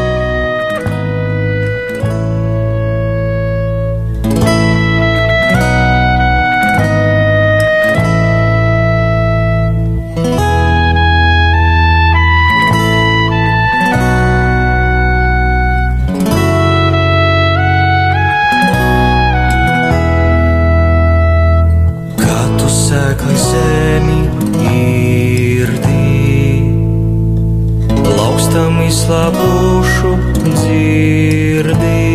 vislabūšu 28.83 30.09
dzirdī. 30.43 32.07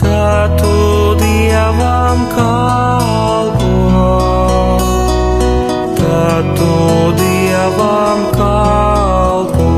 Tā 0.00 0.48
tu 0.56 0.76
dievam 1.20 2.22
kalpo, 2.32 3.74
tā 5.98 6.30
tu 6.56 6.72
dievam 7.20 8.24
kalpo. 8.38 9.68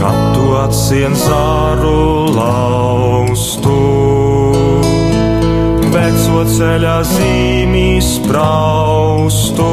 Kad 0.00 0.18
tu 0.34 0.48
atsien 0.64 1.18
zāru 1.26 2.32
laustu, 2.38 3.78
veco 5.92 6.42
ceļa 6.56 6.98
zīmī 7.12 7.88
spraustu. 8.14 9.72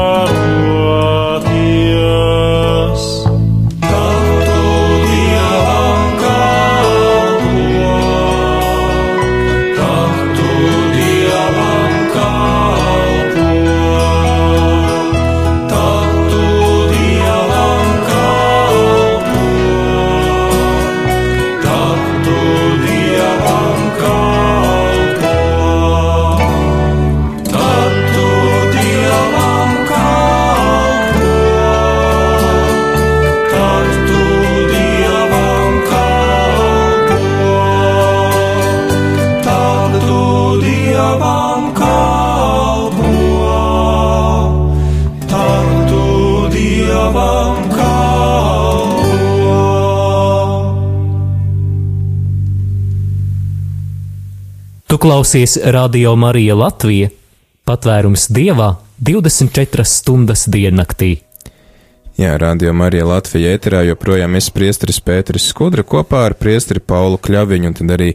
klausies 55.01 55.57
Radio 55.63 56.11
Marija 56.15 56.53
Latvija, 56.53 57.07
patvērums 57.65 58.27
dievā 58.29 58.67
24 59.01 59.81
stundas 59.89 60.43
diennaktī. 60.45 61.15
Jā, 62.21 62.35
radio 62.37 62.69
Marija 62.77 63.07
Latvija 63.09 63.55
ēterā 63.57 63.79
joprojām 63.87 64.37
es 64.37 64.51
priesteris 64.53 65.01
Pēteris 65.01 65.47
Skudra 65.49 65.81
kopā 65.81 66.27
ar 66.27 66.35
priesteri 66.37 66.83
Paulu 66.85 67.17
Kļaviņu, 67.17 67.71
un 67.71 67.77
tad 67.79 67.95
arī 67.97 68.11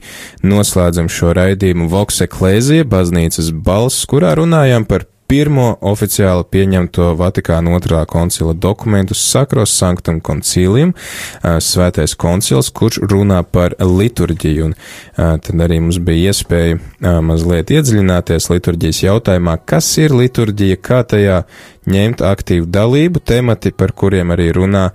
noslēdzam 0.46 1.10
šo 1.10 1.32
raidījumu 1.34 1.88
Voks 1.90 2.22
Eklēzija, 2.28 2.86
baznīcas 2.86 3.50
balss, 3.50 4.06
kurā 4.06 4.36
runājām 4.38 4.86
par 4.86 5.08
pirmo 5.28 5.72
oficiāli 5.84 6.44
pieņemto 6.50 7.08
Vatikāna 7.18 7.74
otrā 7.76 8.04
koncila 8.08 8.54
dokumentu 8.54 9.14
Sakros 9.18 9.74
Sanktum 9.76 10.20
Concilium, 10.24 10.94
svētais 11.42 12.14
koncils, 12.18 12.70
kurš 12.70 13.00
runā 13.10 13.42
par 13.42 13.74
liturģiju, 13.80 14.70
un 14.70 14.76
tad 15.16 15.64
arī 15.66 15.80
mums 15.82 15.98
bija 16.02 16.32
iespēja 16.32 16.78
mazliet 17.26 17.72
iedziļināties 17.74 18.50
liturģijas 18.52 19.02
jautājumā, 19.06 19.58
kas 19.66 19.90
ir 20.02 20.14
liturģija, 20.16 20.78
kā 20.82 21.02
tajā 21.08 21.42
ņemt 21.90 22.22
aktīvu 22.26 22.70
dalību, 22.70 23.22
temati, 23.26 23.74
par 23.74 23.94
kuriem 23.96 24.34
arī 24.34 24.52
runā 24.56 24.90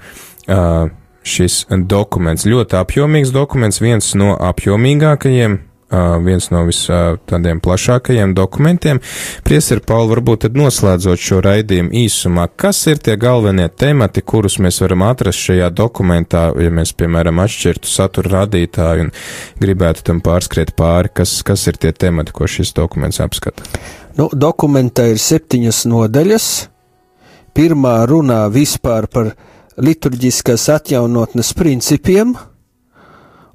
šis 1.21 1.65
dokuments. 1.69 2.47
Ļoti 2.49 2.79
apjomīgs 2.79 3.33
dokuments, 3.35 3.81
viens 3.83 4.15
no 4.17 4.33
apjomīgākajiem 4.41 5.59
viens 6.23 6.47
no 6.53 6.63
vis 6.67 6.81
uh, 6.89 7.17
tādiem 7.27 7.59
plašākajiem 7.63 8.33
dokumentiem. 8.37 9.01
Priester 9.43 9.81
Pauli, 9.85 10.11
varbūt 10.15 10.45
tad 10.45 10.57
noslēdzot 10.59 11.21
šo 11.21 11.41
raidījumu 11.43 11.93
īsumā, 12.03 12.47
kas 12.55 12.79
ir 12.91 13.01
tie 13.03 13.17
galvenie 13.19 13.67
temati, 13.69 14.23
kurus 14.23 14.57
mēs 14.63 14.81
varam 14.83 15.05
atrast 15.07 15.47
šajā 15.49 15.71
dokumentā, 15.75 16.47
ja 16.55 16.73
mēs, 16.73 16.93
piemēram, 16.97 17.41
atšķirtu 17.43 17.91
satura 17.91 18.37
radītāju 18.41 19.07
un 19.07 19.13
gribētu 19.61 20.05
tam 20.07 20.21
pārskriet 20.23 20.75
pāri, 20.79 21.11
kas, 21.21 21.39
kas 21.47 21.67
ir 21.71 21.79
tie 21.81 21.91
temati, 21.91 22.35
ko 22.35 22.47
šis 22.47 22.73
dokuments 22.77 23.21
apskata? 23.23 23.67
Nu, 24.17 24.27
dokumentā 24.33 25.07
ir 25.11 25.19
septiņas 25.21 25.85
nodaļas. 25.91 26.51
Pirmā 27.55 27.97
runā 28.07 28.45
vispār 28.51 29.07
par 29.11 29.33
liturģiskās 29.81 30.69
atjaunotnes 30.71 31.51
principiem, 31.57 32.35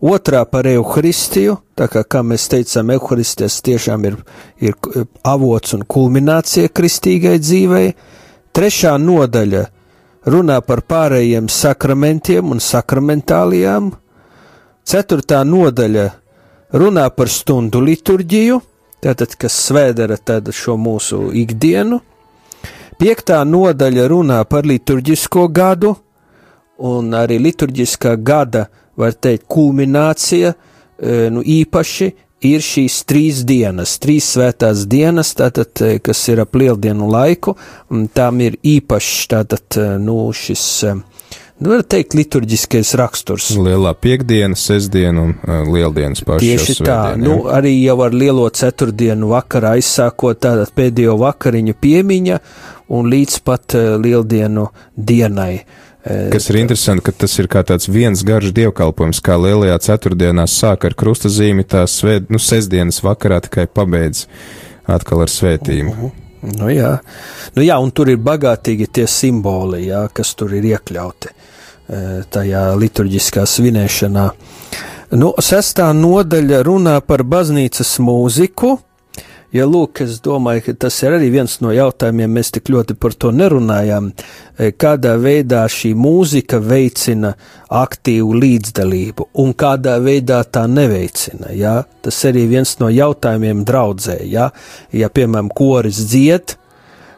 otrā 0.07 0.42
par 0.48 0.66
evaharistiju, 0.70 1.57
tā 1.78 1.88
kā, 1.92 2.02
kā 2.07 2.22
mēs 2.26 2.46
teicām, 2.52 2.92
evaharistijas 2.94 3.59
tiešām 3.66 4.07
ir, 4.09 4.18
ir 4.62 4.76
avots 5.26 5.74
un 5.76 5.84
kulminācija 5.88 6.72
kristīgai 6.72 7.36
dzīvei, 7.42 7.90
trešā 8.57 8.96
nodaļa 9.02 9.64
runā 10.26 10.61
par 10.66 10.82
pārējiem 10.86 11.50
sakramentiem 11.52 12.50
un 12.54 12.62
sakramentālijām, 12.62 13.92
ceturtā 14.86 15.42
nodaļa 15.46 16.07
runā 16.76 17.07
par 17.14 17.30
stundu 17.30 17.82
liturģiju, 17.84 18.61
tātad, 19.04 19.36
kas 19.38 19.59
svēdara 19.68 20.18
tāda 20.18 20.54
šo 20.54 20.76
mūsu 20.80 21.28
ikdienu, 21.36 22.00
piektā 22.98 23.42
nodaļa 23.46 24.09
runā 24.11 24.40
par 24.48 24.66
liturģisko 24.66 25.46
gadu, 25.54 25.94
un 26.76 27.14
arī 27.16 27.38
liturģiskā 27.40 28.16
gada 28.20 28.66
var 28.97 29.16
teikt, 29.16 29.47
kulminācija, 29.53 30.55
e, 30.99 31.18
nu, 31.32 31.42
īpaši 31.42 32.12
ir 32.44 32.64
šīs 32.64 33.01
trīs 33.09 33.42
dienas, 33.49 33.97
trīs 34.03 34.28
svētās 34.34 34.84
dienas, 34.90 35.32
tātad, 35.38 35.72
e, 35.80 35.99
kas 36.05 36.20
ir 36.32 36.42
ap 36.44 36.57
lieldienu 36.57 37.09
laiku, 37.11 37.57
un 37.92 38.07
tām 38.12 38.42
ir 38.44 38.59
īpašs, 38.62 39.26
tātad, 39.32 39.66
e, 39.80 39.88
nu, 40.03 40.18
šis, 40.36 40.66
nu, 41.59 41.70
var 41.72 41.84
teikt, 41.88 42.16
liturģiskais 42.18 42.92
raksturs. 43.01 43.51
Lielā 43.57 43.94
piekdiena, 44.01 44.59
sestdiena 44.59 45.24
un 45.24 45.32
uh, 45.36 45.62
lieldienas 45.72 46.20
pašas. 46.26 46.44
Tieši 46.44 46.78
tā, 46.84 47.01
nu, 47.20 47.42
arī 47.53 47.72
jau 47.78 47.99
ar 48.05 48.16
lielo 48.16 48.44
ceturtdienu 48.53 49.32
vakarā 49.32 49.76
aizsākot 49.78 50.42
tātad 50.44 50.74
pēdējo 50.76 51.16
vakariņu 51.24 51.76
piemiņa 51.80 52.38
un 52.97 53.11
līdz 53.12 53.40
pat 53.49 53.78
uh, 53.78 53.97
lieldienu 54.03 54.68
dienai. 54.97 55.64
Kas 56.07 56.50
ir 56.50 56.61
interesanti, 56.61 57.02
ka 57.09 57.12
tas 57.24 57.32
ir 57.40 57.48
kā 57.50 57.64
tāds 57.66 57.88
viens 57.90 58.20
garš 58.26 58.52
dievkalpojums, 58.54 59.18
kā 59.26 59.34
lielajā 59.42 59.78
ceturtdienā 59.88 60.44
sāk 60.46 60.86
ar 60.86 60.94
krustazīmi, 60.94 61.66
tā 61.66 61.82
svēt, 61.90 62.28
nu, 62.30 62.38
sestdienas 62.38 63.00
vakarā 63.02 63.40
tikai 63.42 63.66
pabeidz 63.66 64.26
atkal 64.86 65.24
ar 65.24 65.32
svētību. 65.32 66.12
Nu 66.46 66.70
jā. 66.70 66.92
nu 67.57 67.64
jā, 67.66 67.78
un 67.82 67.90
tur 67.90 68.12
ir 68.12 68.20
bagātīgi 68.22 68.86
tie 68.86 69.09
simboli, 69.11 69.88
jā, 69.88 70.04
kas 70.14 70.30
tur 70.38 70.54
ir 70.54 70.68
iekļauti 70.68 71.32
e, 71.32 71.36
tajā 72.30 72.62
liturģiskā 72.78 73.42
svinēšanā. 73.50 74.26
Nu, 75.18 75.32
sestā 75.42 75.88
nodaļa 75.96 76.62
runā 76.66 77.00
par 77.02 77.24
baznīcas 77.26 77.96
mūziku, 78.02 78.76
Ja 79.55 79.66
lūk, 79.68 80.01
es 80.03 80.18
domāju, 80.24 80.64
ka 80.66 80.72
tas 80.86 80.97
ir 81.05 81.14
arī 81.14 81.28
viens 81.30 81.61
no 81.62 81.70
jautājumiem, 81.74 82.32
mēs 82.34 82.51
tik 82.57 82.70
ļoti 82.72 82.97
par 82.99 83.14
to 83.14 83.30
nerunājām, 83.30 84.09
e, 84.59 84.72
kādā 84.74 85.14
veidā 85.22 85.62
šī 85.70 85.92
mūzika 85.94 86.59
veicina 86.59 87.30
aktīvu 87.70 88.34
līdzdalību 88.42 89.28
un 89.42 89.55
kādā 89.55 89.97
veidā 90.03 90.42
tā 90.51 90.66
neveicina. 90.70 91.53
Ja? 91.55 91.76
Tas 92.03 92.18
arī 92.26 92.47
viens 92.51 92.74
no 92.82 92.90
jautājumiem 92.90 93.62
draudzē. 93.68 94.18
Ja, 94.26 94.51
ja 94.90 95.09
piemēram, 95.14 95.53
koris 95.55 96.03
dzied, 96.11 96.57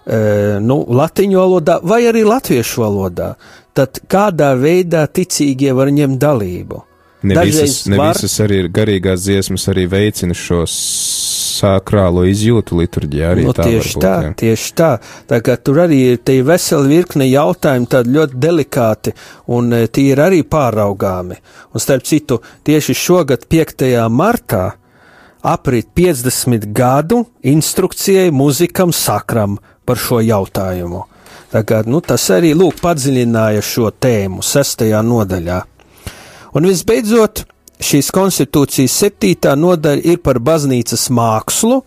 e, 0.04 0.20
nu, 0.60 0.82
latiņu 0.84 1.40
valodā 1.40 1.80
vai 1.82 2.02
arī 2.10 2.26
latviešu 2.28 2.84
valodā, 2.84 3.32
tad 3.72 4.02
kādā 4.04 4.52
veidā 4.58 5.06
ticīgie 5.08 5.72
var 5.72 5.88
ņemt 5.96 6.20
dalību? 6.20 6.84
Ne 7.22 7.34
Dažreiz 7.34 7.62
visas, 7.62 7.86
ne 7.86 7.96
var- 7.98 8.14
visas 8.14 8.36
arī 8.44 8.68
garīgās 8.70 9.24
dziesmas, 9.24 9.64
arī 9.72 9.88
veicina 9.90 10.34
šo 10.34 10.62
sākrālo 11.58 12.24
izjūtu 12.28 12.78
liturģijā. 12.78 13.30
Arī 13.34 13.46
nu, 13.48 13.54
tā 13.56 13.66
tieši 13.68 13.94
būt, 13.96 14.04
tā, 14.04 14.14
jā. 14.24 14.32
tieši 14.42 14.72
tā. 14.78 14.90
Tā 15.30 15.40
kā 15.44 15.58
tur 15.60 15.82
arī 15.84 16.00
ir 16.12 16.20
tie 16.24 16.40
veseli 16.46 16.96
virkne 16.96 17.28
jautājumi, 17.28 17.90
tādi 17.90 18.14
ļoti 18.16 18.42
delikāti, 18.46 19.14
un 19.54 19.72
e, 19.74 19.84
tie 19.92 20.08
ir 20.12 20.22
arī 20.22 20.42
pāraugāmi. 20.46 21.38
Un 21.74 21.84
starp 21.84 22.06
citu, 22.08 22.40
tieši 22.66 22.96
šogad 22.96 23.48
5. 23.50 23.86
martā 24.12 24.64
aprit 25.42 25.88
50 25.94 26.72
gadu 26.72 27.24
instrukcijai 27.42 28.30
muzikam 28.30 28.92
sakram 28.92 29.58
par 29.84 30.00
šo 30.00 30.20
jautājumu. 30.24 31.04
Tā 31.48 31.62
kā, 31.64 31.80
nu, 31.88 32.02
tas 32.04 32.26
arī 32.34 32.52
lūk 32.56 32.82
padziļināja 32.82 33.62
šo 33.64 33.88
tēmu 33.94 34.44
sestajā 34.44 35.00
nodaļā. 35.04 35.62
Un 36.58 36.66
visbeidzot, 36.68 37.46
šīs 37.78 38.10
konstitūcijas 38.14 38.94
septītā 39.04 39.54
nodaļa 39.58 40.04
ir 40.12 40.22
par 40.24 40.40
baznīcas 40.42 41.08
mākslu, 41.14 41.82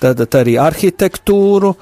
tātad 0.00 0.36
arī 0.40 0.56
arhitektūru 0.60 1.72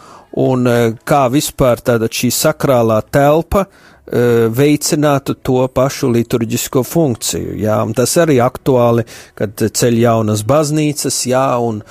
un 0.43 0.69
eh, 0.69 0.93
kā 1.05 1.25
vispār 1.33 1.83
tāda 1.85 2.09
šī 2.13 2.31
sakrālā 2.33 3.01
telpa 3.13 3.65
eh, 3.67 4.47
veicinātu 4.49 5.37
to 5.43 5.67
pašu 5.75 6.13
liturģisko 6.15 6.85
funkciju. 6.87 7.59
Jā, 7.61 7.81
un 7.85 7.97
tas 7.99 8.15
arī 8.23 8.39
aktuāli, 8.45 9.05
kad 9.39 9.59
ceļ 9.59 9.99
jaunas 10.05 10.47
baznīcas, 10.49 11.25
jā, 11.29 11.49
un 11.59 11.83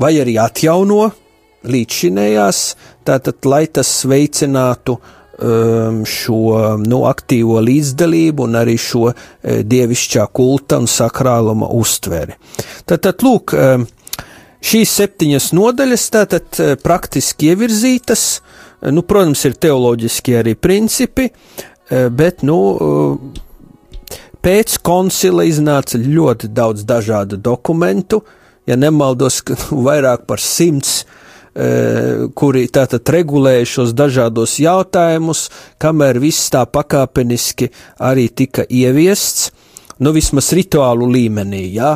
vai 0.00 0.14
arī 0.20 0.36
atjauno 0.40 1.10
līdzšinējās, 1.62 2.62
tātad, 3.06 3.38
lai 3.46 3.64
tas 3.70 3.90
veicinātu 4.10 4.98
um, 4.98 5.18
šo 5.32 6.76
nu, 6.82 6.98
aktīvo 7.08 7.60
līdzdalību 7.64 8.44
un 8.44 8.58
arī 8.60 8.76
šo 8.80 9.06
uh, 9.08 9.14
dievišķā 9.64 10.26
kulta 10.36 10.78
un 10.82 10.88
sakrāluma 10.90 11.70
uztveri. 11.72 12.36
Tātad, 12.88 13.24
lūk, 13.24 13.54
um, 13.56 13.86
šīs 14.62 14.92
septiņas 15.00 15.52
nodaļas 15.56 16.04
tātad 16.12 16.60
uh, 16.60 16.74
praktiski 16.82 17.52
ievirzītas, 17.52 18.26
nu, 18.92 19.06
protams, 19.08 19.46
ir 19.48 19.56
teoloģiski 19.56 20.36
arī 20.42 20.54
principi, 20.58 21.30
uh, 21.32 22.06
bet, 22.12 22.44
nu, 22.44 22.58
uh, 22.76 24.20
pēc 24.44 24.76
koncila 24.84 25.48
iznāca 25.48 26.00
ļoti 26.02 26.52
daudz 26.52 26.84
dažādu 26.84 27.40
dokumentu, 27.40 28.20
ja 28.68 28.76
nemaldos, 28.76 29.40
vairāk 29.88 30.28
par 30.28 30.44
simts 30.44 31.02
kuri 31.52 32.62
tātad 32.72 33.10
regulēja 33.12 33.66
šos 33.68 33.90
dažādos 33.92 34.54
jautājumus, 34.62 35.50
kamēr 35.82 36.16
viss 36.22 36.48
tā 36.52 36.62
pakāpeniski 36.64 37.68
arī 38.00 38.30
tika 38.32 38.64
ieviests, 38.64 39.50
nu 40.00 40.12
vismaz 40.16 40.48
rituālu 40.56 41.10
līmenī, 41.12 41.66
jā, 41.76 41.94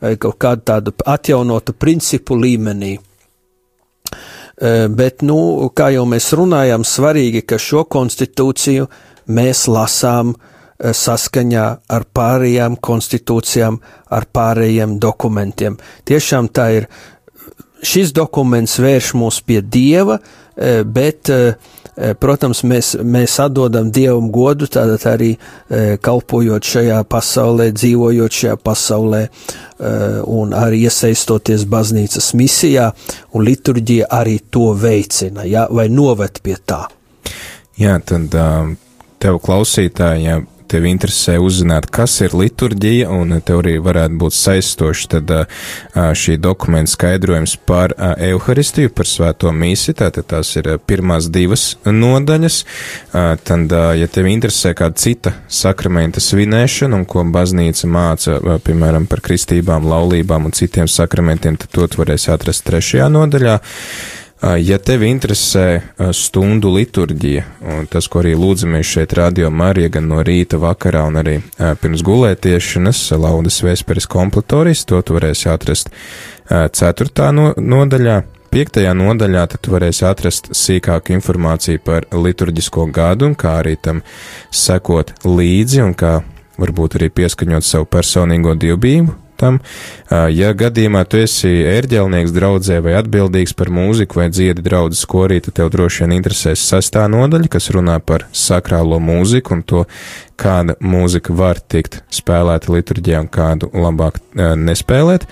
vai 0.00 0.16
kaut 0.20 0.38
kādu 0.40 0.66
tādu 0.70 0.94
atjaunotu 1.06 1.74
principu 1.74 2.36
līmenī. 2.38 2.98
E, 4.58 4.70
bet, 4.90 5.22
nu, 5.22 5.70
kā 5.74 5.90
jau 5.94 6.04
mēs 6.08 6.32
runājām, 6.34 6.84
svarīgi, 6.86 7.44
ka 7.46 7.58
šo 7.62 7.84
konstitūciju 7.90 8.88
mēs 9.34 9.66
lasām 9.70 10.32
e, 10.34 10.92
saskaņā 10.94 11.66
ar 11.94 12.06
pārējām 12.14 12.78
konstitūcijām, 12.82 13.78
ar 14.10 14.26
pārējiem 14.34 14.98
dokumentiem. 15.02 15.78
Tiešām 16.08 16.50
tā 16.54 16.70
ir 16.80 16.88
šis 17.82 18.12
dokuments 18.14 18.78
vērš 18.80 19.12
mūs 19.18 19.40
pie 19.46 19.60
Dieva, 19.62 20.18
eh, 20.56 20.82
bet, 20.84 21.28
eh, 21.28 21.54
eh, 21.96 22.14
protams, 22.14 22.62
mēs, 22.62 22.94
mēs 23.02 23.38
atdodam 23.42 23.90
Dievam 23.92 24.30
godu, 24.32 24.66
tātad 24.66 25.06
arī 25.06 25.36
kalpojot 26.00 26.62
šajā 26.62 27.04
pasaulē, 27.04 27.70
dzīvojot 27.72 28.30
šajā 28.30 28.56
pasaulē 28.56 29.28
un 30.26 30.50
arī 30.50 30.82
iesaistoties 30.88 31.64
baznīcas 31.64 32.32
misijā, 32.34 32.92
un 33.32 33.44
liturģija 33.44 34.08
arī 34.10 34.40
to 34.50 34.74
veicina, 34.74 35.44
ja, 35.46 35.66
vai 35.70 35.88
noved 35.88 36.40
pie 36.42 36.56
tā. 36.66 36.86
Jā, 37.78 38.00
tad 38.04 38.34
tev 39.18 39.38
klausītājiem 39.38 40.46
tevi 40.68 40.90
interesē 40.92 41.38
uzzināt, 41.42 41.88
kas 41.92 42.18
ir 42.24 42.34
liturģija, 42.36 43.08
un 43.12 43.38
tev 43.44 43.62
arī 43.62 43.76
varētu 43.82 44.18
būt 44.20 44.36
saistoši 44.36 45.08
tad 45.14 45.32
šī 45.94 46.36
dokumenta 46.42 46.92
skaidrojums 46.92 47.56
par 47.68 47.94
Euharistiju, 47.98 48.92
par 48.94 49.08
svēto 49.08 49.52
mīsi, 49.54 49.96
tātad 49.98 50.28
tās 50.30 50.52
ir 50.60 50.70
pirmās 50.86 51.30
divas 51.32 51.70
nodaļas. 51.86 52.60
Tad, 53.48 53.74
ja 53.98 54.10
tevi 54.12 54.34
interesē 54.36 54.74
kāda 54.78 55.00
cita 55.00 55.34
sakramenta 55.48 56.22
svinēšana, 56.22 57.00
un 57.00 57.08
ko 57.08 57.24
baznīca 57.32 57.90
māca, 57.90 58.38
piemēram, 58.64 59.08
par 59.10 59.24
kristībām, 59.24 59.88
laulībām 59.88 60.48
un 60.48 60.56
citiem 60.56 60.88
sakramentiem, 60.90 61.58
tad 61.58 61.72
to 61.74 61.88
tu 61.88 62.02
varēsi 62.02 62.32
atrast 62.34 62.66
trešajā 62.68 63.10
nodaļā. 63.12 63.58
Ja 64.38 64.76
tevi 64.78 65.08
interesē 65.10 65.80
stundu 66.14 66.70
liturģija, 66.70 67.42
un 67.74 67.88
tas, 67.90 68.06
ko 68.06 68.20
arī 68.20 68.36
lūdzamies 68.38 68.86
šeit 68.86 69.16
radio 69.18 69.50
Marija 69.50 69.90
gan 69.96 70.06
no 70.12 70.20
rīta, 70.22 70.60
vakarā 70.62 71.02
un 71.10 71.18
arī 71.18 71.34
pirms 71.82 72.04
gulētiešanas, 72.06 73.00
laudas 73.18 73.58
vēsperes 73.66 74.06
kompletorijas, 74.06 74.84
to 74.86 75.02
tu 75.02 75.18
varēsi 75.18 75.50
atrast 75.50 75.90
ceturtā 76.48 77.32
no, 77.34 77.50
nodaļā. 77.58 78.20
Piektajā 78.48 78.94
nodaļā 78.96 79.42
tad 79.52 79.64
tu 79.66 79.74
varēsi 79.74 80.06
atrast 80.08 80.52
sīkāku 80.56 81.18
informāciju 81.18 81.82
par 81.84 82.06
liturģisko 82.14 82.86
gadu 82.94 83.26
un 83.28 83.34
kā 83.36 83.58
arī 83.64 83.74
tam 83.82 84.04
sekot 84.54 85.16
līdzi 85.26 85.82
un 85.82 85.98
kā 85.98 86.20
varbūt 86.62 86.96
arī 87.00 87.10
pieskaņot 87.10 87.66
savu 87.66 87.90
personīgo 87.90 88.54
dievbijību, 88.54 89.18
tam. 89.38 89.60
Ja 90.10 90.52
gadījumā 90.56 91.04
tu 91.08 91.20
esi 91.22 91.50
ērģelnieks 91.68 92.34
draudzē 92.34 92.80
vai 92.84 92.96
atbildīgs 92.98 93.54
par 93.58 93.72
mūziku 93.74 94.22
vai 94.22 94.28
dziedi 94.32 94.64
draudzes 94.64 95.04
korī, 95.08 95.40
tad 95.44 95.58
tev 95.60 95.72
droši 95.74 96.04
vien 96.04 96.16
interesēs 96.18 96.64
sastā 96.70 97.06
nodaļa, 97.10 97.50
kas 97.52 97.70
runā 97.74 97.98
par 98.04 98.26
sakrālo 98.32 99.00
mūziku 99.02 99.58
un 99.58 99.64
to, 99.66 99.84
kāda 100.38 100.76
mūzika 100.78 101.34
var 101.34 101.58
tikt 101.58 102.00
spēlēta 102.14 102.70
liturģijā 102.72 103.24
un 103.24 103.30
kādu 103.32 103.70
labāk 103.74 104.20
nespēlēt. 104.38 105.26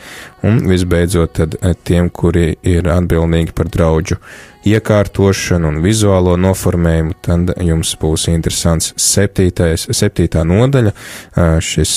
Un 0.47 0.61
visbeidzot, 0.71 1.39
tad 1.39 1.57
tiem, 1.87 2.11
kuri 2.11 2.57
ir 2.67 2.91
atbildīgi 2.91 3.55
par 3.57 3.71
draudžu 3.73 4.19
iekārtošanu 4.67 5.71
un 5.71 5.81
vizuālo 5.85 6.35
noformējumu, 6.43 7.15
tad 7.23 7.55
jums 7.63 7.95
būs 8.03 8.27
interesants 8.33 8.93
septītais, 8.99 9.87
septītā 9.95 10.43
nodaļa, 10.47 10.93
šis 11.63 11.97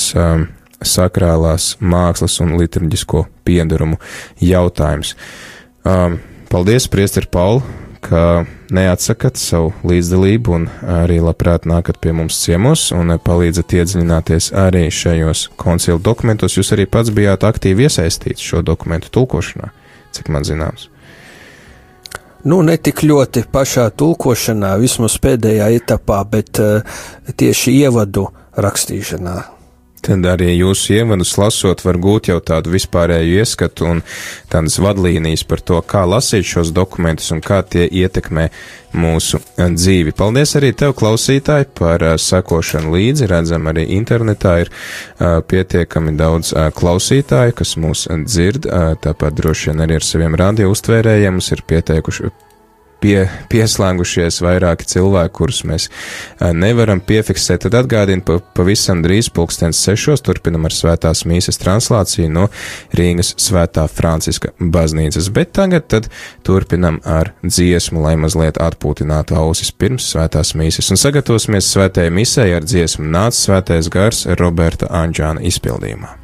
sakrālās 0.86 1.74
mākslas 1.80 2.38
un 2.44 2.56
liturģisko 2.60 3.26
piedarumu 3.44 4.00
jautājums. 4.40 5.14
Um, 5.84 6.18
paldies, 6.50 6.88
Priester 6.92 7.26
Pauli, 7.30 7.62
ka 8.00 8.44
neatsakat 8.72 9.36
savu 9.40 9.72
līdzdalību 9.86 10.54
un 10.56 10.66
arī 10.88 11.18
labprāt 11.22 11.66
nākat 11.68 12.00
pie 12.00 12.14
mums 12.16 12.38
ciemos 12.42 12.86
un 12.96 13.12
palīdzat 13.24 13.74
iedziļināties 13.76 14.50
arī 14.56 14.86
šajos 14.94 15.48
koncilu 15.60 16.00
dokumentos. 16.02 16.56
Jūs 16.56 16.72
arī 16.76 16.88
pats 16.90 17.12
bijāt 17.14 17.44
aktīvi 17.46 17.86
iesaistīts 17.88 18.44
šo 18.44 18.64
dokumentu 18.66 19.12
tulkošanā, 19.12 19.70
cik 20.16 20.32
man 20.32 20.48
zināms. 20.48 20.88
Nu, 22.40 22.62
ne 22.64 22.78
tik 22.80 23.02
ļoti 23.04 23.44
pašā 23.52 23.90
tulkošanā, 24.00 24.72
vismaz 24.80 25.18
pēdējā 25.20 25.66
etapā, 25.76 26.22
bet 26.24 26.60
uh, 26.64 27.00
tieši 27.36 27.74
ievadu 27.82 28.30
rakstīšanā. 28.56 29.59
Tad 30.00 30.24
arī 30.24 30.54
jūsu 30.54 30.94
ievadus 30.96 31.34
lasot, 31.36 31.82
var 31.84 31.98
gūt 32.00 32.30
jau 32.30 32.38
tādu 32.40 32.72
vispārēju 32.72 33.40
ieskatu 33.42 33.88
un 33.90 34.02
tādas 34.52 34.78
vadlīnijas 34.80 35.44
par 35.48 35.60
to, 35.60 35.80
kā 35.84 36.06
lasīt 36.08 36.48
šos 36.48 36.72
dokumentus 36.72 37.28
un 37.34 37.42
kā 37.44 37.60
tie 37.60 37.84
ietekmē 37.84 38.48
mūsu 38.96 39.42
dzīvi. 39.58 40.16
Paldies 40.16 40.56
arī 40.58 40.72
tev, 40.74 40.96
klausītāji, 40.98 41.68
par 41.78 42.04
uh, 42.06 42.16
sekošanu 42.18 42.96
līdzi. 42.96 43.28
Redzam, 43.30 43.68
arī 43.70 43.86
internetā 43.98 44.56
ir 44.64 44.72
uh, 44.72 45.38
pietiekami 45.46 46.16
daudz 46.18 46.54
klausītāju, 46.76 47.58
kas 47.60 47.76
mūs 47.80 48.08
dzird, 48.24 48.70
tāpat 49.04 49.36
droši 49.36 49.70
vien 49.70 49.84
arī 49.86 50.00
ar 50.00 50.06
saviem 50.06 50.38
radio 50.38 50.72
uztvērējiem 50.72 51.38
mums 51.38 51.52
ir 51.54 51.66
pieteikuši 51.68 52.32
pie, 53.00 53.24
pieslēgušies 53.50 54.40
vairāki 54.44 54.86
cilvēki, 54.90 55.34
kurus 55.36 55.62
mēs 55.68 55.88
nevaram 56.56 57.02
piefiksēt. 57.04 57.64
Tad 57.66 57.76
atgādinu, 57.82 58.24
pa, 58.26 58.38
pavisam 58.56 59.02
drīz 59.04 59.30
pulkstens 59.34 59.80
sešos 59.84 60.24
turpinam 60.26 60.68
ar 60.68 60.74
svētās 60.76 61.24
mīsas 61.28 61.60
translāciju 61.60 62.30
no 62.32 62.46
Rīgas 62.96 63.34
svētā 63.40 63.86
Franciska 63.90 64.52
baznīcas, 64.60 65.30
bet 65.34 65.54
tagad 65.58 65.88
tad 65.92 66.08
turpinam 66.46 67.00
ar 67.04 67.32
dziesmu, 67.44 68.02
lai 68.04 68.16
mazliet 68.20 68.60
atpūtinātu 68.60 69.36
ausis 69.40 69.72
pirms 69.72 70.12
svētās 70.14 70.54
mīsas 70.58 70.92
un 70.92 71.00
sagatavosimies 71.00 71.72
svētajai 71.74 72.14
misē 72.14 72.48
ar 72.56 72.66
dziesmu 72.66 73.08
Nāc 73.10 73.36
svētais 73.38 73.90
gars 73.92 74.26
Roberta 74.40 74.90
Anģāna 75.02 75.44
izpildījumā. 75.50 76.19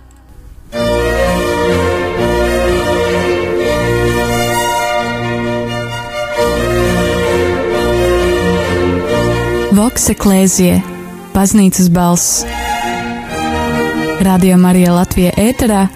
Voks 9.97 10.11
eklēzie, 10.13 10.73
baznīcas 11.33 11.87
balss. 11.89 12.43
Radio 14.29 14.59
Marija 14.61 14.93
Latvija 14.93 15.33
ēterā 15.41 15.87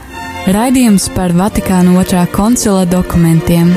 raidījums 0.56 1.10
par 1.12 1.36
Vatikāna 1.36 1.92
otrā 2.00 2.24
koncila 2.32 2.88
dokumentiem. 2.88 3.74